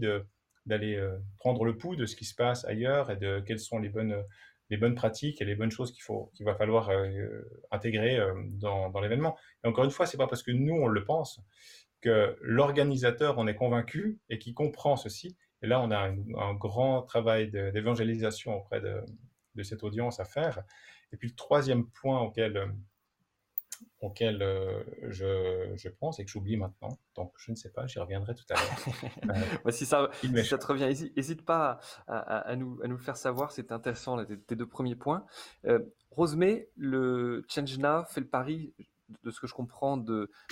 d'aller 0.65 0.95
euh, 0.95 1.17
prendre 1.39 1.63
le 1.63 1.77
pouls 1.77 1.95
de 1.95 2.05
ce 2.05 2.17
qui 2.17 2.25
se 2.25 2.35
passe 2.35 2.65
ailleurs 2.65 3.09
et 3.09 3.15
de 3.15 3.39
quelles 3.39 3.59
sont 3.59 3.79
les 3.79 3.89
bonnes 3.89 4.21
les 4.69 4.77
bonnes 4.77 4.95
pratiques 4.95 5.41
et 5.41 5.45
les 5.45 5.55
bonnes 5.55 5.71
choses 5.71 5.91
qu'il 5.91 6.03
faut 6.03 6.31
qu'il 6.35 6.45
va 6.45 6.55
falloir 6.55 6.89
euh, 6.89 7.41
intégrer 7.71 8.17
euh, 8.17 8.33
dans, 8.35 8.99
l'événement. 8.99 9.37
Et 9.63 9.67
encore 9.67 9.85
une 9.85 9.91
fois, 9.91 10.05
c'est 10.05 10.17
pas 10.17 10.27
parce 10.27 10.43
que 10.43 10.51
nous 10.51 10.75
on 10.75 10.87
le 10.87 11.03
pense 11.03 11.39
que 12.01 12.37
l'organisateur 12.41 13.39
en 13.39 13.47
est 13.47 13.55
convaincu 13.55 14.19
et 14.29 14.37
qui 14.39 14.53
comprend 14.53 14.95
ceci. 14.95 15.35
Et 15.63 15.67
là, 15.67 15.81
on 15.81 15.89
a 15.89 15.97
un, 15.97 16.53
grand 16.53 17.01
travail 17.01 17.49
d'évangélisation 17.49 18.55
auprès 18.55 18.79
de, 18.79 19.01
de, 19.55 19.63
cette 19.63 19.83
audience 19.83 20.19
à 20.19 20.25
faire. 20.25 20.61
Et 21.11 21.17
puis 21.17 21.29
le 21.29 21.35
troisième 21.35 21.89
point 21.89 22.21
auquel 22.21 22.71
auquel 23.99 24.41
euh, 24.41 24.83
je, 25.09 25.71
je, 25.75 25.89
pense 25.89 26.19
et 26.19 26.25
que 26.25 26.31
j'oublie 26.31 26.57
maintenant. 26.57 26.99
Donc, 27.15 27.33
je 27.37 27.51
ne 27.51 27.55
sais 27.55 27.71
pas, 27.71 27.87
j'y 27.87 27.99
reviendrai 27.99 28.35
tout 28.35 28.45
à 28.49 28.53
l'heure. 28.53 29.35
euh, 29.65 29.71
si, 29.71 29.85
ça, 29.85 30.09
si 30.21 30.45
ça 30.45 30.57
te 30.57 30.67
revient, 30.67 30.85
n'hésite 31.15 31.43
pas 31.43 31.79
à, 32.07 32.17
à, 32.17 32.37
à, 32.49 32.55
nous, 32.55 32.79
à 32.83 32.87
nous 32.87 32.97
le 32.97 33.01
faire 33.01 33.17
savoir, 33.17 33.51
c'est 33.51 33.71
intéressant, 33.71 34.15
là, 34.15 34.25
tes, 34.25 34.39
tes, 34.39 34.55
deux 34.55 34.67
premiers 34.67 34.95
points. 34.95 35.25
Euh, 35.65 35.79
Rosemée, 36.11 36.69
le 36.75 37.45
ChangeNA 37.47 38.05
fait 38.05 38.21
le 38.21 38.27
pari, 38.27 38.73
de 39.23 39.31
ce 39.31 39.39
que 39.39 39.47
je 39.47 39.53
comprends, 39.53 39.97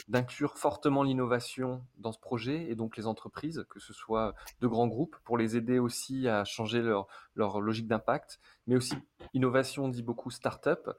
d'inclure 0.07 0.57
fortement 0.57 1.03
l'innovation 1.03 1.85
dans 1.97 2.11
ce 2.11 2.19
projet 2.19 2.69
et 2.69 2.75
donc 2.75 2.97
les 2.97 3.07
entreprises, 3.07 3.65
que 3.69 3.79
ce 3.79 3.93
soit 3.93 4.33
de 4.61 4.67
grands 4.67 4.87
groupes, 4.87 5.17
pour 5.23 5.37
les 5.37 5.57
aider 5.57 5.79
aussi 5.79 6.27
à 6.27 6.43
changer 6.45 6.81
leur, 6.81 7.07
leur 7.35 7.61
logique 7.61 7.87
d'impact, 7.87 8.39
mais 8.67 8.75
aussi 8.75 8.95
innovation, 9.33 9.89
dit 9.89 10.03
beaucoup 10.03 10.31
start-up. 10.31 10.89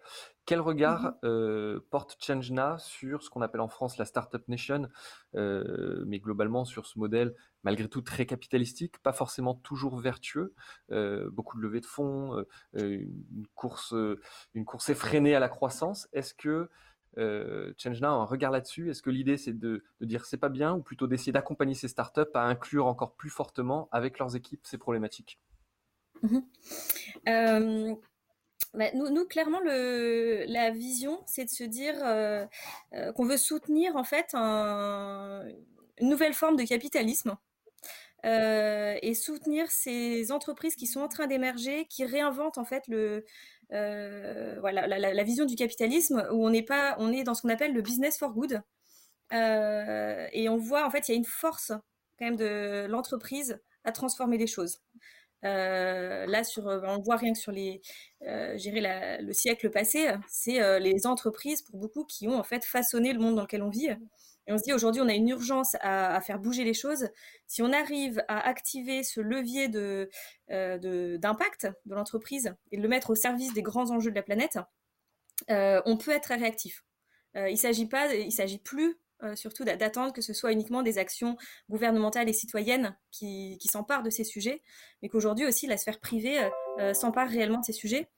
Quel 0.45 0.61
regard 0.61 1.03
mm 1.03 1.07
-hmm. 1.07 1.19
euh, 1.25 1.81
porte 1.91 2.17
ChangeNA 2.21 2.79
sur 2.79 3.23
ce 3.23 3.31
qu'on 3.31 3.43
appelle 3.43 3.61
en 3.61 3.69
France 3.69 3.99
la 3.99 4.05
Startup 4.05 4.47
Nation, 4.49 4.89
euh, 5.35 6.05
mais 6.07 6.21
globalement 6.21 6.65
sur 6.65 6.87
ce 6.87 6.99
modèle 6.99 7.35
malgré 7.63 7.89
tout 7.89 8.03
très 8.03 8.27
capitalistique, 8.27 8.95
pas 9.03 9.13
forcément 9.13 9.55
toujours 9.55 9.99
vertueux, 9.99 10.55
euh, 10.93 11.29
beaucoup 11.33 11.57
de 11.59 11.63
levées 11.63 11.81
de 11.81 11.87
fonds, 11.97 12.45
une 12.75 13.47
course, 13.57 13.93
une 14.55 14.65
course 14.65 14.89
effrénée 14.89 15.35
à 15.35 15.41
la 15.41 15.49
croissance. 15.49 16.07
Est-ce 16.13 16.33
que 16.33 16.71
euh, 17.19 17.73
ChangeNow 17.79 18.09
un 18.09 18.25
regard 18.25 18.51
là-dessus 18.51 18.91
Est-ce 18.91 19.03
que 19.03 19.11
l'idée 19.11 19.37
c'est 19.37 19.53
de, 19.53 19.85
de, 20.01 20.07
dire 20.07 20.25
c'est 20.27 20.37
pas 20.37 20.49
bien 20.49 20.75
ou 20.75 20.83
plutôt 20.83 21.07
d'essayer 21.07 21.33
d'accompagner 21.33 21.75
ces 21.75 21.89
startups 21.89 22.21
à 22.35 22.43
inclure 22.43 22.87
encore 22.87 23.15
plus 23.15 23.31
fortement 23.31 23.89
avec 23.93 24.19
leurs 24.19 24.37
équipes 24.37 24.61
ces 24.65 24.79
problématiques? 24.79 25.39
Mmh. 26.23 26.39
euh, 27.29 27.95
bah, 28.75 28.91
nous, 28.95 29.25
clairement, 29.27 29.61
la 29.61 30.71
vision, 30.71 31.21
c'est 31.27 31.45
de 31.45 31.51
se 31.51 31.65
dire 31.65 31.95
euh, 32.03 32.45
euh, 32.95 33.13
qu'on 33.13 33.25
veut 33.25 33.37
soutenir 33.37 33.97
en 33.97 34.05
fait 34.05 34.31
un, 34.35 35.45
une 35.99 36.09
nouvelle 36.09 36.35
forme 36.35 36.57
de 36.57 36.65
capitalisme. 36.65 37.37
Et 38.25 39.15
soutenir 39.15 39.71
ces 39.71 40.33
entreprises 40.33 40.75
qui 40.75 40.89
sont 40.89 40.99
en 40.99 41.07
train 41.07 41.29
d'émerger, 41.29 41.87
qui 41.87 42.05
réinventent 42.05 42.59
en 42.59 42.65
fait 42.65 42.83
le, 42.89 43.25
voilà, 43.71 44.87
la, 44.87 45.25
vision 45.25 45.45
du 45.45 45.57
capitalisme 45.57 46.27
où 46.33 46.47
on 46.47 46.51
n'est 46.51 46.63
pas, 46.63 46.97
on 46.99 47.13
est 47.13 47.25
dans 47.25 47.35
ce 47.35 47.43
qu'on 47.43 47.49
appelle 47.49 47.73
le 47.73 47.83
business 47.83 48.19
for 48.19 48.33
good. 48.33 48.63
Euh, 49.33 50.29
et 50.33 50.49
on 50.49 50.57
voit 50.57 50.87
en 50.87 50.91
fait, 50.91 51.09
il 51.09 51.13
y 51.13 51.15
a 51.15 51.19
une 51.19 51.25
force 51.25 51.73
quand 52.19 52.25
même 52.25 52.37
de 52.37 52.87
l'entreprise 52.89 53.61
à 53.85 53.93
transformer 53.93 54.39
les 54.39 54.47
choses. 54.47 54.81
Euh, 55.45 56.27
là, 56.27 56.45
sur, 56.45 56.67
on 56.67 56.99
voit 57.03 57.17
rien 57.17 57.33
que 57.33 57.39
sur 57.39 57.53
les, 57.53 57.81
euh, 58.23 58.57
le 58.57 59.33
siècle 59.33 59.71
passé, 59.71 60.09
c'est 60.29 60.61
euh, 60.61 60.79
les 60.79 61.07
entreprises 61.07 61.63
pour 61.63 61.79
beaucoup 61.79 62.05
qui 62.05 62.27
ont 62.27 62.39
en 62.39 62.43
fait 62.43 62.65
façonné 62.65 63.13
le 63.13 63.21
monde 63.21 63.37
dans 63.37 63.43
lequel 63.43 63.63
on 63.63 63.69
vit. 63.69 63.91
Et 64.47 64.53
on 64.53 64.59
se 64.59 64.63
dit 64.63 64.73
aujourd'hui, 64.73 65.03
on 65.03 65.09
a 65.09 65.15
une 65.15 65.29
urgence 65.29 65.77
à, 65.81 66.21
faire 66.21 66.39
bouger 66.39 66.65
les 66.65 66.75
choses. 66.75 67.09
Si 67.47 67.63
on 67.63 67.73
arrive 67.73 68.23
à 68.29 68.47
activer 68.47 69.03
ce 69.03 69.21
levier 69.21 69.69
euh, 69.75 71.19
d'impact 71.19 71.67
de, 71.85 71.95
l'entreprise 71.95 72.55
et 72.71 72.77
de 72.77 72.83
le 72.83 72.89
mettre 72.89 73.11
au 73.11 73.15
service 73.15 73.53
des 73.55 73.63
grands 73.63 73.91
enjeux 73.91 74.11
de 74.11 74.17
la 74.17 74.23
planète, 74.23 74.59
euh, 75.51 75.83
on 75.85 75.97
peut 75.97 76.13
être 76.13 76.27
réactif. 76.27 76.85
Euh, 77.37 77.51
il 77.51 77.59
s'agit 77.59 77.87
pas, 77.87 78.15
il 78.15 78.33
s'agit 78.33 78.59
plus 78.59 78.99
surtout 79.35 79.65
d'attendre 79.65 80.13
que 80.13 80.21
ce 80.21 80.35
soit 80.35 80.53
uniquement 80.53 80.83
des 80.83 80.99
actions 80.99 81.39
gouvernementales 81.71 82.29
et 82.29 82.35
citoyennes 82.35 82.95
qui, 83.11 83.59
s'emparent 83.65 84.03
de 84.03 84.11
ces 84.11 84.25
sujets, 84.25 84.63
mais 85.01 85.09
qu'aujourd'hui 85.09 85.47
aussi 85.47 85.67
la 85.67 85.79
sphère 85.79 86.01
privée 86.01 86.39
s'empare 86.93 87.27
réellement 87.31 87.61
de 87.61 87.65
ces 87.65 87.73
sujets. 87.73 88.11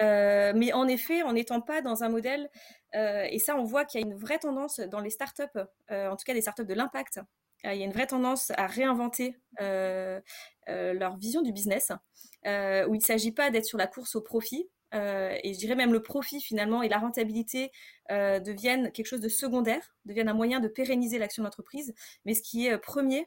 Euh, 0.00 0.52
mais 0.54 0.72
en 0.72 0.86
effet, 0.86 1.22
en 1.22 1.32
n'étant 1.32 1.60
pas 1.60 1.82
dans 1.82 2.04
un 2.04 2.08
modèle, 2.08 2.48
euh, 2.94 3.26
et 3.30 3.38
ça 3.38 3.56
on 3.56 3.64
voit 3.64 3.84
qu'il 3.84 4.00
y 4.00 4.04
a 4.04 4.06
une 4.06 4.14
vraie 4.14 4.38
tendance 4.38 4.80
dans 4.80 5.00
les 5.00 5.10
startups, 5.10 5.42
en 5.90 6.16
tout 6.16 6.24
cas 6.24 6.34
des 6.34 6.40
startups 6.40 6.64
de 6.64 6.74
l'impact, 6.74 7.20
il 7.64 7.74
y 7.74 7.82
a 7.82 7.84
une 7.84 7.92
vraie 7.92 8.06
tendance 8.06 8.52
à 8.56 8.66
réinventer 8.66 9.36
leur 9.58 11.16
vision 11.16 11.42
du 11.42 11.52
business, 11.52 11.90
où 12.44 12.94
il 12.94 12.98
ne 12.98 13.04
s'agit 13.04 13.32
pas 13.32 13.50
d'être 13.50 13.66
sur 13.66 13.78
la 13.78 13.86
course 13.86 14.14
au 14.14 14.20
profit, 14.20 14.68
euh, 14.94 15.36
et 15.44 15.52
je 15.52 15.58
dirais 15.58 15.74
même 15.74 15.92
le 15.92 16.02
profit 16.02 16.40
finalement 16.40 16.82
et 16.82 16.88
la 16.88 16.98
rentabilité 16.98 17.70
euh, 18.10 18.40
deviennent 18.40 18.90
quelque 18.92 19.06
chose 19.06 19.20
de 19.20 19.28
secondaire, 19.28 19.94
deviennent 20.06 20.28
un 20.28 20.34
moyen 20.34 20.60
de 20.60 20.68
pérenniser 20.68 21.18
l'action 21.18 21.42
d'entreprise. 21.42 21.94
Mais 22.24 22.34
ce 22.34 22.42
qui 22.42 22.66
est 22.66 22.72
euh, 22.72 22.78
premier, 22.78 23.26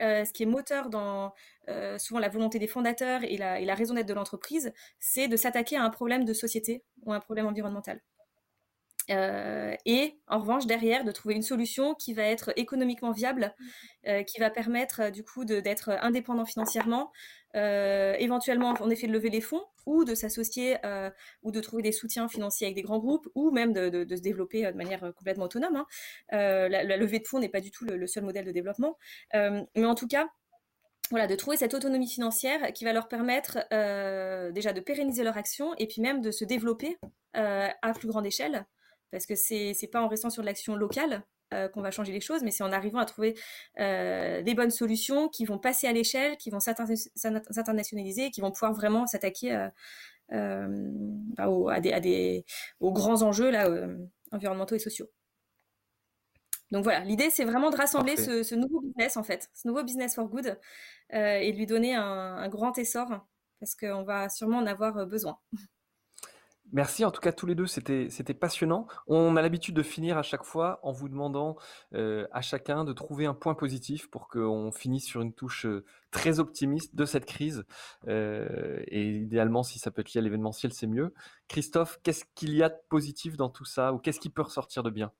euh, 0.00 0.24
ce 0.24 0.32
qui 0.32 0.42
est 0.42 0.46
moteur 0.46 0.90
dans 0.90 1.32
euh, 1.68 1.98
souvent 1.98 2.20
la 2.20 2.28
volonté 2.28 2.58
des 2.58 2.66
fondateurs 2.66 3.24
et 3.24 3.36
la, 3.36 3.60
et 3.60 3.64
la 3.64 3.74
raison 3.74 3.94
d'être 3.94 4.08
de 4.08 4.14
l'entreprise, 4.14 4.72
c'est 5.00 5.28
de 5.28 5.36
s'attaquer 5.36 5.76
à 5.76 5.84
un 5.84 5.90
problème 5.90 6.24
de 6.24 6.32
société 6.32 6.84
ou 7.02 7.12
un 7.12 7.20
problème 7.20 7.46
environnemental. 7.46 8.00
Euh, 9.10 9.74
et 9.84 10.16
en 10.28 10.38
revanche 10.38 10.66
derrière 10.66 11.04
de 11.04 11.10
trouver 11.12 11.34
une 11.34 11.42
solution 11.42 11.94
qui 11.94 12.14
va 12.14 12.22
être 12.22 12.52
économiquement 12.56 13.10
viable, 13.10 13.54
euh, 14.06 14.22
qui 14.22 14.38
va 14.38 14.50
permettre 14.50 15.10
du 15.10 15.24
coup 15.24 15.44
d'être 15.44 15.90
indépendant 16.02 16.44
financièrement, 16.44 17.12
euh, 17.54 18.14
éventuellement 18.18 18.74
en 18.80 18.90
effet 18.90 19.06
de 19.06 19.12
lever 19.12 19.28
les 19.28 19.40
fonds 19.40 19.64
ou 19.84 20.04
de 20.04 20.14
s'associer 20.14 20.76
euh, 20.86 21.10
ou 21.42 21.50
de 21.50 21.60
trouver 21.60 21.82
des 21.82 21.92
soutiens 21.92 22.28
financiers 22.28 22.66
avec 22.66 22.76
des 22.76 22.82
grands 22.82 22.98
groupes 22.98 23.28
ou 23.34 23.50
même 23.50 23.72
de, 23.72 23.88
de, 23.88 24.04
de 24.04 24.16
se 24.16 24.22
développer 24.22 24.64
de 24.64 24.76
manière 24.76 25.00
complètement 25.14 25.44
autonome. 25.44 25.76
Hein. 25.76 25.86
Euh, 26.32 26.68
la, 26.68 26.84
la, 26.84 26.96
levée 26.96 27.18
de 27.18 27.26
fonds 27.26 27.40
n'est 27.40 27.48
pas 27.48 27.60
du 27.60 27.70
tout 27.70 27.84
le, 27.84 27.96
le, 27.96 28.06
seul 28.06 28.24
modèle 28.24 28.44
de 28.44 28.52
développement, 28.52 28.96
euh, 29.34 29.62
mais 29.76 29.84
en 29.84 29.94
tout 29.94 30.06
cas 30.06 30.28
voilà, 31.12 31.26
de 31.26 31.34
trouver 31.34 31.58
cette 31.58 31.74
autonomie 31.74 32.08
financière 32.08 32.72
qui 32.72 32.84
va 32.84 32.94
leur 32.94 33.06
permettre 33.06 33.58
euh, 33.72 34.50
déjà 34.50 34.72
de 34.72 34.80
pérenniser 34.80 35.24
leur 35.24 35.36
action 35.36 35.74
et 35.76 35.86
puis 35.86 36.00
même 36.00 36.22
de 36.22 36.30
se 36.30 36.46
développer 36.46 36.96
euh, 37.36 37.68
à 37.82 37.92
plus 37.92 38.08
grande 38.08 38.24
échelle 38.24 38.64
parce 39.12 39.26
que 39.26 39.36
c'est 39.36 39.74
c'est 39.74 39.86
pas 39.86 40.02
en 40.02 40.08
restant 40.08 40.30
sur 40.30 40.42
l'action 40.42 40.74
locale 40.74 41.22
euh, 41.52 41.68
qu'on 41.68 41.82
va 41.82 41.90
changer 41.90 42.12
les 42.12 42.20
choses, 42.20 42.42
mais 42.42 42.50
c'est 42.50 42.64
en 42.64 42.72
arrivant 42.72 42.98
à 42.98 43.04
trouver 43.04 43.38
euh, 43.78 44.42
des 44.42 44.54
bonnes 44.54 44.70
solutions 44.70 45.28
qui 45.28 45.44
vont 45.44 45.58
passer 45.58 45.86
à 45.86 45.92
l'échelle, 45.92 46.36
qui 46.38 46.50
vont 46.50 46.60
s'internationaliser, 46.60 48.30
qui 48.30 48.40
vont 48.40 48.50
pouvoir 48.50 48.72
vraiment 48.72 49.06
s'attaquer 49.06 49.68
euh, 50.32 50.66
bah, 51.36 51.48
aux, 51.48 51.68
à 51.68 51.80
des, 51.80 51.92
à 51.92 52.00
des, 52.00 52.46
aux 52.80 52.92
grands 52.92 53.22
enjeux 53.22 53.50
là, 53.50 53.68
environnementaux 54.32 54.76
et 54.76 54.78
sociaux. 54.78 55.10
Donc 56.70 56.84
voilà, 56.84 57.00
l'idée 57.00 57.28
c'est 57.28 57.44
vraiment 57.44 57.68
de 57.68 57.76
rassembler 57.76 58.16
ce, 58.16 58.42
ce, 58.42 58.54
nouveau 58.54 58.80
business 58.80 59.18
en 59.18 59.22
fait, 59.22 59.50
ce 59.52 59.68
nouveau 59.68 59.84
business 59.84 60.14
for 60.14 60.28
good, 60.28 60.58
et 61.10 61.52
de 61.52 61.56
lui 61.58 61.66
donner 61.66 61.94
un, 61.94 62.02
un 62.02 62.48
grand 62.48 62.78
essor 62.78 63.26
parce 63.60 63.74
qu'on 63.74 64.04
va 64.04 64.30
sûrement 64.30 64.58
en 64.58 64.66
avoir 64.66 65.06
besoin. 65.06 65.38
Merci 66.72 67.04
en 67.04 67.10
tout 67.10 67.20
cas 67.20 67.32
tous 67.32 67.44
les 67.44 67.54
deux, 67.54 67.66
c'était 67.66 68.08
c'était 68.08 68.32
passionnant. 68.32 68.86
On 69.06 69.36
a 69.36 69.42
l'habitude 69.42 69.74
de 69.74 69.82
finir 69.82 70.16
à 70.16 70.22
chaque 70.22 70.42
fois 70.42 70.80
en 70.82 70.90
vous 70.90 71.10
demandant 71.10 71.56
euh, 71.94 72.26
à 72.32 72.40
chacun 72.40 72.84
de 72.84 72.94
trouver 72.94 73.26
un 73.26 73.34
point 73.34 73.54
positif 73.54 74.10
pour 74.10 74.28
qu'on 74.28 74.72
finisse 74.72 75.04
sur 75.04 75.20
une 75.20 75.34
touche 75.34 75.66
euh, 75.66 75.84
très 76.10 76.40
optimiste 76.40 76.96
de 76.96 77.04
cette 77.04 77.26
crise. 77.26 77.64
Euh, 78.08 78.82
et 78.86 79.06
idéalement, 79.16 79.62
si 79.62 79.78
ça 79.78 79.90
peut 79.90 80.00
être 80.00 80.14
lié 80.14 80.20
à 80.20 80.22
l'événementiel, 80.22 80.72
c'est 80.72 80.86
mieux. 80.86 81.12
Christophe, 81.46 82.00
qu'est-ce 82.02 82.24
qu'il 82.34 82.54
y 82.54 82.62
a 82.62 82.70
de 82.70 82.78
positif 82.88 83.36
dans 83.36 83.50
tout 83.50 83.66
ça 83.66 83.92
ou 83.92 83.98
qu'est-ce 83.98 84.20
qui 84.20 84.30
peut 84.30 84.42
ressortir 84.42 84.82
de 84.82 84.88
bien? 84.88 85.12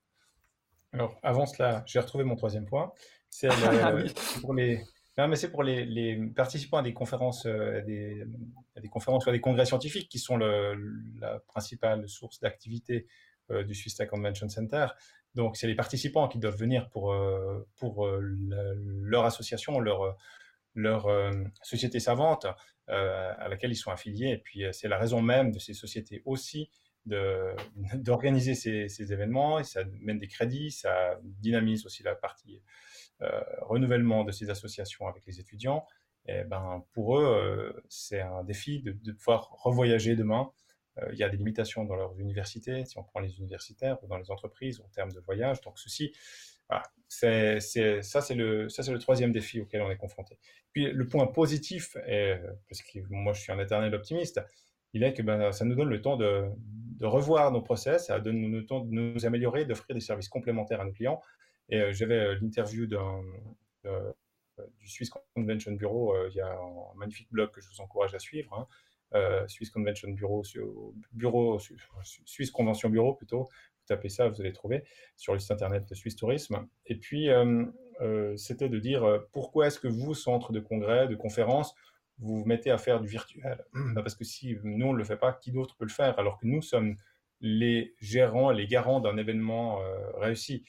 Alors 0.95 1.19
avant 1.23 1.45
cela, 1.45 1.83
j'ai 1.85 2.01
retrouvé 2.01 2.25
mon 2.25 2.37
troisième 2.37 2.65
point. 2.65 2.93
C'est 3.29 3.49
ah 3.83 3.95
oui. 3.95 4.11
pour 4.41 4.55
les 4.55 4.83
mais 5.19 5.37
c'est 5.37 5.51
pour 5.51 5.63
les, 5.63 6.17
participants 6.35 6.79
à 6.79 6.83
des 6.83 6.95
conférences, 6.95 7.47
euh, 7.47 7.79
à 7.79 7.81
des, 7.83 8.89
conférences 8.91 9.27
ou 9.27 9.29
à 9.29 9.33
des 9.33 9.41
congrès 9.41 9.67
scientifiques 9.67 10.09
qui 10.09 10.19
sont 10.19 10.37
la 10.37 11.39
principale 11.47 12.09
source 12.09 12.41
d'activité 12.41 13.07
euh, 13.51 13.63
du 13.63 13.75
Swiss 13.75 13.95
Tech 13.97 14.09
Convention 14.09 14.49
Center. 14.49 14.87
Donc, 15.35 15.57
c'est 15.57 15.67
les 15.67 15.75
participants 15.75 16.29
qui 16.29 16.39
doivent 16.39 16.57
venir 16.57 16.89
pour, 16.91 17.13
euh, 17.13 17.67
leur 19.03 19.25
association, 19.25 19.81
leur, 19.81 20.17
société 21.63 22.01
savante 22.01 22.47
à 22.89 23.49
laquelle 23.49 23.73
ils 23.73 23.77
sont 23.77 23.91
affiliés. 23.91 24.31
Et 24.31 24.39
puis, 24.39 24.65
c'est 24.73 24.89
la 24.89 24.99
raison 24.99 25.21
même 25.21 25.53
de 25.53 25.59
ces 25.59 25.75
sociétés 25.75 26.23
aussi 26.25 26.71
d'organiser 27.05 28.55
ces, 28.55 28.89
ces, 28.89 29.13
événements. 29.13 29.59
Et 29.59 29.65
ça 29.65 29.83
mène 30.01 30.19
des 30.19 30.29
crédits, 30.29 30.71
ça 30.71 31.19
dynamise 31.23 31.85
aussi 31.85 32.03
la 32.03 32.15
partie 32.15 32.63
renouvellement 33.61 34.25
de 34.25 34.33
ces 34.33 34.51
associations 34.51 35.07
avec 35.07 35.25
les 35.27 35.41
étudiants, 35.41 35.87
et 36.27 36.41
eh 36.41 36.45
ben, 36.45 36.85
pour 36.93 37.19
eux, 37.19 37.25
euh, 37.25 37.83
c'est 37.89 38.21
un 38.21 38.45
défi 38.45 38.81
de, 38.81 39.13
pouvoir 39.13 39.51
revoyager 39.51 40.15
demain. 40.15 40.53
Euh, 40.99 41.09
il 41.13 41.19
y 41.19 41.25
a 41.25 41.29
des 41.29 41.37
limitations 41.37 41.85
dans 41.85 41.97
leurs 41.97 42.19
universités, 42.21 42.85
si 42.85 42.97
on 42.97 43.03
prend 43.03 43.19
les 43.19 43.39
universitaires 43.39 44.03
ou 44.05 44.07
dans 44.07 44.19
les 44.19 44.31
entreprises 44.31 44.81
en 44.81 44.89
termes 44.91 45.11
de 45.11 45.19
voyage. 45.21 45.61
Donc 45.63 45.79
ceci, 45.81 46.13
ça, 47.09 47.41
c'est 47.41 48.35
le, 48.35 48.69
ça, 48.69 48.83
c'est 48.83 48.93
le 48.93 48.99
troisième 48.99 49.33
défi 49.33 49.61
auquel 49.61 49.83
on 49.83 49.91
est 49.91 49.97
confronté. 49.97 50.39
Puis 50.73 50.93
le 50.93 51.09
point 51.09 51.27
positif, 51.27 51.97
est, 52.07 52.41
parce 52.69 52.83
que 52.83 53.01
moi 53.11 53.33
je 53.33 53.41
suis 53.41 53.53
un 53.53 53.59
éternel 53.59 53.93
optimiste, 53.95 54.41
il 54.93 55.03
est 55.03 55.15
que 55.15 55.23
ben, 55.23 55.51
ça 55.51 55.65
nous 55.65 55.75
donne 55.75 55.89
le 55.89 56.01
temps 56.01 56.17
de, 56.17 56.45
de 56.99 57.07
revoir 57.07 57.51
nos 57.51 57.63
process, 57.63 58.07
ça 58.07 58.21
donne 58.21 58.53
le 58.53 58.65
temps 58.65 58.81
de 58.81 58.91
nous 58.93 59.27
améliorer, 59.27 59.65
d'offrir 59.65 59.95
des 59.95 60.01
services 60.01 60.29
complémentaires 60.29 60.81
à 60.81 60.85
nos 60.85 60.93
clients. 60.93 61.21
Et 61.69 61.81
euh, 61.81 61.93
j'avais 61.93 62.19
euh, 62.19 62.39
l'interview 62.41 62.87
euh, 63.87 64.13
du 64.79 64.89
Swiss 64.89 65.11
Convention 65.35 65.73
Bureau. 65.73 66.15
il 66.29 66.35
y 66.35 66.41
a 66.41 66.53
un 66.53 66.95
magnifique 66.97 67.29
blog 67.31 67.51
que 67.51 67.61
je 67.61 67.69
vous 67.69 67.81
encourage 67.81 68.15
à 68.15 68.19
suivre. 68.19 68.53
Hein. 68.55 68.67
Swiss 69.47 69.71
Convention 69.71 70.11
Bureau, 70.11 70.43
bureau, 71.13 71.59
Swiss 72.25 72.51
Convention 72.51 72.89
Bureau 72.89 73.15
plutôt. 73.15 73.43
Vous 73.43 73.87
tapez 73.87 74.09
ça, 74.09 74.29
vous 74.29 74.41
allez 74.41 74.53
trouver 74.53 74.85
sur 75.17 75.35
le 75.35 75.39
site 75.39 75.51
internet 75.51 75.87
de 75.87 75.95
Suisse 75.95 76.17
Tourisme. 76.17 76.67
Et 76.87 76.97
puis, 76.97 77.29
c'était 78.37 78.71
de 78.71 78.79
dire 78.79 79.23
pourquoi 79.33 79.67
est-ce 79.67 79.81
que 79.81 79.89
vous, 79.89 80.15
centre 80.15 80.53
de 80.53 80.61
congrès, 80.61 81.09
de 81.09 81.15
conférences, 81.15 81.75
vous 82.19 82.39
vous 82.39 82.45
mettez 82.47 82.71
à 82.71 82.79
faire 82.79 83.01
du 83.01 83.09
virtuel? 83.09 83.65
Bah, 83.75 84.03
Parce 84.03 84.15
que 84.15 84.25
si 84.25 84.57
nous, 84.63 84.87
on 84.87 84.93
ne 84.95 84.99
le 84.99 85.05
fait 85.05 85.19
pas, 85.19 85.35
qui 85.35 85.53
d'autre 85.53 85.77
peut 85.77 85.85
le 85.85 85.91
faire 85.91 86.19
Alors 86.19 86.39
que 86.39 86.47
nous 86.47 86.63
sommes 86.63 86.97
les 87.41 87.95
gérants, 88.01 88.51
les 88.51 88.67
garants 88.67 89.01
d'un 89.01 89.19
événement 89.19 89.81
réussi, 90.15 90.65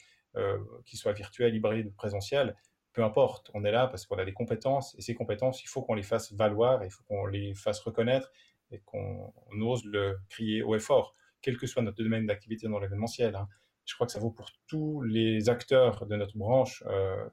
qu'il 0.84 0.98
soit 0.98 1.12
virtuel, 1.12 1.54
hybride 1.54 1.86
ou 1.86 1.92
présentiel 1.92 2.54
peu 2.94 3.02
importe, 3.02 3.50
on 3.52 3.64
est 3.64 3.72
là 3.72 3.88
parce 3.88 4.06
qu'on 4.06 4.16
a 4.16 4.24
des 4.24 4.32
compétences 4.32 4.94
et 4.96 5.02
ces 5.02 5.14
compétences, 5.14 5.62
il 5.62 5.66
faut 5.66 5.82
qu'on 5.82 5.94
les 5.94 6.04
fasse 6.04 6.32
valoir, 6.32 6.82
il 6.84 6.90
faut 6.90 7.02
qu'on 7.02 7.26
les 7.26 7.52
fasse 7.54 7.80
reconnaître 7.80 8.32
et 8.70 8.78
qu'on 8.78 9.32
ose 9.60 9.84
le 9.84 10.18
crier 10.30 10.62
haut 10.62 10.76
et 10.76 10.80
fort, 10.80 11.12
quel 11.42 11.58
que 11.58 11.66
soit 11.66 11.82
notre 11.82 12.02
domaine 12.02 12.26
d'activité 12.26 12.68
dans 12.68 12.78
l'événementiel. 12.78 13.34
Hein. 13.34 13.48
Je 13.84 13.94
crois 13.94 14.06
que 14.06 14.12
ça 14.12 14.20
vaut 14.20 14.30
pour 14.30 14.48
tous 14.68 15.02
les 15.02 15.48
acteurs 15.48 16.06
de 16.06 16.16
notre 16.16 16.38
branche. 16.38 16.84
Euh, 16.86 17.28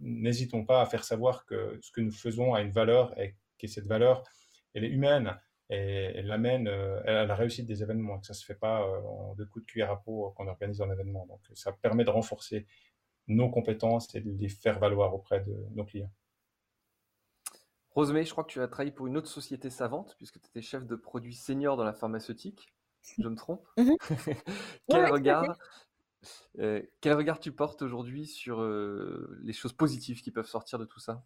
n'hésitons 0.00 0.64
pas 0.64 0.82
à 0.82 0.86
faire 0.86 1.04
savoir 1.04 1.46
que 1.46 1.78
ce 1.80 1.92
que 1.92 2.00
nous 2.00 2.12
faisons 2.12 2.52
a 2.52 2.60
une 2.60 2.72
valeur 2.72 3.18
et 3.18 3.36
que 3.58 3.68
cette 3.68 3.86
valeur, 3.86 4.24
elle 4.74 4.84
est 4.84 4.90
humaine 4.90 5.38
et 5.70 6.12
elle 6.16 6.30
amène 6.32 6.66
euh, 6.66 7.00
à 7.06 7.24
la 7.24 7.34
réussite 7.36 7.64
des 7.64 7.82
événements, 7.82 8.18
que 8.18 8.26
ça 8.26 8.32
ne 8.32 8.36
se 8.36 8.44
fait 8.44 8.56
pas 8.56 8.82
euh, 8.82 9.00
en 9.02 9.34
deux 9.34 9.46
coups 9.46 9.64
de 9.64 9.70
cuillère 9.70 9.90
à 9.92 10.02
peau 10.02 10.34
qu'on 10.36 10.48
organise 10.48 10.82
un 10.82 10.90
événement. 10.90 11.26
Donc 11.26 11.40
ça 11.54 11.72
permet 11.72 12.04
de 12.04 12.10
renforcer 12.10 12.66
nos 13.28 13.48
compétences 13.48 14.12
et 14.16 14.20
de 14.20 14.30
les 14.32 14.48
faire 14.48 14.80
valoir 14.80 15.14
auprès 15.14 15.40
de 15.40 15.54
nos 15.74 15.84
clients. 15.84 16.10
Rosemée, 17.90 18.24
je 18.24 18.32
crois 18.32 18.44
que 18.44 18.52
tu 18.52 18.60
as 18.60 18.66
travaillé 18.66 18.90
pour 18.90 19.06
une 19.06 19.16
autre 19.16 19.28
société 19.28 19.70
savante, 19.70 20.16
puisque 20.16 20.40
tu 20.40 20.46
étais 20.48 20.62
chef 20.62 20.86
de 20.86 20.96
produit 20.96 21.34
senior 21.34 21.76
dans 21.76 21.84
la 21.84 21.92
pharmaceutique. 21.92 22.74
Je 23.18 23.28
me 23.28 23.36
trompe? 23.36 23.66
Mhm. 23.78 23.96
quel, 24.88 25.06
regard, 25.06 25.56
euh, 26.58 26.82
quel 27.00 27.14
regard 27.14 27.38
tu 27.38 27.52
portes 27.52 27.82
aujourd'hui 27.82 28.26
sur 28.26 28.60
euh, 28.60 29.38
les 29.42 29.52
choses 29.52 29.72
positives 29.72 30.20
qui 30.20 30.32
peuvent 30.32 30.48
sortir 30.48 30.78
de 30.80 30.84
tout 30.84 30.98
ça? 31.00 31.24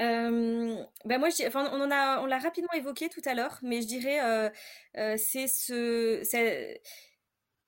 Euh, 0.00 0.76
ben 1.04 1.18
moi, 1.18 1.28
enfin, 1.46 1.70
on 1.72 1.86
l'a 2.26 2.38
rapidement 2.38 2.72
évoqué 2.72 3.08
tout 3.08 3.22
à 3.24 3.34
l'heure, 3.34 3.58
mais 3.62 3.82
je 3.82 3.86
dirais, 3.86 4.52
c'est 5.18 5.46
ce, 5.46 6.20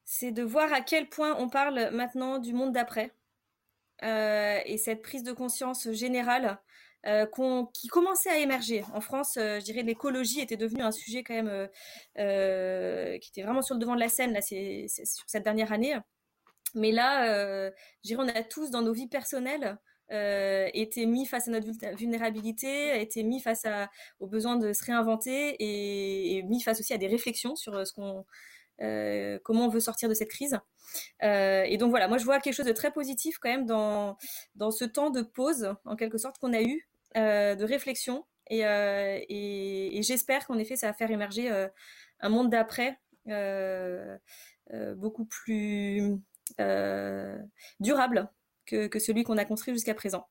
c'est 0.05 0.31
de 0.31 0.43
voir 0.43 0.73
à 0.73 0.81
quel 0.81 1.09
point 1.09 1.35
on 1.39 1.49
parle 1.49 1.91
maintenant 1.93 2.39
du 2.39 2.53
monde 2.53 2.73
d'après 2.73 3.13
euh, 4.03 4.61
et 4.67 4.77
cette 4.77 5.03
prise 5.03 5.23
de 5.23 5.33
conscience 5.33 5.91
générale 5.93 6.59
euh, 7.07 7.27
qui 7.73 7.89
commençait 7.89 8.31
à 8.31 8.39
émerger. 8.39 8.85
En 8.93 9.01
France, 9.01 9.37
euh, 9.37 9.61
je 9.61 9.65
dirais 9.65 9.83
l'écologie 9.83 10.41
était 10.41 10.57
devenue 10.57 10.83
un 10.83 10.93
sujet 10.93 11.23
quand 11.23 11.35
même 11.35 11.69
qui 12.15 13.31
était 13.31 13.43
vraiment 13.43 13.63
sur 13.63 13.75
le 13.75 13.81
devant 13.81 13.95
de 13.95 14.01
la 14.01 14.09
scène 14.09 14.33
là, 14.33 14.41
cette 14.41 15.45
dernière 15.45 15.73
année. 15.73 15.97
Mais 16.75 16.91
là, 16.93 17.71
je 17.71 17.73
dirais, 18.05 18.23
on 18.25 18.29
a 18.29 18.43
tous 18.43 18.71
dans 18.71 18.83
nos 18.83 18.93
vies 18.93 19.09
personnelles 19.09 19.79
été 20.15 21.07
mis 21.07 21.27
face 21.27 21.49
à 21.49 21.51
notre 21.51 21.69
vulnérabilité, 21.97 23.01
été 23.01 23.23
mis 23.23 23.41
face 23.41 23.65
à, 23.65 23.91
au 24.21 24.27
besoin 24.27 24.57
de 24.57 24.73
se 24.73 24.85
réinventer 24.85 25.57
et, 25.59 26.37
et 26.37 26.43
mis 26.43 26.61
face 26.61 26.81
aussi 26.81 26.93
à 26.93 26.99
des 26.99 27.09
réflexions 27.09 27.57
sur 27.57 27.83
qu'on 27.95 28.25
euh, 28.81 29.39
comment 29.45 29.67
on 29.67 29.69
veut 29.69 29.81
sortir 29.81 30.09
de 30.09 30.15
cette 30.15 30.31
crise. 30.31 30.59
Euh, 31.23 31.63
et 31.65 31.77
donc 31.77 31.91
voilà, 31.91 32.09
moi 32.09 32.19
je 32.19 32.25
vois 32.25 32.41
quelque 32.41 32.55
chose 32.55 32.67
de 32.67 32.73
très 32.73 32.93
positif 32.93 33.39
quand 33.39 33.49
même 33.49 33.67
dans, 33.67 34.17
ce 34.71 34.85
temps 34.85 35.11
de 35.11 35.23
pause, 35.23 35.75
en 35.85 35.97
quelque 35.97 36.19
sorte, 36.19 36.39
qu'on 36.39 36.53
a 36.53 36.63
eu, 36.63 36.89
euh, 37.17 37.55
de 37.55 37.65
réflexion. 37.65 38.25
Et, 38.51 40.01
j'espère 40.03 40.47
qu'en 40.47 40.59
effet, 40.59 40.77
ça 40.77 40.89
va 40.89 40.93
faire 40.93 41.11
émerger 41.11 41.51
un 42.21 42.29
monde 42.29 42.51
d'après 42.51 42.99
beaucoup 44.97 45.25
plus 45.25 46.19
durable 47.81 48.29
que, 48.67 48.99
celui 48.99 49.25
qu'on 49.25 49.39
a 49.39 49.45
construit 49.45 49.75
jusqu'à 49.75 49.95
présent. 49.95 50.27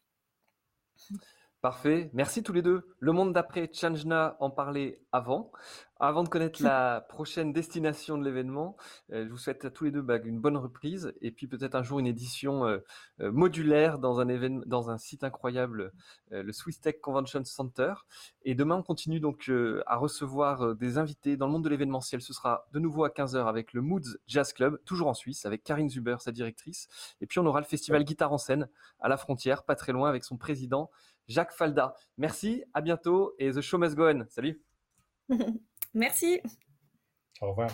Parfait. 1.63 2.09
Merci 2.11 2.43
tous 2.43 2.51
les 2.51 2.61
deux. 2.61 2.93
Le 2.99 3.13
monde 3.13 3.31
d'après, 3.31 3.71
Chanjna 3.71 4.35
en 4.41 4.49
parlait 4.49 4.99
avant. 5.13 5.49
Avant 5.97 6.23
de 6.23 6.27
connaître 6.27 6.61
la 6.63 6.99
prochaine 7.07 7.53
destination 7.53 8.17
de 8.17 8.25
l'événement, 8.25 8.75
euh, 9.13 9.23
je 9.25 9.29
vous 9.29 9.37
souhaite 9.37 9.63
à 9.63 9.69
tous 9.69 9.85
les 9.85 9.91
deux 9.91 10.01
bah, 10.01 10.17
une 10.25 10.41
bonne 10.41 10.57
reprise 10.57 11.13
et 11.21 11.31
puis 11.31 11.47
peut-être 11.47 11.75
un 11.75 11.83
jour 11.83 11.99
une 11.99 12.07
édition 12.07 12.65
euh, 12.65 12.79
euh, 13.21 13.31
modulaire 13.31 13.97
dans 13.97 14.19
un, 14.19 14.27
événement, 14.27 14.63
dans 14.65 14.89
un 14.89 14.97
site 14.97 15.23
incroyable, 15.23 15.93
le 16.31 16.51
Swiss 16.51 16.81
Tech 16.81 16.95
Convention 17.01 17.45
Center. 17.45 17.93
Et 18.41 18.55
demain, 18.55 18.75
on 18.75 18.83
continue 18.83 19.21
donc 19.21 19.49
à 19.85 19.95
recevoir 19.95 20.75
des 20.75 20.97
invités 20.97 21.37
dans 21.37 21.45
le 21.45 21.53
monde 21.53 21.63
de 21.63 21.69
l'événementiel. 21.69 22.21
Ce 22.21 22.33
sera 22.33 22.67
de 22.73 22.79
nouveau 22.79 23.05
à 23.05 23.09
15h 23.09 23.47
avec 23.47 23.71
le 23.71 23.81
Moods 23.81 24.17
Jazz 24.27 24.51
Club, 24.51 24.81
toujours 24.83 25.07
en 25.07 25.13
Suisse, 25.13 25.45
avec 25.45 25.63
Karine 25.63 25.89
Zuber, 25.89 26.17
sa 26.19 26.33
directrice. 26.33 26.89
Et 27.21 27.27
puis 27.27 27.39
on 27.39 27.45
aura 27.45 27.61
le 27.61 27.65
festival 27.65 28.03
Guitare 28.03 28.33
en 28.33 28.37
scène 28.37 28.67
à 28.99 29.07
la 29.07 29.15
frontière, 29.15 29.63
pas 29.63 29.75
très 29.75 29.93
loin, 29.93 30.09
avec 30.09 30.25
son 30.25 30.35
président 30.35 30.89
Jacques 31.27 31.53
Falda. 31.53 31.95
Merci, 32.17 32.63
à 32.73 32.81
bientôt 32.81 33.33
et 33.39 33.51
The 33.51 33.61
Show 33.61 33.77
Must 33.77 33.95
Go 33.95 34.07
On. 34.07 34.25
Salut. 34.29 34.61
Merci. 35.93 36.41
Au 37.41 37.49
revoir. 37.49 37.71